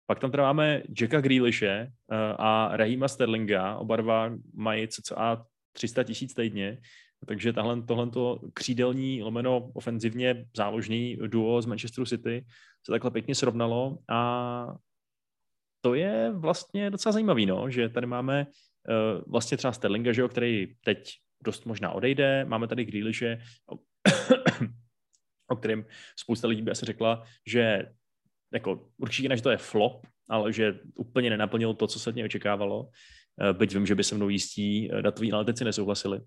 Pak 0.05 0.19
tam 0.19 0.31
teda 0.31 0.43
máme 0.43 0.83
Jacka 1.01 1.21
Grealishe 1.21 1.87
uh, 1.87 2.17
a 2.39 2.77
Rahima 2.77 3.07
Sterlinga, 3.07 3.75
oba 3.75 3.95
dva 3.95 4.31
mají 4.53 4.87
cca 4.87 5.45
300 5.73 6.03
tisíc 6.03 6.33
týdně, 6.33 6.77
takže 7.25 7.53
tahle, 7.53 7.81
tohle 7.81 8.09
křídelní, 8.53 9.23
lomeno 9.23 9.71
ofenzivně 9.73 10.45
záložní 10.57 11.17
duo 11.27 11.61
z 11.61 11.65
Manchesteru 11.65 12.05
City 12.05 12.45
se 12.85 12.91
takhle 12.91 13.11
pěkně 13.11 13.35
srovnalo 13.35 13.97
a 14.09 14.75
to 15.81 15.93
je 15.93 16.31
vlastně 16.31 16.89
docela 16.89 17.13
zajímavý, 17.13 17.45
no, 17.45 17.69
že 17.69 17.89
tady 17.89 18.07
máme 18.07 18.47
uh, 18.47 19.21
vlastně 19.27 19.57
třeba 19.57 19.73
Sterlinga, 19.73 20.13
že 20.13 20.21
jo, 20.21 20.29
který 20.29 20.75
teď 20.83 21.13
dost 21.43 21.65
možná 21.65 21.91
odejde, 21.91 22.45
máme 22.45 22.67
tady 22.67 22.85
Grealishe, 22.85 23.41
o, 23.71 23.75
o 25.47 25.55
kterém 25.55 25.85
spousta 26.19 26.47
lidí 26.47 26.61
by 26.61 26.71
asi 26.71 26.85
řekla, 26.85 27.23
že 27.47 27.85
jako 28.53 28.89
určitě 28.97 29.29
ne, 29.29 29.37
že 29.37 29.43
to 29.43 29.49
je 29.49 29.57
flop, 29.57 30.05
ale 30.29 30.53
že 30.53 30.79
úplně 30.95 31.29
nenaplnil 31.29 31.73
to, 31.73 31.87
co 31.87 31.99
se 31.99 32.09
od 32.09 32.15
něj 32.15 32.25
očekávalo. 32.25 32.89
Eh, 33.41 33.53
byť 33.53 33.73
vím, 33.73 33.85
že 33.85 33.95
by 33.95 34.03
se 34.03 34.15
mnou 34.15 34.29
jistí 34.29 34.91
eh, 34.91 35.01
datoví 35.01 35.31
analytici 35.31 35.63
nesouhlasili. 35.63 36.21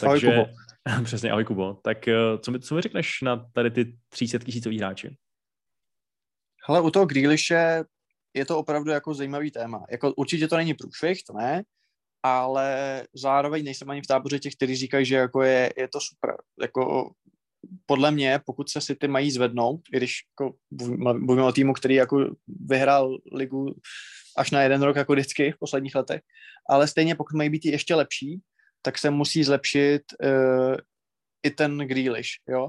Takže, 0.00 0.06
ahoj 0.06 0.20
Kubo. 0.20 1.04
přesně, 1.04 1.30
ahoj 1.30 1.44
Kubo. 1.44 1.78
Tak 1.82 2.08
co 2.40 2.50
mi, 2.50 2.60
co 2.60 2.74
mi 2.74 2.80
řekneš 2.80 3.20
na 3.22 3.46
tady 3.52 3.70
ty 3.70 3.96
300 4.08 4.38
tisícový 4.38 4.78
hráči? 4.78 5.16
Hele, 6.68 6.80
u 6.80 6.90
toho 6.90 7.06
Grealishe 7.06 7.84
je 8.34 8.44
to 8.44 8.58
opravdu 8.58 8.90
jako 8.90 9.14
zajímavý 9.14 9.50
téma. 9.50 9.84
Jako 9.90 10.14
určitě 10.14 10.48
to 10.48 10.56
není 10.56 10.74
průšvih, 10.74 11.22
to 11.22 11.32
ne, 11.32 11.62
ale 12.22 13.02
zároveň 13.14 13.64
nejsem 13.64 13.90
ani 13.90 14.02
v 14.02 14.06
táboře 14.06 14.38
těch, 14.38 14.54
kteří 14.54 14.76
říkají, 14.76 15.06
že 15.06 15.14
jako 15.14 15.42
je, 15.42 15.72
je 15.76 15.88
to 15.88 15.98
super. 16.00 16.36
Jako 16.60 17.10
podle 17.86 18.10
mě, 18.10 18.40
pokud 18.46 18.70
se 18.70 18.80
City 18.80 19.08
mají 19.08 19.30
zvednout, 19.30 19.80
i 19.92 19.96
když 19.96 20.14
jako, 20.32 20.54
mluvím 21.12 21.44
o 21.44 21.52
týmu, 21.52 21.72
který 21.72 21.94
jako 21.94 22.34
vyhrál 22.46 23.18
ligu 23.32 23.74
až 24.36 24.50
na 24.50 24.62
jeden 24.62 24.82
rok 24.82 24.96
jako 24.96 25.12
vždycky 25.12 25.52
v 25.52 25.58
posledních 25.58 25.94
letech, 25.94 26.20
ale 26.68 26.88
stejně 26.88 27.14
pokud 27.14 27.36
mají 27.36 27.50
být 27.50 27.64
ještě 27.64 27.94
lepší, 27.94 28.40
tak 28.82 28.98
se 28.98 29.10
musí 29.10 29.44
zlepšit 29.44 30.02
uh, 30.24 30.76
i 31.42 31.50
ten 31.50 31.78
Grealish, 31.78 32.30
jo. 32.48 32.68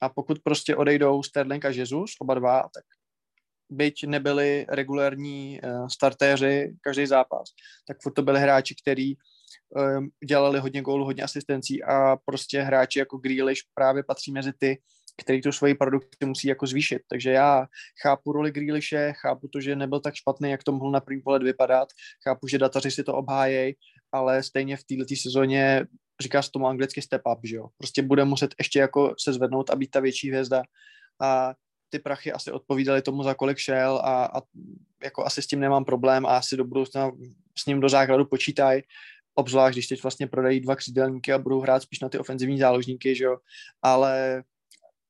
A 0.00 0.08
pokud 0.08 0.38
prostě 0.42 0.76
odejdou 0.76 1.22
Sterling 1.22 1.64
a 1.64 1.68
Jesus, 1.68 2.10
oba 2.20 2.34
dva, 2.34 2.62
tak 2.62 2.84
byť 3.70 4.06
nebyli 4.06 4.66
regulární 4.68 5.60
uh, 5.60 5.88
startéři 5.88 6.76
každý 6.80 7.06
zápas, 7.06 7.48
tak 7.88 7.96
furt 8.02 8.12
to 8.12 8.22
byli 8.22 8.40
hráči, 8.40 8.74
kteří 8.82 9.18
um, 9.68 10.08
dělali 10.28 10.58
hodně 10.58 10.82
gólů, 10.82 11.04
hodně 11.04 11.22
asistencí 11.22 11.84
a 11.84 12.16
prostě 12.24 12.62
hráči 12.62 12.98
jako 12.98 13.18
Grealish 13.18 13.60
právě 13.74 14.02
patří 14.02 14.32
mezi 14.32 14.52
ty, 14.58 14.78
který 15.22 15.42
tu 15.42 15.52
svoji 15.52 15.74
produkci 15.74 16.24
musí 16.24 16.48
jako 16.48 16.66
zvýšit. 16.66 17.02
Takže 17.08 17.30
já 17.30 17.66
chápu 18.02 18.32
roli 18.32 18.50
Grealishe, 18.50 19.12
chápu 19.16 19.48
to, 19.48 19.60
že 19.60 19.76
nebyl 19.76 20.00
tak 20.00 20.14
špatný, 20.14 20.50
jak 20.50 20.64
to 20.64 20.72
mohl 20.72 20.90
na 20.90 21.00
první 21.00 21.22
pohled 21.22 21.42
vypadat, 21.42 21.88
chápu, 22.28 22.48
že 22.48 22.58
dataři 22.58 22.90
si 22.90 23.04
to 23.04 23.14
obhájejí, 23.14 23.74
ale 24.12 24.42
stejně 24.42 24.76
v 24.76 24.84
této 24.84 25.14
sezóně 25.22 25.86
říká 26.20 26.42
se 26.42 26.50
tomu 26.50 26.66
anglicky 26.66 27.02
step 27.02 27.22
up, 27.32 27.38
že 27.44 27.56
jo. 27.56 27.68
Prostě 27.78 28.02
bude 28.02 28.24
muset 28.24 28.54
ještě 28.58 28.78
jako 28.78 29.14
se 29.18 29.32
zvednout 29.32 29.70
a 29.70 29.76
být 29.76 29.90
ta 29.90 30.00
větší 30.00 30.28
hvězda 30.28 30.62
a 31.22 31.54
ty 31.88 31.98
prachy 31.98 32.32
asi 32.32 32.52
odpovídaly 32.52 33.02
tomu, 33.02 33.22
za 33.22 33.34
kolik 33.34 33.58
šel 33.58 34.00
a, 34.04 34.24
a 34.26 34.42
jako 35.04 35.26
asi 35.26 35.42
s 35.42 35.46
tím 35.46 35.60
nemám 35.60 35.84
problém 35.84 36.26
a 36.26 36.36
asi 36.36 36.56
do 36.56 36.64
budoucna 36.64 37.10
s 37.58 37.66
ním 37.66 37.80
do 37.80 37.88
základu 37.88 38.24
počítají, 38.24 38.82
obzvlášť 39.34 39.74
když 39.74 39.86
teď 39.86 40.02
vlastně 40.02 40.26
prodají 40.26 40.60
dva 40.60 40.76
křídelníky 40.76 41.32
a 41.32 41.38
budou 41.38 41.60
hrát 41.60 41.82
spíš 41.82 42.00
na 42.00 42.08
ty 42.08 42.18
ofenzivní 42.18 42.58
záložníky, 42.58 43.14
že 43.14 43.24
jo, 43.24 43.36
ale 43.82 44.42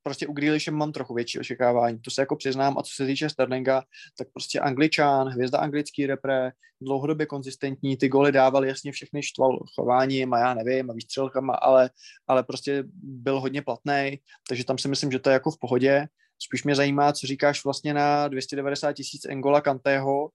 prostě 0.06 0.26
u 0.26 0.32
Grealishe 0.32 0.70
mám 0.70 0.92
trochu 0.92 1.14
větší 1.14 1.38
očekávání, 1.38 1.98
to 1.98 2.10
se 2.10 2.22
jako 2.22 2.36
přiznám 2.36 2.78
a 2.78 2.82
co 2.82 2.94
se 2.94 3.06
týče 3.06 3.28
Sterlinga, 3.28 3.82
tak 4.18 4.28
prostě 4.32 4.60
angličán, 4.60 5.28
hvězda 5.28 5.58
anglický 5.58 6.06
repre, 6.06 6.52
dlouhodobě 6.80 7.26
konzistentní, 7.26 7.96
ty 7.96 8.08
goly 8.08 8.32
dával 8.32 8.64
jasně 8.64 8.92
všechny 8.92 9.22
štval 9.22 9.58
chováním 9.74 10.34
a 10.34 10.38
já 10.38 10.54
nevím 10.54 10.90
a 10.90 10.94
výstřelkama, 10.94 11.54
ale, 11.54 11.90
ale 12.26 12.42
prostě 12.42 12.84
byl 13.02 13.40
hodně 13.40 13.62
platný, 13.62 14.18
takže 14.48 14.64
tam 14.64 14.78
si 14.78 14.88
myslím, 14.88 15.12
že 15.12 15.18
to 15.18 15.30
je 15.30 15.34
jako 15.34 15.50
v 15.50 15.58
pohodě 15.58 16.08
Spíš 16.38 16.64
mě 16.64 16.74
zajímá, 16.74 17.12
co 17.12 17.26
říkáš 17.26 17.64
vlastně 17.64 17.94
na 17.94 18.28
290 18.28 18.92
tisíc 18.92 19.24
Engola 19.24 19.60
Kantého, 19.60 20.30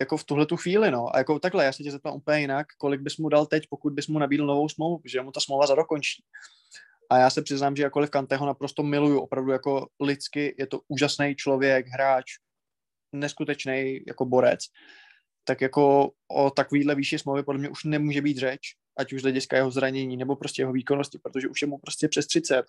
jako 0.00 0.16
v 0.16 0.24
tuhle 0.24 0.46
tu 0.46 0.56
chvíli, 0.56 0.90
no. 0.90 1.16
A 1.16 1.18
jako 1.18 1.38
takhle, 1.38 1.64
já 1.64 1.72
se 1.72 1.82
tě 1.82 1.90
zeptám 1.90 2.14
úplně 2.14 2.40
jinak, 2.40 2.66
kolik 2.78 3.00
bys 3.00 3.16
mu 3.16 3.28
dal 3.28 3.46
teď, 3.46 3.66
pokud 3.70 3.92
bys 3.92 4.06
mu 4.06 4.18
nabídl 4.18 4.46
novou 4.46 4.68
smlouvu, 4.68 5.02
že 5.04 5.22
mu 5.22 5.32
ta 5.32 5.40
smlouva 5.40 5.66
za 5.66 5.74
dokončí. 5.74 6.24
A 7.10 7.18
já 7.18 7.30
se 7.30 7.42
přiznám, 7.42 7.76
že 7.76 7.82
jakkoliv 7.82 8.10
Kanteho 8.10 8.46
naprosto 8.46 8.82
miluju, 8.82 9.20
opravdu 9.20 9.52
jako 9.52 9.88
lidsky, 10.00 10.54
je 10.58 10.66
to 10.66 10.80
úžasný 10.88 11.34
člověk, 11.36 11.86
hráč, 11.86 12.24
neskutečný 13.12 14.00
jako 14.06 14.24
borec, 14.24 14.60
tak 15.44 15.60
jako 15.60 16.10
o 16.28 16.50
takovýhle 16.50 16.94
výši 16.94 17.18
smlouvy 17.18 17.42
podle 17.42 17.58
mě 17.58 17.68
už 17.68 17.84
nemůže 17.84 18.22
být 18.22 18.38
řeč, 18.38 18.60
ať 18.98 19.12
už 19.12 19.20
z 19.20 19.22
hlediska 19.22 19.56
jeho 19.56 19.70
zranění 19.70 20.16
nebo 20.16 20.36
prostě 20.36 20.62
jeho 20.62 20.72
výkonnosti, 20.72 21.18
protože 21.18 21.48
už 21.48 21.62
je 21.62 21.68
mu 21.68 21.78
prostě 21.78 22.08
přes 22.08 22.26
30 22.26 22.66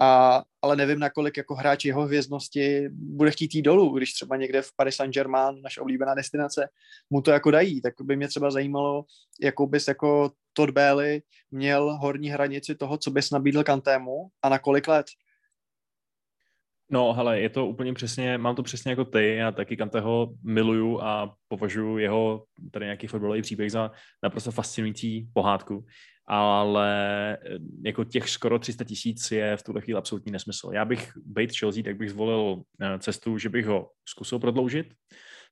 a, 0.00 0.42
ale 0.62 0.76
nevím, 0.76 0.98
nakolik 0.98 1.36
jako 1.36 1.54
hráč 1.54 1.84
jeho 1.84 2.02
hvězdnosti 2.02 2.88
bude 2.92 3.30
chtít 3.30 3.54
jít 3.54 3.62
dolů, 3.62 3.96
když 3.96 4.12
třeba 4.12 4.36
někde 4.36 4.62
v 4.62 4.72
Paris 4.76 4.96
Saint-Germain, 4.96 5.62
naše 5.62 5.80
oblíbená 5.80 6.14
destinace, 6.14 6.68
mu 7.10 7.22
to 7.22 7.30
jako 7.30 7.50
dají, 7.50 7.82
tak 7.82 7.94
by 8.02 8.16
mě 8.16 8.28
třeba 8.28 8.50
zajímalo, 8.50 9.04
jakou 9.40 9.66
bys 9.66 9.88
jako 9.88 10.30
Todd 10.52 10.70
Bailey 10.70 11.22
měl 11.50 11.96
horní 11.96 12.28
hranici 12.28 12.74
toho, 12.74 12.98
co 12.98 13.10
bys 13.10 13.30
nabídl 13.30 13.64
Kantému 13.64 14.28
a 14.42 14.48
na 14.48 14.58
kolik 14.58 14.88
let. 14.88 15.06
No, 16.92 17.12
hele, 17.12 17.40
je 17.40 17.48
to 17.48 17.66
úplně 17.66 17.94
přesně, 17.94 18.38
mám 18.38 18.56
to 18.56 18.62
přesně 18.62 18.92
jako 18.92 19.04
ty, 19.04 19.34
já 19.34 19.52
taky 19.52 19.76
Kanteho 19.76 20.28
miluju 20.44 21.00
a 21.00 21.34
považuji 21.48 21.98
jeho 21.98 22.44
tady 22.70 22.84
nějaký 22.84 23.06
fotbalový 23.06 23.42
příběh 23.42 23.72
za 23.72 23.90
naprosto 24.22 24.50
fascinující 24.50 25.28
pohádku 25.32 25.86
ale 26.32 27.38
eh, 27.46 27.58
jako 27.84 28.04
těch 28.04 28.30
skoro 28.30 28.58
300 28.58 28.84
tisíc 28.84 29.30
je 29.30 29.56
v 29.56 29.62
tuhle 29.62 29.80
chvíli 29.80 29.98
absolutní 29.98 30.32
nesmysl. 30.32 30.70
Já 30.72 30.84
bych 30.84 31.12
být 31.16 31.58
Chelsea, 31.58 31.82
tak 31.82 31.96
bych 31.96 32.10
zvolil 32.10 32.62
eh, 32.80 32.98
cestu, 32.98 33.38
že 33.38 33.48
bych 33.48 33.66
ho 33.66 33.90
zkusil 34.08 34.38
prodloužit, 34.38 34.94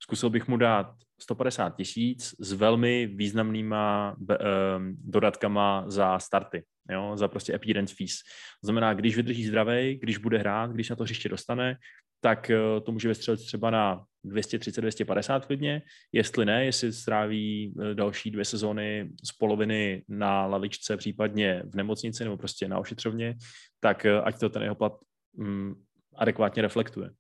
zkusil 0.03 0.31
bych 0.31 0.49
mu 0.49 0.57
dát 0.57 0.87
150 1.21 1.77
tisíc 1.77 2.35
s 2.38 2.53
velmi 2.53 3.07
významnýma 3.07 4.17
um, 4.19 4.97
dodatkama 5.05 5.85
za 5.87 6.19
starty, 6.19 6.64
jo, 6.91 7.17
za 7.17 7.29
prostě 7.29 7.55
appearance 7.55 7.95
fees. 7.99 8.12
To 8.61 8.67
znamená, 8.67 8.95
když 8.95 9.17
vydrží 9.17 9.47
zdravý, 9.47 9.99
když 10.03 10.19
bude 10.19 10.38
hrát, 10.38 10.71
když 10.71 10.88
na 10.88 10.97
to 10.97 11.05
hřiště 11.05 11.29
dostane, 11.29 11.77
tak 12.20 12.50
uh, 12.50 12.85
to 12.85 12.92
může 12.92 13.09
vystřelit 13.09 13.40
třeba 13.40 13.70
na 13.70 14.04
230-250 14.26 15.40
klidně. 15.40 15.83
Jestli 16.12 16.44
ne, 16.44 16.64
jestli 16.64 16.92
stráví 16.92 17.74
uh, 17.76 17.85
další 17.94 18.31
dvě 18.31 18.44
sezóny 18.44 19.11
z 19.24 19.33
poloviny 19.33 20.04
na 20.09 20.46
lavičce, 20.46 20.96
případně 20.96 21.62
v 21.66 21.74
nemocnici 21.74 22.24
nebo 22.24 22.37
prostě 22.37 22.68
na 22.68 22.78
ošetřovně, 22.78 23.37
tak 23.81 24.07
uh, 24.18 24.26
ať 24.26 24.40
to 24.40 24.48
ten 24.48 24.62
jeho 24.62 24.74
plat 24.74 24.92
um, 25.38 25.85
adekvátně 26.16 26.62
reflektuje. 26.62 27.11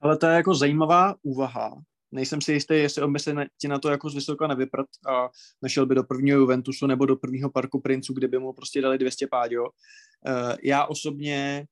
Ale 0.00 0.16
to 0.16 0.26
je 0.26 0.36
jako 0.36 0.54
zajímavá 0.54 1.14
úvaha. 1.22 1.74
Nejsem 2.12 2.40
si 2.40 2.52
jistý, 2.52 2.74
jestli 2.74 3.02
on 3.02 3.12
by 3.12 3.18
se 3.18 3.34
na, 3.34 3.44
ti 3.60 3.68
na 3.68 3.78
to 3.78 3.88
jako 3.90 4.10
z 4.10 4.14
vysoka 4.14 4.46
nevyprt 4.46 4.86
a 5.08 5.28
nešel 5.62 5.86
by 5.86 5.94
do 5.94 6.04
prvního 6.04 6.38
Juventusu 6.38 6.86
nebo 6.86 7.06
do 7.06 7.16
prvního 7.16 7.50
Parku 7.50 7.80
Princů, 7.80 8.14
kde 8.14 8.28
by 8.28 8.38
mu 8.38 8.52
prostě 8.52 8.80
dali 8.80 8.98
200 8.98 9.26
páďo. 9.26 9.62
Uh, 9.62 9.70
já 10.62 10.86
osobně 10.86 11.66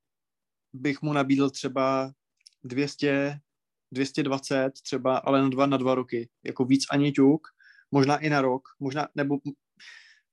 bych 0.73 1.03
mu 1.03 1.13
nabídl 1.13 1.51
třeba 1.51 2.13
200, 2.65 3.39
220 3.93 4.71
třeba, 4.83 5.17
ale 5.17 5.43
na 5.43 5.49
dva, 5.49 5.67
na 5.67 5.77
dva 5.77 5.95
roky. 5.95 6.29
Jako 6.45 6.65
víc 6.65 6.87
ani 6.91 7.13
ťuk, 7.13 7.49
možná 7.91 8.17
i 8.17 8.31
na 8.31 8.41
rok, 8.41 8.63
možná, 8.81 9.09
nebo 9.15 9.39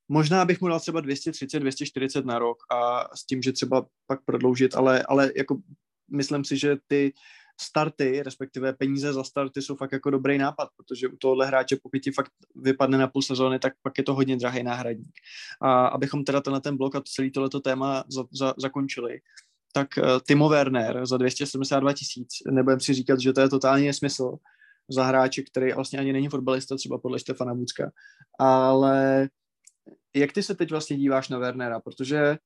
možná 0.07 0.45
bych 0.45 0.61
mu 0.61 0.67
dal 0.67 0.79
třeba 0.79 1.01
230, 1.01 1.59
240 1.59 2.25
na 2.25 2.39
rok 2.39 2.57
a 2.71 3.09
s 3.15 3.25
tím, 3.25 3.41
že 3.41 3.51
třeba 3.51 3.85
pak 4.07 4.25
prodloužit, 4.25 4.75
ale, 4.75 5.03
ale 5.03 5.31
jako 5.37 5.57
myslím 6.11 6.45
si, 6.45 6.57
že 6.57 6.77
ty 6.87 7.13
starty, 7.61 8.23
respektive 8.23 8.73
peníze 8.73 9.13
za 9.13 9.23
starty 9.23 9.61
jsou 9.61 9.75
fakt 9.75 9.91
jako 9.91 10.09
dobrý 10.09 10.37
nápad, 10.37 10.69
protože 10.77 11.07
u 11.07 11.17
tohohle 11.17 11.47
hráče, 11.47 11.75
pokud 11.83 11.99
ti 11.99 12.11
fakt 12.11 12.31
vypadne 12.55 12.97
na 12.97 13.07
půl 13.07 13.21
sezóny, 13.21 13.59
tak 13.59 13.73
pak 13.81 13.97
je 13.97 14.03
to 14.03 14.15
hodně 14.15 14.37
drahý 14.37 14.63
náhradník. 14.63 15.13
A 15.61 15.87
abychom 15.87 16.23
teda 16.23 16.41
tenhle 16.41 16.61
ten 16.61 16.77
blok 16.77 16.95
a 16.95 17.01
celý 17.05 17.31
tohleto 17.31 17.59
téma 17.59 18.03
za, 18.07 18.23
za, 18.31 18.53
zakončili, 18.57 19.19
tak 19.73 19.87
uh, 19.97 20.03
Timo 20.27 20.49
Werner 20.49 21.05
za 21.05 21.17
272 21.17 21.93
tisíc, 21.93 22.29
nebudem 22.51 22.79
si 22.79 22.93
říkat, 22.93 23.19
že 23.19 23.33
to 23.33 23.41
je 23.41 23.49
totální 23.49 23.85
nesmysl 23.85 24.37
za 24.89 25.03
hráče, 25.03 25.41
který 25.41 25.73
vlastně 25.73 25.99
ani 25.99 26.13
není 26.13 26.29
fotbalista, 26.29 26.75
třeba 26.75 26.97
podle 26.97 27.19
Stefana 27.19 27.53
Bucka, 27.53 27.91
ale 28.39 29.29
jak 30.15 30.31
ty 30.31 30.43
se 30.43 30.55
teď 30.55 30.71
vlastně 30.71 30.97
díváš 30.97 31.29
na 31.29 31.37
Wernera, 31.37 31.79
protože 31.79 32.37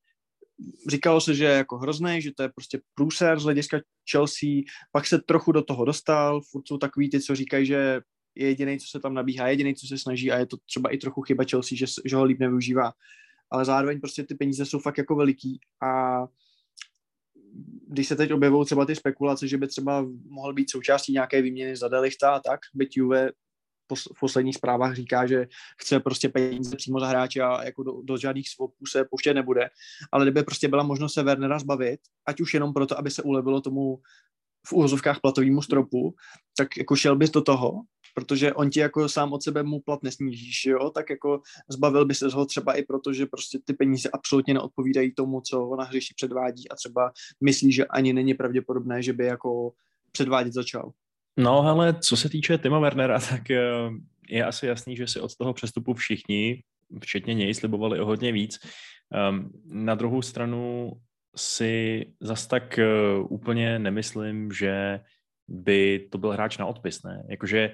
říkalo 0.88 1.20
se, 1.20 1.34
že 1.34 1.44
je 1.44 1.50
jako 1.50 1.78
hrozný, 1.78 2.22
že 2.22 2.32
to 2.36 2.42
je 2.42 2.48
prostě 2.48 2.80
průser 2.94 3.40
z 3.40 3.44
hlediska 3.44 3.80
Chelsea, 4.10 4.48
pak 4.92 5.06
se 5.06 5.18
trochu 5.18 5.52
do 5.52 5.62
toho 5.62 5.84
dostal, 5.84 6.40
furt 6.40 6.68
jsou 6.68 6.78
takový 6.78 7.10
ty, 7.10 7.20
co 7.20 7.34
říkají, 7.34 7.66
že 7.66 8.00
je 8.34 8.48
jediný, 8.48 8.78
co 8.78 8.86
se 8.90 9.00
tam 9.00 9.14
nabíhá, 9.14 9.48
jediný, 9.48 9.74
co 9.74 9.86
se 9.86 9.98
snaží 9.98 10.32
a 10.32 10.38
je 10.38 10.46
to 10.46 10.56
třeba 10.66 10.90
i 10.90 10.98
trochu 10.98 11.22
chyba 11.22 11.44
Chelsea, 11.50 11.78
že, 11.78 11.86
že 12.04 12.16
ho 12.16 12.24
líp 12.24 12.38
nevyužívá. 12.38 12.92
Ale 13.50 13.64
zároveň 13.64 14.00
prostě 14.00 14.24
ty 14.24 14.34
peníze 14.34 14.66
jsou 14.66 14.78
fakt 14.78 14.98
jako 14.98 15.16
veliký 15.16 15.60
a 15.82 16.22
když 17.88 18.08
se 18.08 18.16
teď 18.16 18.32
objevují 18.32 18.66
třeba 18.66 18.86
ty 18.86 18.94
spekulace, 18.94 19.48
že 19.48 19.58
by 19.58 19.66
třeba 19.68 20.06
mohl 20.28 20.52
být 20.52 20.70
součástí 20.70 21.12
nějaké 21.12 21.42
výměny 21.42 21.76
za 21.76 21.88
Delichta 21.88 22.34
a 22.34 22.40
tak, 22.40 22.60
byť 22.74 22.96
Juve 22.96 23.30
v 24.16 24.20
posledních 24.20 24.56
zprávách 24.56 24.94
říká, 24.94 25.26
že 25.26 25.46
chce 25.78 26.00
prostě 26.00 26.28
peníze 26.28 26.76
přímo 26.76 27.00
za 27.00 27.06
hráče 27.06 27.40
a 27.40 27.64
jako 27.64 27.82
do, 27.82 28.02
do 28.02 28.16
žádných 28.16 28.48
swapů 28.48 28.86
se 28.86 29.04
pouštět 29.04 29.34
nebude. 29.34 29.70
Ale 30.12 30.24
kdyby 30.24 30.42
prostě 30.42 30.68
byla 30.68 30.82
možnost 30.82 31.14
se 31.14 31.22
Wernera 31.22 31.58
zbavit, 31.58 32.00
ať 32.26 32.40
už 32.40 32.54
jenom 32.54 32.72
proto, 32.72 32.98
aby 32.98 33.10
se 33.10 33.22
ulevilo 33.22 33.60
tomu 33.60 33.98
v 34.66 34.72
úhozovkách 34.72 35.20
platovému 35.20 35.62
stropu, 35.62 36.14
tak 36.56 36.76
jako 36.76 36.96
šel 36.96 37.16
bys 37.16 37.30
do 37.30 37.42
toho, 37.42 37.82
protože 38.14 38.52
on 38.52 38.70
ti 38.70 38.80
jako 38.80 39.08
sám 39.08 39.32
od 39.32 39.42
sebe 39.42 39.62
mu 39.62 39.80
plat 39.80 40.02
nesnížíš, 40.02 40.64
jo, 40.64 40.90
tak 40.90 41.10
jako 41.10 41.42
zbavil 41.68 42.04
by 42.04 42.14
se 42.14 42.28
ho 42.28 42.46
třeba 42.46 42.74
i 42.74 42.82
proto, 42.82 43.12
že 43.12 43.26
prostě 43.26 43.58
ty 43.64 43.72
peníze 43.72 44.10
absolutně 44.12 44.54
neodpovídají 44.54 45.14
tomu, 45.14 45.40
co 45.40 45.68
ona 45.68 45.84
hřišti 45.84 46.14
předvádí 46.16 46.68
a 46.68 46.74
třeba 46.74 47.12
myslí, 47.44 47.72
že 47.72 47.86
ani 47.86 48.12
není 48.12 48.34
pravděpodobné, 48.34 49.02
že 49.02 49.12
by 49.12 49.26
jako 49.26 49.72
předvádět 50.12 50.52
začal. 50.52 50.92
No, 51.36 51.60
ale 51.60 51.94
co 52.00 52.16
se 52.16 52.28
týče 52.28 52.58
Tima 52.58 52.78
Wernera, 52.78 53.20
tak 53.30 53.50
eh, 53.50 53.62
je 54.28 54.44
asi 54.44 54.66
jasný, 54.66 54.96
že 54.96 55.06
si 55.06 55.20
od 55.20 55.36
toho 55.36 55.52
přestupu 55.52 55.94
všichni, 55.94 56.62
včetně 57.00 57.34
něj, 57.34 57.54
slibovali 57.54 58.00
o 58.00 58.06
hodně 58.06 58.32
víc. 58.32 58.58
Ehm, 59.12 59.50
na 59.64 59.94
druhou 59.94 60.22
stranu 60.22 60.92
si 61.36 62.04
zas 62.20 62.46
tak 62.46 62.78
eh, 62.78 62.86
úplně 63.28 63.78
nemyslím, 63.78 64.52
že 64.52 65.00
by 65.48 66.08
to 66.10 66.18
byl 66.18 66.30
hráč 66.30 66.58
na 66.58 66.66
odpis, 66.66 67.02
ne? 67.02 67.24
Jakože 67.28 67.72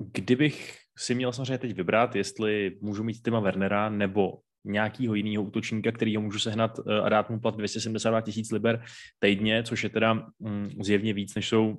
kdybych 0.00 0.78
si 0.98 1.14
měl 1.14 1.32
samozřejmě 1.32 1.58
teď 1.58 1.76
vybrat, 1.76 2.16
jestli 2.16 2.78
můžu 2.80 3.04
mít 3.04 3.22
Tima 3.22 3.40
Wernera 3.40 3.88
nebo 3.88 4.38
nějakýho 4.64 5.14
jiného 5.14 5.44
útočníka, 5.44 5.92
který 5.92 6.16
ho 6.16 6.22
můžu 6.22 6.38
sehnat 6.38 6.78
eh, 6.78 7.00
a 7.00 7.08
dát 7.08 7.30
mu 7.30 7.40
plat 7.40 7.56
272 7.56 8.20
tisíc 8.20 8.50
liber 8.50 8.84
týdně, 9.18 9.62
což 9.62 9.82
je 9.82 9.88
teda 9.88 10.14
mm, 10.38 10.70
zjevně 10.80 11.12
víc, 11.12 11.34
než 11.34 11.48
jsou 11.48 11.76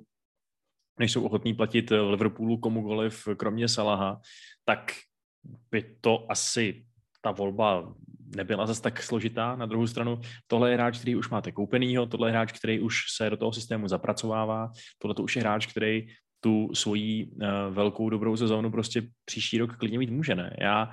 než 0.98 1.12
jsou 1.12 1.24
ochotní 1.24 1.54
platit 1.54 1.90
v 1.90 2.10
Liverpoolu 2.10 2.58
komukoliv, 2.58 3.28
kromě 3.36 3.68
Salaha, 3.68 4.20
tak 4.64 4.92
by 5.70 5.96
to 6.00 6.26
asi 6.28 6.84
ta 7.20 7.30
volba 7.30 7.94
nebyla 8.36 8.66
zase 8.66 8.82
tak 8.82 9.02
složitá. 9.02 9.56
Na 9.56 9.66
druhou 9.66 9.86
stranu, 9.86 10.20
tohle 10.46 10.70
je 10.70 10.74
hráč, 10.74 10.98
který 10.98 11.16
už 11.16 11.28
máte 11.28 11.52
koupenýho, 11.52 12.06
tohle 12.06 12.28
je 12.28 12.32
hráč, 12.32 12.52
který 12.52 12.80
už 12.80 12.96
se 13.16 13.30
do 13.30 13.36
toho 13.36 13.52
systému 13.52 13.88
zapracovává, 13.88 14.72
tohle 14.98 15.14
to 15.14 15.22
už 15.22 15.36
je 15.36 15.42
hráč, 15.42 15.66
který 15.66 16.06
tu 16.44 16.74
svoji 16.74 17.26
uh, 17.26 17.74
velkou 17.74 18.10
dobrou 18.10 18.36
sezónu 18.36 18.70
prostě 18.70 19.02
příští 19.24 19.58
rok 19.58 19.76
klidně 19.76 19.98
mít 19.98 20.10
může, 20.10 20.34
ne? 20.34 20.56
Já 20.60 20.90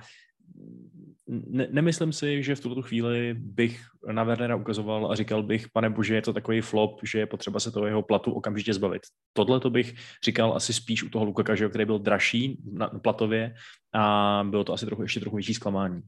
ne, 1.26 1.66
nemyslím 1.70 2.12
si, 2.12 2.42
že 2.42 2.54
v 2.54 2.60
tuto 2.60 2.82
chvíli 2.82 3.34
bych 3.34 3.80
na 4.12 4.24
Wernera 4.24 4.56
ukazoval 4.56 5.12
a 5.12 5.14
říkal 5.14 5.42
bych, 5.42 5.68
pane 5.68 5.90
bože, 5.90 6.14
je 6.14 6.22
to 6.22 6.32
takový 6.32 6.60
flop, 6.60 7.00
že 7.04 7.18
je 7.18 7.26
potřeba 7.26 7.60
se 7.60 7.70
toho 7.70 7.86
jeho 7.86 8.02
platu 8.02 8.32
okamžitě 8.32 8.74
zbavit. 8.74 9.02
Tohle 9.32 9.60
to 9.60 9.70
bych 9.70 9.94
říkal 10.24 10.56
asi 10.56 10.72
spíš 10.72 11.02
u 11.02 11.08
toho 11.08 11.24
Lukaka, 11.24 11.68
který 11.68 11.84
byl 11.84 11.98
dražší 11.98 12.58
na 12.72 12.86
platově 12.88 13.54
a 13.94 14.44
bylo 14.50 14.64
to 14.64 14.72
asi 14.72 14.86
trochu, 14.86 15.02
ještě 15.02 15.20
trochu 15.20 15.36
větší 15.36 15.54
zklamání. 15.54 16.00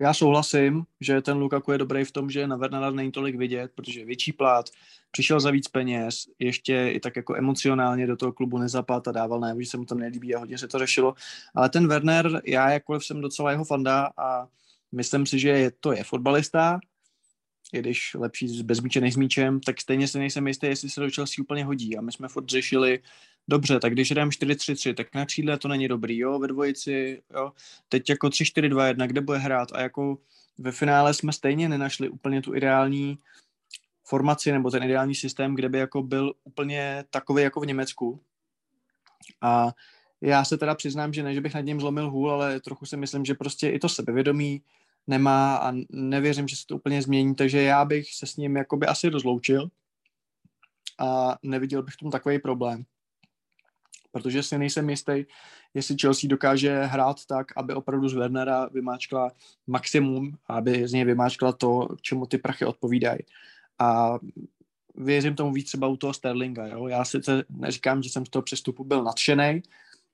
Já 0.00 0.14
souhlasím, 0.14 0.84
že 1.00 1.22
ten 1.22 1.36
Lukaku 1.36 1.72
je 1.72 1.78
dobrý 1.78 2.04
v 2.04 2.12
tom, 2.12 2.30
že 2.30 2.46
na 2.46 2.56
Wernera 2.56 2.90
není 2.90 3.12
tolik 3.12 3.36
vidět, 3.36 3.72
protože 3.74 4.00
je 4.00 4.06
větší 4.06 4.32
plát, 4.32 4.66
přišel 5.10 5.40
za 5.40 5.50
víc 5.50 5.68
peněz, 5.68 6.26
ještě 6.38 6.90
i 6.90 7.00
tak 7.00 7.16
jako 7.16 7.36
emocionálně 7.36 8.06
do 8.06 8.16
toho 8.16 8.32
klubu 8.32 8.58
nezapad 8.58 9.08
a 9.08 9.12
dával 9.12 9.40
najevo, 9.40 9.60
že 9.60 9.70
se 9.70 9.76
mu 9.76 9.84
tam 9.84 9.98
nelíbí 9.98 10.34
a 10.34 10.38
hodně 10.38 10.58
se 10.58 10.68
to 10.68 10.78
řešilo. 10.78 11.14
Ale 11.54 11.68
ten 11.68 11.88
Werner, 11.88 12.42
já 12.46 12.70
jakkoliv 12.70 13.04
jsem 13.04 13.20
docela 13.20 13.50
jeho 13.50 13.64
fanda 13.64 14.10
a 14.16 14.46
myslím 14.92 15.26
si, 15.26 15.38
že 15.38 15.48
je, 15.48 15.70
to 15.80 15.92
je 15.92 16.04
fotbalista, 16.04 16.80
i 17.72 17.78
když 17.78 18.14
lepší 18.14 18.62
bez 18.62 18.80
míče 18.80 19.00
než 19.00 19.14
s 19.14 19.16
míčem, 19.16 19.60
tak 19.60 19.80
stejně 19.80 20.08
si 20.08 20.18
nejsem 20.18 20.46
jistý, 20.46 20.66
jestli 20.66 20.90
se 20.90 21.00
do 21.00 21.10
Chelsea 21.10 21.42
úplně 21.42 21.64
hodí. 21.64 21.96
A 21.96 22.00
my 22.00 22.12
jsme 22.12 22.28
furt 22.28 22.48
řešili, 22.48 23.00
dobře, 23.48 23.80
tak 23.80 23.92
když 23.92 24.10
jdeme 24.10 24.30
4-3-3, 24.30 24.94
tak 24.94 25.14
na 25.14 25.26
křídle 25.26 25.58
to 25.58 25.68
není 25.68 25.88
dobrý, 25.88 26.18
jo, 26.18 26.38
ve 26.38 26.48
dvojici, 26.48 27.22
jo, 27.34 27.52
teď 27.88 28.10
jako 28.10 28.26
3-4-2-1, 28.26 29.06
kde 29.06 29.20
bude 29.20 29.38
hrát 29.38 29.72
a 29.72 29.80
jako 29.80 30.18
ve 30.58 30.72
finále 30.72 31.14
jsme 31.14 31.32
stejně 31.32 31.68
nenašli 31.68 32.08
úplně 32.08 32.42
tu 32.42 32.54
ideální 32.54 33.18
formaci 34.04 34.52
nebo 34.52 34.70
ten 34.70 34.82
ideální 34.82 35.14
systém, 35.14 35.54
kde 35.54 35.68
by 35.68 35.78
jako 35.78 36.02
byl 36.02 36.34
úplně 36.44 37.04
takový 37.10 37.42
jako 37.42 37.60
v 37.60 37.66
Německu. 37.66 38.20
A 39.40 39.68
já 40.20 40.44
se 40.44 40.58
teda 40.58 40.74
přiznám, 40.74 41.12
že 41.12 41.22
ne, 41.22 41.34
že 41.34 41.40
bych 41.40 41.54
nad 41.54 41.60
ním 41.60 41.80
zlomil 41.80 42.10
hůl, 42.10 42.32
ale 42.32 42.60
trochu 42.60 42.86
si 42.86 42.96
myslím, 42.96 43.24
že 43.24 43.34
prostě 43.34 43.68
i 43.68 43.78
to 43.78 43.88
sebevědomí 43.88 44.62
nemá 45.06 45.56
a 45.56 45.72
nevěřím, 45.90 46.48
že 46.48 46.56
se 46.56 46.66
to 46.66 46.76
úplně 46.76 47.02
změní, 47.02 47.34
takže 47.34 47.62
já 47.62 47.84
bych 47.84 48.14
se 48.14 48.26
s 48.26 48.36
ním 48.36 48.56
jakoby 48.56 48.86
asi 48.86 49.08
rozloučil 49.08 49.68
a 50.98 51.36
neviděl 51.42 51.82
bych 51.82 51.96
tomu 51.96 52.10
takový 52.10 52.38
problém. 52.38 52.84
Protože 54.10 54.42
si 54.42 54.58
nejsem 54.58 54.90
jistý, 54.90 55.24
jestli 55.74 55.96
Chelsea 56.00 56.28
dokáže 56.28 56.82
hrát 56.82 57.24
tak, 57.26 57.46
aby 57.56 57.74
opravdu 57.74 58.08
z 58.08 58.14
Wernera 58.14 58.66
vymáčkla 58.66 59.30
maximum, 59.66 60.36
aby 60.46 60.88
z 60.88 60.92
něj 60.92 61.04
vymáčkla 61.04 61.52
to, 61.52 61.88
čemu 62.00 62.26
ty 62.26 62.38
prachy 62.38 62.64
odpovídají. 62.64 63.18
A 63.78 64.18
věřím 64.94 65.34
tomu 65.34 65.52
víc 65.52 65.66
třeba 65.66 65.86
u 65.86 65.96
toho 65.96 66.12
Sterlinga. 66.12 66.66
Jo? 66.66 66.86
Já 66.86 67.04
sice 67.04 67.44
neříkám, 67.48 68.02
že 68.02 68.10
jsem 68.10 68.26
z 68.26 68.30
toho 68.30 68.42
přestupu 68.42 68.84
byl 68.84 69.04
nadšený, 69.04 69.62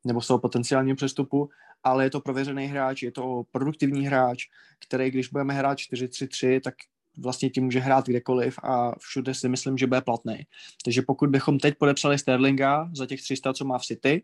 nebo 0.05 0.21
z 0.21 0.27
toho 0.27 0.39
potenciálního 0.39 0.97
přestupu, 0.97 1.51
ale 1.85 2.05
je 2.05 2.11
to 2.11 2.21
prověřený 2.21 2.67
hráč, 2.67 3.03
je 3.03 3.13
to 3.13 3.43
produktivní 3.51 4.07
hráč, 4.07 4.45
který 4.79 5.11
když 5.11 5.29
budeme 5.29 5.55
hrát 5.55 5.79
4-3-3, 5.79 6.61
tak 6.61 6.75
vlastně 7.19 7.51
tím 7.51 7.65
může 7.65 7.79
hrát 7.79 8.07
kdekoliv 8.07 8.59
a 8.63 8.99
všude 8.99 9.35
si 9.35 9.49
myslím, 9.49 9.79
že 9.79 9.87
bude 9.87 10.01
platný. 10.01 10.47
Takže 10.85 11.03
pokud 11.03 11.31
bychom 11.31 11.59
teď 11.59 11.79
podepsali 11.79 12.19
Sterlinga 12.19 12.91
za 12.95 13.07
těch 13.07 13.23
300, 13.23 13.53
co 13.53 13.65
má 13.65 13.79
v 13.79 13.85
City 13.85 14.23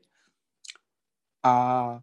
a 1.43 1.99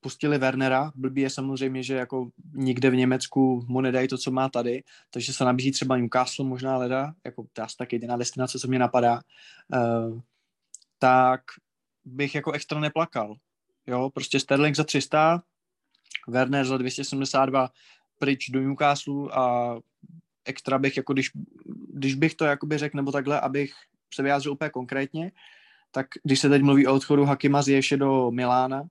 pustili 0.00 0.38
Wernera, 0.38 0.92
blbý 0.94 1.20
je 1.20 1.30
samozřejmě, 1.30 1.82
že 1.82 1.94
jako 1.94 2.30
nikde 2.52 2.90
v 2.90 2.96
Německu 2.96 3.64
mu 3.68 3.80
nedají 3.80 4.08
to, 4.08 4.18
co 4.18 4.30
má 4.30 4.48
tady, 4.48 4.82
takže 5.10 5.32
se 5.32 5.44
nabízí 5.44 5.72
třeba 5.72 5.96
Newcastle 5.96 6.44
možná 6.44 6.76
leda, 6.76 7.12
jako 7.24 7.46
to 7.52 7.62
asi 7.62 7.76
tak 7.76 7.92
jediná 7.92 8.16
destinace, 8.16 8.58
co 8.58 8.68
mě 8.68 8.78
napadá, 8.78 9.20
uh, 9.74 10.20
tak 10.98 11.40
bych 12.04 12.34
jako 12.34 12.52
extra 12.52 12.80
neplakal. 12.80 13.36
Jo, 13.90 14.10
prostě 14.10 14.40
Sterling 14.40 14.76
za 14.76 14.84
300, 14.84 15.42
Werner 16.28 16.64
za 16.66 16.76
272 16.76 17.70
pryč 18.18 18.50
do 18.50 18.60
Newcastle 18.60 19.30
a 19.32 19.74
extra 20.44 20.78
bych, 20.78 20.96
jako 20.96 21.12
když, 21.12 21.30
když 21.88 22.14
bych 22.14 22.34
to 22.34 22.44
jakoby 22.44 22.78
řekl, 22.78 22.96
nebo 22.96 23.12
takhle, 23.12 23.40
abych 23.40 23.72
se 24.14 24.22
vyjádřil 24.22 24.52
úplně 24.52 24.70
konkrétně, 24.70 25.32
tak 25.90 26.06
když 26.24 26.40
se 26.40 26.48
teď 26.48 26.62
mluví 26.62 26.86
o 26.86 26.94
odchodu 26.94 27.24
Hakima 27.24 27.62
z 27.62 27.96
do 27.96 28.30
Milána, 28.30 28.82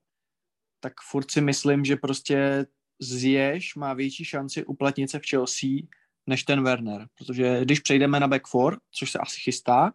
tak 0.80 0.92
furt 1.10 1.30
si 1.30 1.40
myslím, 1.40 1.84
že 1.84 1.96
prostě 1.96 2.66
Ziyech 2.98 3.76
má 3.76 3.94
větší 3.94 4.24
šanci 4.24 4.64
uplatnit 4.64 5.10
se 5.10 5.18
v 5.18 5.28
Chelsea 5.30 5.70
než 6.26 6.44
ten 6.44 6.62
Werner, 6.62 7.06
protože 7.18 7.60
když 7.64 7.80
přejdeme 7.80 8.20
na 8.20 8.28
back 8.28 8.46
four, 8.46 8.78
což 8.90 9.10
se 9.10 9.18
asi 9.18 9.40
chystá, 9.40 9.92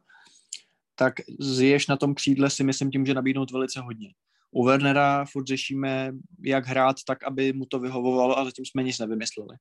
tak 0.95 1.13
Ziyech 1.39 1.87
na 1.89 1.97
tom 1.97 2.15
křídle 2.15 2.49
si 2.49 2.63
myslím 2.63 2.91
tím, 2.91 3.05
že 3.05 3.13
nabídnout 3.13 3.51
velice 3.51 3.81
hodně. 3.81 4.13
U 4.55 4.65
Wernera 4.65 5.25
furt 5.31 5.47
řešíme, 5.47 6.11
jak 6.45 6.65
hrát 6.65 6.95
tak, 7.07 7.23
aby 7.23 7.53
mu 7.53 7.65
to 7.65 7.79
vyhovovalo 7.79 8.39
a 8.39 8.45
zatím 8.45 8.65
jsme 8.65 8.83
nic 8.83 8.99
nevymysleli. 8.99 9.55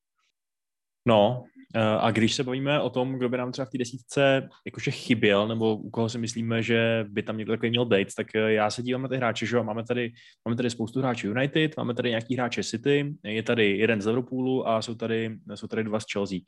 No, 1.08 1.44
eh, 1.74 1.80
a 1.80 2.10
když 2.10 2.34
se 2.34 2.44
bavíme 2.44 2.80
o 2.80 2.90
tom, 2.90 3.14
kdo 3.14 3.28
by 3.28 3.36
nám 3.36 3.52
třeba 3.52 3.66
v 3.66 3.70
té 3.70 3.78
desítce 3.78 4.48
jakože 4.66 4.90
chyběl, 4.90 5.48
nebo 5.48 5.76
u 5.76 5.90
koho 5.90 6.08
si 6.08 6.18
myslíme, 6.18 6.62
že 6.62 7.06
by 7.08 7.22
tam 7.22 7.36
někdo 7.36 7.52
takový 7.52 7.70
měl 7.70 7.84
být, 7.84 8.08
tak 8.16 8.26
eh, 8.34 8.52
já 8.52 8.70
se 8.70 8.82
dívám 8.82 9.02
na 9.02 9.08
ty 9.08 9.16
hráče, 9.16 9.46
že 9.46 9.56
jo, 9.56 9.64
máme 9.64 9.84
tady, 9.84 10.12
máme 10.44 10.56
tady 10.56 10.70
spoustu 10.70 11.00
hráčů 11.00 11.28
United, 11.28 11.76
máme 11.76 11.94
tady 11.94 12.10
nějaký 12.10 12.34
hráče 12.34 12.64
City, 12.64 13.14
je 13.24 13.42
tady 13.42 13.78
jeden 13.78 14.00
z 14.00 14.06
Liverpoolu 14.06 14.68
a 14.68 14.82
jsou 14.82 14.94
tady, 14.94 15.38
jsou 15.54 15.66
tady 15.66 15.84
dva 15.84 16.00
z 16.00 16.04
Chelsea. 16.12 16.38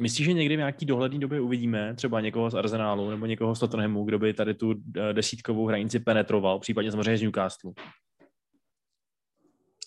Myslíš, 0.00 0.26
že 0.26 0.32
někdy 0.32 0.56
v 0.56 0.58
nějaký 0.58 0.86
dohledný 0.86 1.20
době 1.20 1.40
uvidíme 1.40 1.94
třeba 1.94 2.20
někoho 2.20 2.50
z 2.50 2.54
Arsenálu 2.54 3.10
nebo 3.10 3.26
někoho 3.26 3.54
z 3.54 3.60
Tottenhamu, 3.60 4.04
kdo 4.04 4.18
by 4.18 4.34
tady 4.34 4.54
tu 4.54 4.74
desítkovou 5.12 5.66
hranici 5.66 6.00
penetroval, 6.00 6.58
případně 6.58 6.90
samozřejmě 6.90 7.18
z 7.18 7.22
Newcastle? 7.22 7.72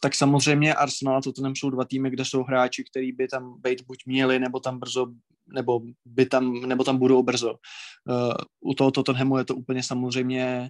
tak 0.01 0.15
samozřejmě 0.15 0.73
Arsenal 0.73 1.17
a 1.17 1.21
Tottenham 1.21 1.55
jsou 1.55 1.69
dva 1.69 1.85
týmy, 1.85 2.09
kde 2.09 2.25
jsou 2.25 2.43
hráči, 2.43 2.83
který 2.83 3.11
by 3.11 3.27
tam 3.27 3.61
být 3.61 3.81
buď 3.81 4.05
měli, 4.05 4.39
nebo 4.39 4.59
tam 4.59 4.79
brzo, 4.79 5.07
nebo, 5.53 5.81
by 6.05 6.25
tam, 6.25 6.61
nebo 6.61 6.83
tam 6.83 6.97
budou 6.97 7.23
brzo. 7.23 7.51
Uh, 8.09 8.33
u 8.59 8.73
toho 8.73 8.91
Tottenhamu 8.91 9.37
je 9.37 9.45
to 9.45 9.55
úplně 9.55 9.83
samozřejmě 9.83 10.69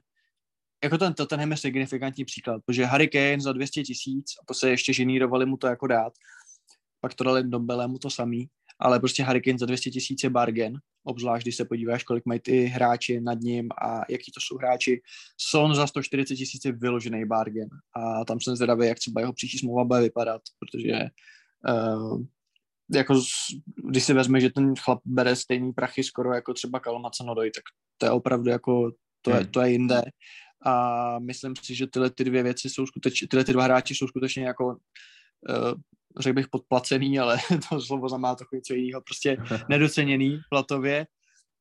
jako 0.84 0.98
ten 0.98 1.14
Tottenham 1.14 1.52
je 1.52 1.58
signifikantní 1.58 2.26
příklad, 2.26 2.62
protože 2.66 2.86
Harry 2.86 3.08
Kane 3.08 3.40
za 3.40 3.54
200 3.54 3.84
tisíc, 3.84 4.26
a 4.42 4.46
to 4.48 4.54
se 4.54 4.70
ještě 4.70 4.94
ženírovali 4.94 5.46
mu 5.46 5.58
to 5.58 5.68
jako 5.68 5.88
dát, 5.88 6.14
pak 7.02 7.14
to 7.14 7.24
dali 7.24 7.44
do 7.44 7.60
mu 7.60 8.00
to 8.00 8.10
samý, 8.10 8.48
ale 8.80 9.00
prostě 9.00 9.24
Hurricane 9.24 9.58
za 9.58 9.66
200 9.66 9.90
tisíc 9.90 10.24
je 10.24 10.30
bargain, 10.30 10.80
obzvlášť 11.04 11.46
když 11.46 11.56
se 11.56 11.66
podíváš, 11.66 12.04
kolik 12.04 12.26
mají 12.26 12.40
ty 12.40 12.66
hráči 12.66 13.22
nad 13.22 13.40
ním 13.40 13.70
a 13.82 14.02
jaký 14.10 14.32
to 14.32 14.40
jsou 14.40 14.58
hráči. 14.58 15.02
Son 15.38 15.76
za 15.76 15.88
140 15.88 16.36
tisíc 16.36 16.66
je 16.66 16.72
vyložený 16.72 17.26
bargain 17.26 17.70
a 17.96 18.26
tam 18.26 18.40
jsem 18.40 18.56
zvědavý, 18.56 18.88
jak 18.88 19.00
třeba 19.00 19.22
jeho 19.22 19.34
příští 19.34 19.58
smlouva 19.58 19.84
bude 19.84 20.02
vypadat, 20.02 20.42
protože 20.60 21.00
uh, 21.70 22.22
jako 22.94 23.22
když 23.90 24.04
si 24.04 24.14
vezme, 24.14 24.42
že 24.42 24.50
ten 24.50 24.76
chlap 24.76 25.00
bere 25.06 25.36
stejný 25.36 25.74
prachy 25.74 26.04
skoro 26.04 26.34
jako 26.34 26.54
třeba 26.54 26.80
Kalmacanodoj, 26.80 27.52
tak 27.52 27.64
to 27.98 28.06
je 28.06 28.12
opravdu 28.12 28.50
jako, 28.50 28.92
to 29.22 29.32
je, 29.32 29.38
hmm. 29.38 29.48
to 29.48 29.62
je 29.62 29.72
jinde. 29.72 30.02
A 30.66 31.20
myslím 31.20 31.54
si, 31.64 31.76
že 31.76 31.88
tyhle 31.88 32.10
ty 32.10 32.24
dvě 32.24 32.44
věci 32.44 32.70
jsou 32.70 32.86
skutečně, 32.86 33.28
tyhle 33.28 33.44
ty 33.44 33.54
dva 33.54 33.64
hráči 33.64 33.96
jsou 33.96 34.08
skutečně 34.08 34.44
jako 34.44 34.66
uh, 34.66 35.74
řekl 36.20 36.36
bych 36.36 36.48
podplacený, 36.48 37.20
ale 37.20 37.38
to 37.70 37.82
slovo 37.82 38.10
znamená 38.10 38.36
trochu 38.36 38.56
něco 38.56 38.74
jiného, 38.74 39.02
prostě 39.02 39.38
nedoceněný 39.70 40.40
platově, 40.50 41.08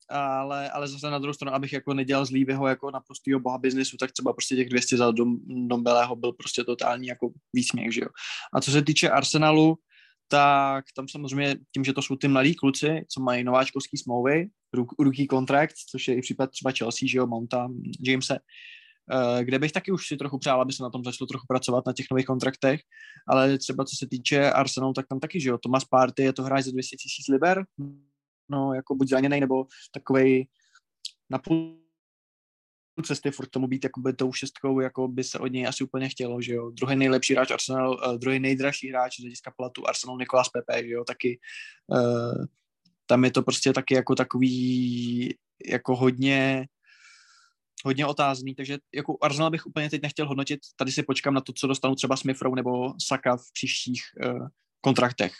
ale, 0.08 0.70
ale 0.70 0.88
zase 0.88 1.10
na 1.10 1.18
druhou 1.18 1.34
stranu, 1.34 1.54
abych 1.54 1.72
jako 1.72 1.94
nedělal 1.94 2.26
z 2.26 2.30
Lívyho 2.30 2.66
jako 2.68 2.90
naprostýho 2.90 3.40
boha 3.40 3.58
biznesu, 3.58 3.96
tak 3.96 4.12
třeba 4.12 4.32
prostě 4.32 4.56
těch 4.56 4.68
200 4.68 4.96
za 4.96 5.10
dom, 5.10 5.36
Dombelého 5.68 6.16
byl 6.16 6.32
prostě 6.32 6.64
totální 6.64 7.06
jako 7.06 7.30
výsměch, 7.52 7.94
že 7.94 8.00
jo. 8.00 8.08
A 8.54 8.60
co 8.60 8.70
se 8.70 8.82
týče 8.82 9.10
Arsenalu, 9.10 9.78
tak 10.28 10.84
tam 10.96 11.08
samozřejmě 11.08 11.56
tím, 11.74 11.84
že 11.84 11.92
to 11.92 12.02
jsou 12.02 12.16
ty 12.16 12.28
mladí 12.28 12.54
kluci, 12.54 13.04
co 13.08 13.20
mají 13.20 13.44
nováčkovský 13.44 13.96
smlouvy, 13.96 14.48
rookie 14.98 15.26
kontrakt, 15.26 15.74
což 15.90 16.08
je 16.08 16.14
i 16.14 16.20
případ 16.20 16.50
třeba 16.50 16.72
Chelsea, 16.78 17.08
že 17.08 17.18
jo, 17.18 17.26
Mounta, 17.26 17.68
Jamese, 18.00 18.38
kde 19.42 19.58
bych 19.58 19.72
taky 19.72 19.92
už 19.92 20.08
si 20.08 20.16
trochu 20.16 20.38
přál, 20.38 20.60
aby 20.60 20.72
se 20.72 20.82
na 20.82 20.90
tom 20.90 21.04
začalo 21.04 21.26
trochu 21.26 21.46
pracovat 21.46 21.86
na 21.86 21.92
těch 21.92 22.06
nových 22.10 22.26
kontraktech, 22.26 22.80
ale 23.28 23.58
třeba 23.58 23.84
co 23.84 23.96
se 23.96 24.06
týče 24.06 24.50
Arsenalu, 24.50 24.92
tak 24.92 25.06
tam 25.06 25.20
taky, 25.20 25.40
že 25.40 25.48
jo, 25.48 25.58
Thomas 25.58 25.84
Party 25.84 26.22
je 26.22 26.32
to 26.32 26.42
hráč 26.42 26.64
za 26.64 26.70
200 26.70 26.96
tisíc 26.96 27.28
liber, 27.28 27.64
no 28.50 28.74
jako 28.74 28.94
buď 28.94 29.08
zraněný, 29.08 29.40
nebo 29.40 29.66
takovej 29.92 30.46
na 31.30 31.38
půl 31.38 31.86
cesty 33.02 33.30
furt 33.30 33.48
tomu 33.48 33.66
být 33.66 33.84
jakoby 33.84 34.12
tou 34.12 34.32
šestkou, 34.32 34.80
jako 34.80 35.08
by 35.08 35.24
se 35.24 35.38
od 35.38 35.46
něj 35.46 35.66
asi 35.66 35.84
úplně 35.84 36.08
chtělo, 36.08 36.42
že 36.42 36.54
jo. 36.54 36.70
Druhý 36.70 36.96
nejlepší 36.96 37.34
hráč 37.34 37.50
Arsenal, 37.50 37.90
uh, 37.90 38.18
druhý 38.18 38.38
nejdražší 38.38 38.88
hráč 38.88 39.16
z 39.16 39.20
hlediska 39.20 39.52
platu 39.56 39.88
Arsenal 39.88 40.18
Nikolas 40.18 40.48
Pepe, 40.48 40.82
že 40.82 40.90
jo, 40.90 41.04
taky 41.04 41.38
uh, 41.86 42.44
tam 43.06 43.24
je 43.24 43.30
to 43.30 43.42
prostě 43.42 43.72
taky 43.72 43.94
jako 43.94 44.14
takový 44.14 45.34
jako 45.70 45.96
hodně 45.96 46.66
hodně 47.84 48.06
otázný, 48.06 48.54
takže 48.54 48.78
jako 48.94 49.16
Arsenal 49.22 49.50
bych 49.50 49.66
úplně 49.66 49.90
teď 49.90 50.02
nechtěl 50.02 50.28
hodnotit, 50.28 50.60
tady 50.76 50.92
si 50.92 51.02
počkám 51.02 51.34
na 51.34 51.40
to, 51.40 51.52
co 51.52 51.66
dostanou 51.66 51.94
třeba 51.94 52.16
Smith 52.16 52.40
nebo 52.54 52.94
Saka 53.06 53.36
v 53.36 53.52
příštích 53.52 54.02
uh, 54.24 54.48
kontraktech. 54.80 55.32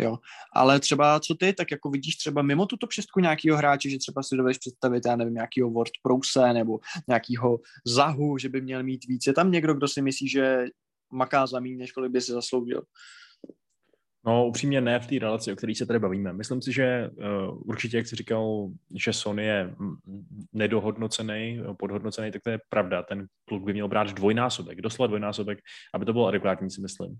Jo. 0.00 0.18
Ale 0.52 0.80
třeba 0.80 1.20
co 1.20 1.34
ty, 1.34 1.52
tak 1.52 1.70
jako 1.70 1.90
vidíš 1.90 2.16
třeba 2.16 2.42
mimo 2.42 2.66
tuto 2.66 2.86
šestku 2.90 3.20
nějakého 3.20 3.58
hráče, 3.58 3.90
že 3.90 3.98
třeba 3.98 4.22
si 4.22 4.36
dovedeš 4.36 4.58
představit, 4.58 5.02
já 5.06 5.16
nevím, 5.16 5.34
nějakého 5.34 5.70
Word 5.70 5.92
Prouse 6.02 6.52
nebo 6.52 6.78
nějakého 7.08 7.60
Zahu, 7.86 8.38
že 8.38 8.48
by 8.48 8.60
měl 8.60 8.82
mít 8.82 9.04
víc. 9.08 9.26
Je 9.26 9.32
tam 9.32 9.50
někdo, 9.50 9.74
kdo 9.74 9.88
si 9.88 10.02
myslí, 10.02 10.28
že 10.28 10.64
maká 11.12 11.46
za 11.46 11.60
méně, 11.60 11.76
než 11.76 11.92
kolik 11.92 12.12
by 12.12 12.20
si 12.20 12.32
zasloužil? 12.32 12.82
No 14.26 14.46
upřímně 14.46 14.80
ne 14.80 15.00
v 15.00 15.06
té 15.06 15.18
relaci, 15.18 15.52
o 15.52 15.56
které 15.56 15.74
se 15.74 15.86
tady 15.86 15.98
bavíme. 15.98 16.32
Myslím 16.32 16.62
si, 16.62 16.72
že 16.72 17.10
uh, 17.10 17.62
určitě, 17.68 17.96
jak 17.96 18.06
jsi 18.06 18.16
říkal, 18.16 18.68
že 18.94 19.12
Sony 19.12 19.44
je 19.44 19.74
nedohodnocený, 20.52 21.60
podhodnocený, 21.78 22.30
tak 22.30 22.42
to 22.42 22.50
je 22.50 22.58
pravda. 22.68 23.02
Ten 23.02 23.26
kluk 23.48 23.64
by 23.64 23.72
měl 23.72 23.88
brát 23.88 24.12
dvojnásobek, 24.12 24.80
doslova 24.80 25.06
dvojnásobek, 25.06 25.58
aby 25.94 26.04
to 26.04 26.12
bylo 26.12 26.26
adekvátní, 26.26 26.70
si 26.70 26.80
myslím. 26.80 27.10
Uh, 27.10 27.16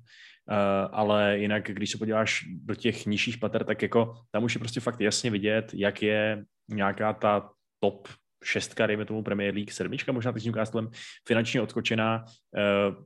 ale 0.92 1.38
jinak, 1.38 1.66
když 1.66 1.90
se 1.90 1.98
podíváš 1.98 2.44
do 2.64 2.74
těch 2.74 3.06
nižších 3.06 3.38
pater, 3.38 3.64
tak 3.64 3.82
jako 3.82 4.14
tam 4.30 4.44
už 4.44 4.54
je 4.54 4.58
prostě 4.58 4.80
fakt 4.80 5.00
jasně 5.00 5.30
vidět, 5.30 5.70
jak 5.74 6.02
je 6.02 6.44
nějaká 6.68 7.12
ta 7.12 7.50
top 7.80 8.08
šestka, 8.44 8.86
dejme 8.86 9.04
tomu 9.04 9.22
Premier 9.22 9.54
League, 9.54 9.72
sedmička 9.72 10.12
možná 10.12 10.32
teď 10.32 10.42
s 10.42 10.46
Newcastlem, 10.46 10.90
finančně 11.28 11.60
odskočená. 11.60 12.24
Uh, 12.24 13.04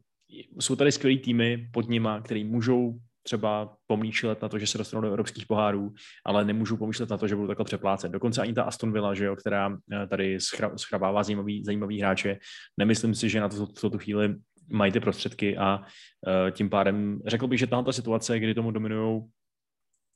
jsou 0.61 0.76
tady 0.76 0.92
skvělý 0.92 1.18
týmy 1.18 1.68
pod 1.72 1.88
nima, 1.88 2.20
který 2.20 2.44
můžou 2.44 2.99
třeba 3.29 3.76
pomýšlet 3.87 4.43
na 4.43 4.49
to, 4.49 4.59
že 4.59 4.66
se 4.66 4.79
dostanou 4.79 5.03
do 5.03 5.09
evropských 5.09 5.47
pohárů, 5.47 5.93
ale 6.24 6.45
nemůžu 6.45 6.76
pomýšlet 6.76 7.11
na 7.11 7.18
to, 7.18 7.29
že 7.29 7.37
budou 7.37 7.49
takhle 7.49 7.64
přeplácet. 7.64 8.12
Dokonce 8.12 8.43
ani 8.43 8.53
ta 8.53 8.62
Aston 8.62 8.93
Villa, 8.93 9.14
že 9.14 9.24
jo, 9.24 9.37
která 9.37 9.76
eh, 9.93 10.07
tady 10.07 10.39
schrabává 10.76 11.22
zajímavý, 11.22 11.64
zajímavý 11.64 12.01
hráče, 12.01 12.39
nemyslím 12.76 13.14
si, 13.14 13.29
že 13.29 13.41
na 13.41 13.49
to, 13.49 13.66
to, 13.66 13.91
tu 13.91 13.99
chvíli 13.99 14.35
mají 14.70 14.93
ty 14.93 15.01
prostředky 15.01 15.57
a 15.57 15.79
uh, 15.79 16.51
tím 16.51 16.70
pádem 16.70 17.20
řekl 17.26 17.47
bych, 17.47 17.59
že 17.59 17.66
tahle 17.66 17.93
situace, 17.93 18.39
kdy 18.39 18.55
tomu 18.55 18.70
dominují 18.70 19.22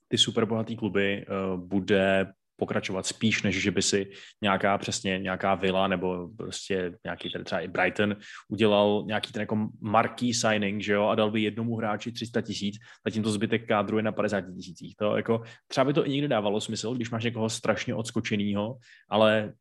ty 0.09 0.19
super 0.19 0.45
bohatý 0.45 0.77
kluby, 0.77 1.25
uh, 1.25 1.61
bude 1.61 2.33
pokračovat 2.63 3.07
spíš, 3.07 3.43
než 3.43 3.59
že 3.63 3.71
by 3.71 3.83
si 3.83 4.11
nějaká 4.43 4.79
přesně 4.79 5.19
nějaká 5.19 5.55
vila 5.55 5.89
nebo 5.89 6.29
prostě 6.37 6.95
nějaký 7.05 7.31
tady 7.31 7.45
třeba 7.45 7.61
i 7.61 7.69
Brighton 7.69 8.17
udělal 8.49 9.03
nějaký 9.07 9.33
ten 9.33 9.41
jako 9.41 9.69
marquee 9.81 10.35
signing, 10.35 10.83
že 10.83 10.93
jo, 10.93 11.07
a 11.07 11.15
dal 11.15 11.31
by 11.31 11.43
jednomu 11.43 11.77
hráči 11.77 12.13
300 12.13 12.41
tisíc, 12.41 12.75
zatím 13.07 13.23
to 13.23 13.31
zbytek 13.31 13.67
kádru 13.67 13.97
je 13.97 14.03
na 14.03 14.13
50 14.13 14.41
tisících. 14.41 14.95
To 14.97 15.17
jako, 15.17 15.43
třeba 15.67 15.85
by 15.85 15.93
to 15.93 16.07
i 16.07 16.11
někdy 16.11 16.29
dávalo 16.29 16.61
smysl, 16.61 16.95
když 16.95 17.11
máš 17.11 17.25
někoho 17.25 17.51
strašně 17.51 17.95
odskočenýho, 17.95 18.79
ale 19.11 19.53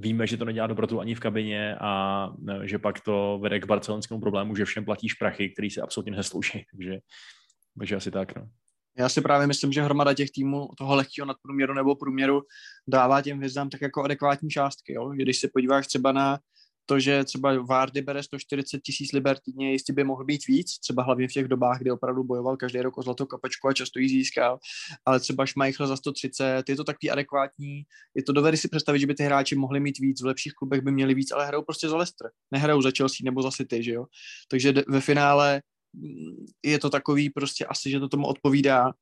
víme, 0.00 0.26
že 0.26 0.36
to 0.36 0.44
nedělá 0.44 0.66
dobrotu 0.66 1.00
ani 1.00 1.14
v 1.14 1.20
kabině 1.20 1.76
a 1.80 2.30
že 2.64 2.78
pak 2.78 3.00
to 3.00 3.38
vede 3.42 3.60
k 3.60 3.66
barcelonskému 3.66 4.20
problému, 4.20 4.56
že 4.56 4.64
všem 4.64 4.84
platíš 4.84 5.14
prachy, 5.14 5.50
který 5.50 5.70
si 5.70 5.80
absolutně 5.80 6.16
neslouží. 6.16 6.64
Takže, 6.72 6.98
takže 7.78 7.96
asi 7.96 8.10
tak, 8.10 8.36
no. 8.36 8.48
Já 8.98 9.08
si 9.08 9.20
právě 9.20 9.46
myslím, 9.46 9.72
že 9.72 9.82
hromada 9.82 10.14
těch 10.14 10.30
týmů 10.30 10.68
toho 10.78 10.94
lehkého 10.94 11.26
nadprůměru 11.26 11.74
nebo 11.74 11.96
průměru 11.96 12.42
dává 12.88 13.22
těm 13.22 13.38
hvězdám 13.38 13.70
tak 13.70 13.80
jako 13.80 14.02
adekvátní 14.02 14.50
částky. 14.50 14.92
Jo? 14.92 15.08
Když 15.08 15.40
se 15.40 15.48
podíváš 15.54 15.86
třeba 15.86 16.12
na 16.12 16.38
to, 16.86 17.00
že 17.00 17.24
třeba 17.24 17.62
Vardy 17.62 18.02
bere 18.02 18.22
140 18.22 18.80
tisíc 18.80 19.12
liber 19.12 19.38
týdně, 19.38 19.72
jistě 19.72 19.92
by 19.92 20.04
mohl 20.04 20.24
být 20.24 20.46
víc, 20.46 20.78
třeba 20.78 21.02
hlavně 21.02 21.28
v 21.28 21.32
těch 21.32 21.48
dobách, 21.48 21.78
kdy 21.78 21.90
opravdu 21.90 22.24
bojoval 22.24 22.56
každý 22.56 22.80
rok 22.80 22.98
o 22.98 23.02
zlatou 23.02 23.26
kapačku 23.26 23.68
a 23.68 23.72
často 23.72 23.98
ji 23.98 24.08
získal, 24.08 24.58
ale 25.06 25.20
třeba 25.20 25.46
Schmeichel 25.46 25.86
za 25.86 25.96
130, 25.96 26.68
je 26.68 26.76
to 26.76 26.84
takový 26.84 27.10
adekvátní, 27.10 27.82
je 28.14 28.22
to 28.22 28.32
dovede 28.32 28.56
si 28.56 28.68
představit, 28.68 28.98
že 28.98 29.06
by 29.06 29.14
ty 29.14 29.22
hráči 29.22 29.56
mohli 29.56 29.80
mít 29.80 29.98
víc, 29.98 30.22
v 30.22 30.26
lepších 30.26 30.52
klubech 30.52 30.80
by 30.80 30.92
měli 30.92 31.14
víc, 31.14 31.32
ale 31.32 31.46
hrajou 31.46 31.62
prostě 31.62 31.88
za 31.88 31.96
Leicester, 31.96 32.30
nehrajou 32.50 32.82
za 32.82 32.90
Chelsea 32.96 33.24
nebo 33.24 33.42
za 33.42 33.50
City, 33.50 33.82
že 33.82 33.92
jo. 33.92 34.06
Takže 34.48 34.74
ve 34.88 35.00
finále 35.00 35.62
je 36.62 36.78
to 36.78 36.90
takový 36.90 37.30
prostě 37.30 37.66
asi, 37.66 37.90
že 37.90 38.00
to 38.00 38.08
tomu 38.08 38.26
odpovídá. 38.26 38.92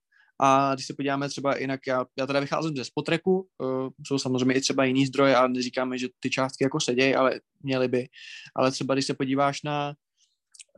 A 0.41 0.75
když 0.75 0.87
se 0.87 0.95
podíváme 0.95 1.29
třeba 1.29 1.57
jinak, 1.57 1.81
já, 1.87 2.07
já 2.17 2.27
teda 2.27 2.41
vycházím 2.41 2.77
ze 2.77 2.85
spotreku, 2.85 3.49
uh, 3.59 3.89
jsou 4.07 4.19
samozřejmě 4.19 4.55
i 4.55 4.61
třeba 4.61 4.85
jiný 4.85 5.07
zdroje 5.07 5.37
a 5.37 5.47
neříkáme, 5.47 5.99
že 5.99 6.09
ty 6.21 6.31
částky 6.31 6.65
jako 6.65 6.81
sedějí, 6.81 7.15
ale 7.15 7.41
měly 7.63 7.89
by. 7.89 8.09
Ale 8.57 8.71
třeba 8.71 8.95
když 8.95 9.07
se 9.07 9.15
podíváš 9.15 9.63
na, 9.63 9.95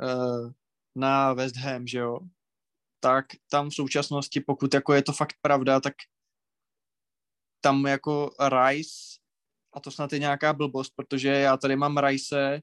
uh, 0.03 0.51
na 0.95 1.33
West 1.33 1.57
Ham, 1.57 1.87
že 1.87 1.99
jo, 1.99 2.21
tak 3.01 3.27
tam 3.51 3.71
v 3.71 3.75
současnosti, 3.75 4.41
pokud 4.41 4.75
jako 4.75 4.93
je 4.93 5.03
to 5.03 5.13
fakt 5.13 5.37
pravda, 5.43 5.81
tak 5.81 5.95
tam 7.61 7.87
jako 7.87 8.31
Rice, 8.49 9.19
a 9.75 9.81
to 9.81 9.91
snad 9.91 10.13
je 10.13 10.19
nějaká 10.19 10.53
blbost, 10.53 10.93
protože 10.97 11.29
já 11.29 11.57
tady 11.57 11.77
mám 11.77 11.99
Rice 11.99 12.61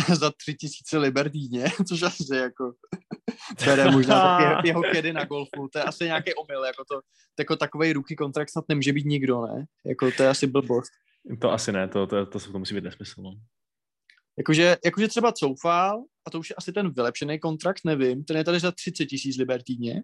za 0.14 0.30
tři 0.30 0.54
tisíce 0.54 0.98
liber 0.98 1.30
týdně, 1.30 1.64
což 1.88 2.02
asi 2.02 2.34
jako 2.34 2.72
bere 3.64 3.90
možná 3.90 4.38
taky 4.38 4.68
jeho 4.68 4.82
kedy 4.82 5.12
na 5.12 5.24
golfu, 5.24 5.68
to 5.72 5.78
je 5.78 5.84
asi 5.84 6.04
nějaký 6.04 6.34
omyl, 6.34 6.64
jako 6.64 6.84
to, 6.90 7.00
jako 7.38 7.56
takový 7.56 7.92
ruky 7.92 8.16
kontrakt 8.16 8.50
snad 8.50 8.64
nemůže 8.68 8.92
být 8.92 9.06
nikdo, 9.06 9.46
ne? 9.46 9.64
Jako 9.86 10.10
to 10.16 10.22
je 10.22 10.28
asi 10.28 10.46
blbost. 10.46 10.90
To 11.40 11.52
asi 11.52 11.72
ne, 11.72 11.88
to, 11.88 12.06
to, 12.06 12.26
to, 12.26 12.40
to 12.40 12.58
musí 12.58 12.74
být 12.74 12.84
nesmysl, 12.84 13.22
no. 13.22 13.30
Jakože, 14.38 14.76
jakože 14.84 15.08
třeba 15.08 15.32
Coufal, 15.32 16.04
a 16.26 16.30
to 16.30 16.38
už 16.38 16.50
je 16.50 16.56
asi 16.56 16.72
ten 16.72 16.90
vylepšený 16.90 17.38
kontrakt, 17.38 17.80
nevím, 17.84 18.24
ten 18.24 18.36
je 18.36 18.44
tady 18.44 18.60
za 18.60 18.72
30 18.72 19.06
tisíc 19.06 19.36
liber 19.36 19.62
týdně, 19.62 20.02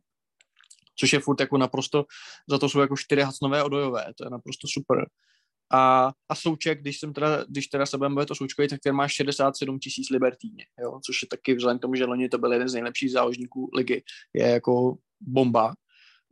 což 0.97 1.13
je 1.13 1.21
furt 1.21 1.41
jako 1.41 1.59
naprosto, 1.59 2.05
za 2.51 2.59
to 2.59 2.69
jsou 2.69 2.81
jako 2.81 2.97
čtyři 2.97 3.23
hacnové 3.23 3.63
odojové, 3.63 4.05
to 4.19 4.25
je 4.25 4.31
naprosto 4.31 4.69
super. 4.69 5.07
A, 5.73 6.13
a 6.29 6.35
souček, 6.35 6.81
když, 6.81 7.01
jsem 7.01 7.13
teda, 7.13 7.45
když 7.49 7.67
teda 7.67 7.87
se 7.87 7.99
budeme 7.99 8.27
to 8.27 8.35
součkový, 8.35 8.69
tak 8.69 8.81
ten 8.81 8.95
má 8.95 9.09
67 9.09 9.79
tisíc 9.79 10.11
liber 10.11 10.37
týdně, 10.37 10.65
jo? 10.83 11.01
což 11.07 11.23
je 11.23 11.29
taky 11.29 11.55
vzhledem 11.55 11.79
k 11.79 11.83
tomu, 11.83 11.95
že 11.95 12.05
loni 12.05 12.29
to 12.29 12.39
byl 12.39 12.53
jeden 12.53 12.69
z 12.69 12.75
nejlepších 12.75 13.11
záložníků 13.11 13.71
ligy, 13.75 14.03
je 14.35 14.47
jako 14.47 14.97
bomba. 15.21 15.75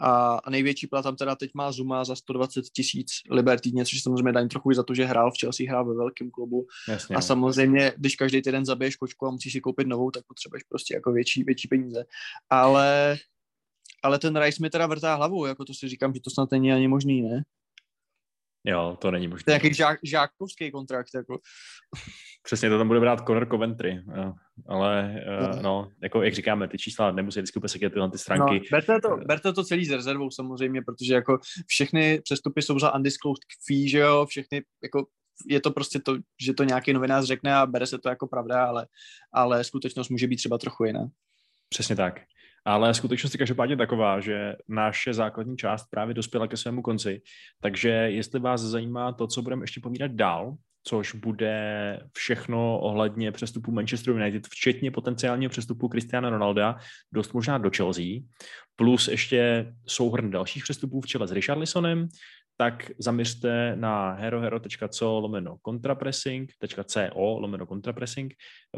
A, 0.03 0.35
a 0.35 0.51
největší 0.51 0.87
plat 0.87 1.03
tam 1.03 1.17
teda 1.17 1.35
teď 1.37 1.51
má 1.55 1.73
Zuma 1.73 2.05
za 2.05 2.17
120 2.17 2.65
tisíc 2.65 3.09
liber 3.31 3.61
týdně, 3.61 3.85
což 3.85 4.03
samozřejmě 4.03 4.33
daň 4.33 4.49
trochu 4.49 4.71
i 4.71 4.75
za 4.75 4.83
to, 4.83 4.95
že 4.95 5.05
hrál 5.05 5.31
v 5.31 5.41
Chelsea, 5.41 5.67
hrál 5.69 5.85
ve 5.85 5.95
velkém 5.95 6.31
klubu. 6.31 6.67
Jasně, 6.89 7.17
a 7.17 7.19
no. 7.19 7.23
samozřejmě, 7.23 7.93
když 7.97 8.17
každý 8.17 8.43
týden 8.43 8.65
zabiješ 8.65 8.97
kočku 8.97 9.27
a 9.27 9.31
musíš 9.31 9.53
si 9.53 9.61
koupit 9.61 9.87
novou, 9.87 10.11
tak 10.11 10.25
potřebuješ 10.27 10.63
prostě 10.69 10.95
jako 10.95 11.13
větší, 11.13 11.45
větší 11.45 11.69
peníze. 11.69 12.05
Ale, 12.51 13.17
ale 14.03 14.19
ten 14.19 14.37
Rice 14.37 14.63
mi 14.63 14.71
teda 14.71 14.87
vrtá 14.87 15.15
hlavu, 15.15 15.47
jako 15.47 15.65
to 15.65 15.75
si 15.75 15.89
říkám, 15.89 16.15
že 16.15 16.21
to 16.21 16.31
snad 16.31 16.51
není 16.51 16.73
ani 16.73 16.89
možný, 16.89 17.23
ne? 17.23 17.43
Jo, 18.65 18.97
to 19.01 19.11
není 19.11 19.25
To 19.27 19.29
je 19.29 19.31
možné. 19.31 19.45
nějaký 19.49 19.75
žák, 19.75 19.99
žákovský 20.03 20.71
kontrakt, 20.71 21.09
jako. 21.15 21.39
Přesně 22.43 22.71
to 22.71 22.79
tam 22.79 22.89
bude 22.89 23.01
brát 23.01 23.27
Conor 23.27 23.49
Coventry. 23.49 24.03
Jo. 24.17 24.33
Ale 24.69 25.15
uh, 25.43 25.57
No. 25.57 25.63
no, 25.63 25.89
jako 26.03 26.23
jak 26.23 26.35
říkáme, 26.35 26.69
ty 26.69 26.79
čísla 26.79 27.13
nemusí 27.13 27.39
vždycky 27.41 27.59
úplně 27.59 27.69
sedět 27.69 27.91
tyhle 27.91 28.09
ty 28.09 28.15
No, 28.15 28.19
stránky. 28.19 28.63
berte, 28.71 29.01
to, 29.01 29.17
berte 29.17 29.53
to 29.53 29.65
celý 29.65 29.85
s 29.85 29.91
rezervou 29.91 30.31
samozřejmě, 30.31 30.83
protože 30.83 31.15
jako 31.15 31.39
všechny 31.67 32.21
přestupy 32.25 32.63
jsou 32.63 32.79
za 32.79 32.95
undisclosed 32.95 33.43
fee, 33.67 33.89
že 33.89 33.99
jo, 33.99 34.27
všechny 34.27 34.63
jako 34.83 35.07
je 35.49 35.61
to 35.61 35.71
prostě 35.71 35.99
to, 36.01 36.17
že 36.41 36.55
to 36.55 36.65
nějaký 36.65 36.93
novinář 36.93 37.25
řekne 37.25 37.55
a 37.55 37.67
bere 37.67 37.87
se 37.87 37.99
to 37.99 38.09
jako 38.09 38.27
pravda, 38.27 38.65
ale, 38.67 38.87
ale 39.33 39.65
skutečnost 39.65 40.09
může 40.09 40.27
být 40.27 40.37
třeba 40.37 40.59
trochu 40.59 40.85
jiná. 40.85 41.09
Přesně 41.69 41.97
tak. 41.97 42.21
Ale 42.65 42.95
skutečnost 42.95 43.35
je 43.35 43.39
každopádně 43.39 43.77
taková, 43.77 44.21
že 44.21 44.57
naše 44.69 45.15
základní 45.15 45.57
část 45.57 45.87
právě 45.91 46.15
dospěla 46.15 46.47
ke 46.47 46.57
svému 46.57 46.83
konci, 46.83 47.23
takže 47.61 47.89
jestli 47.89 48.41
vás 48.41 48.61
zajímá 48.61 49.13
to, 49.13 49.27
co 49.27 49.43
budeme 49.43 49.63
ještě 49.63 49.81
povídat 49.81 50.11
dál, 50.11 50.57
což 50.85 51.15
bude 51.15 52.01
všechno 52.17 52.79
ohledně 52.79 53.33
přestupu 53.33 53.73
Manchester 53.73 54.15
United, 54.15 54.47
včetně 54.47 54.91
potenciálního 54.91 55.51
přestupu 55.51 55.89
Cristiana 55.89 56.31
Ronalda, 56.31 56.77
dost 57.13 57.33
možná 57.33 57.59
do 57.59 57.71
Chelsea, 57.77 58.05
plus 58.77 59.09
ještě 59.09 59.73
souhrn 59.87 60.31
dalších 60.31 60.63
přestupů 60.63 61.01
v 61.01 61.07
čele 61.07 61.29
s 61.29 61.33
Richarlisonem, 61.33 62.09
tak 62.57 62.91
zaměřte 62.99 63.77
na 63.77 64.13
herohero.co 64.13 65.21
lomeno 65.21 65.57
contrapressing.co 65.65 67.39
lomeno 67.39 67.67
contrapressing, 67.67 68.35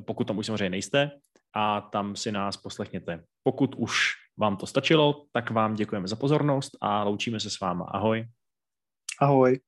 pokud 0.07 0.27
tam 0.27 0.39
už 0.39 0.47
samozřejmě 0.47 0.71
nejste, 0.71 1.11
a 1.55 1.81
tam 1.81 2.17
si 2.17 2.33
nás 2.33 2.57
poslechněte. 2.57 3.25
Pokud 3.43 3.75
už 3.79 4.13
vám 4.37 4.57
to 4.57 4.67
stačilo, 4.67 5.25
tak 5.33 5.51
vám 5.51 5.75
děkujeme 5.75 6.09
za 6.09 6.17
pozornost 6.17 6.71
a 6.81 7.05
loučíme 7.05 7.41
se 7.41 7.51
s 7.51 7.61
váma. 7.61 7.85
Ahoj. 7.85 8.29
Ahoj. 9.21 9.61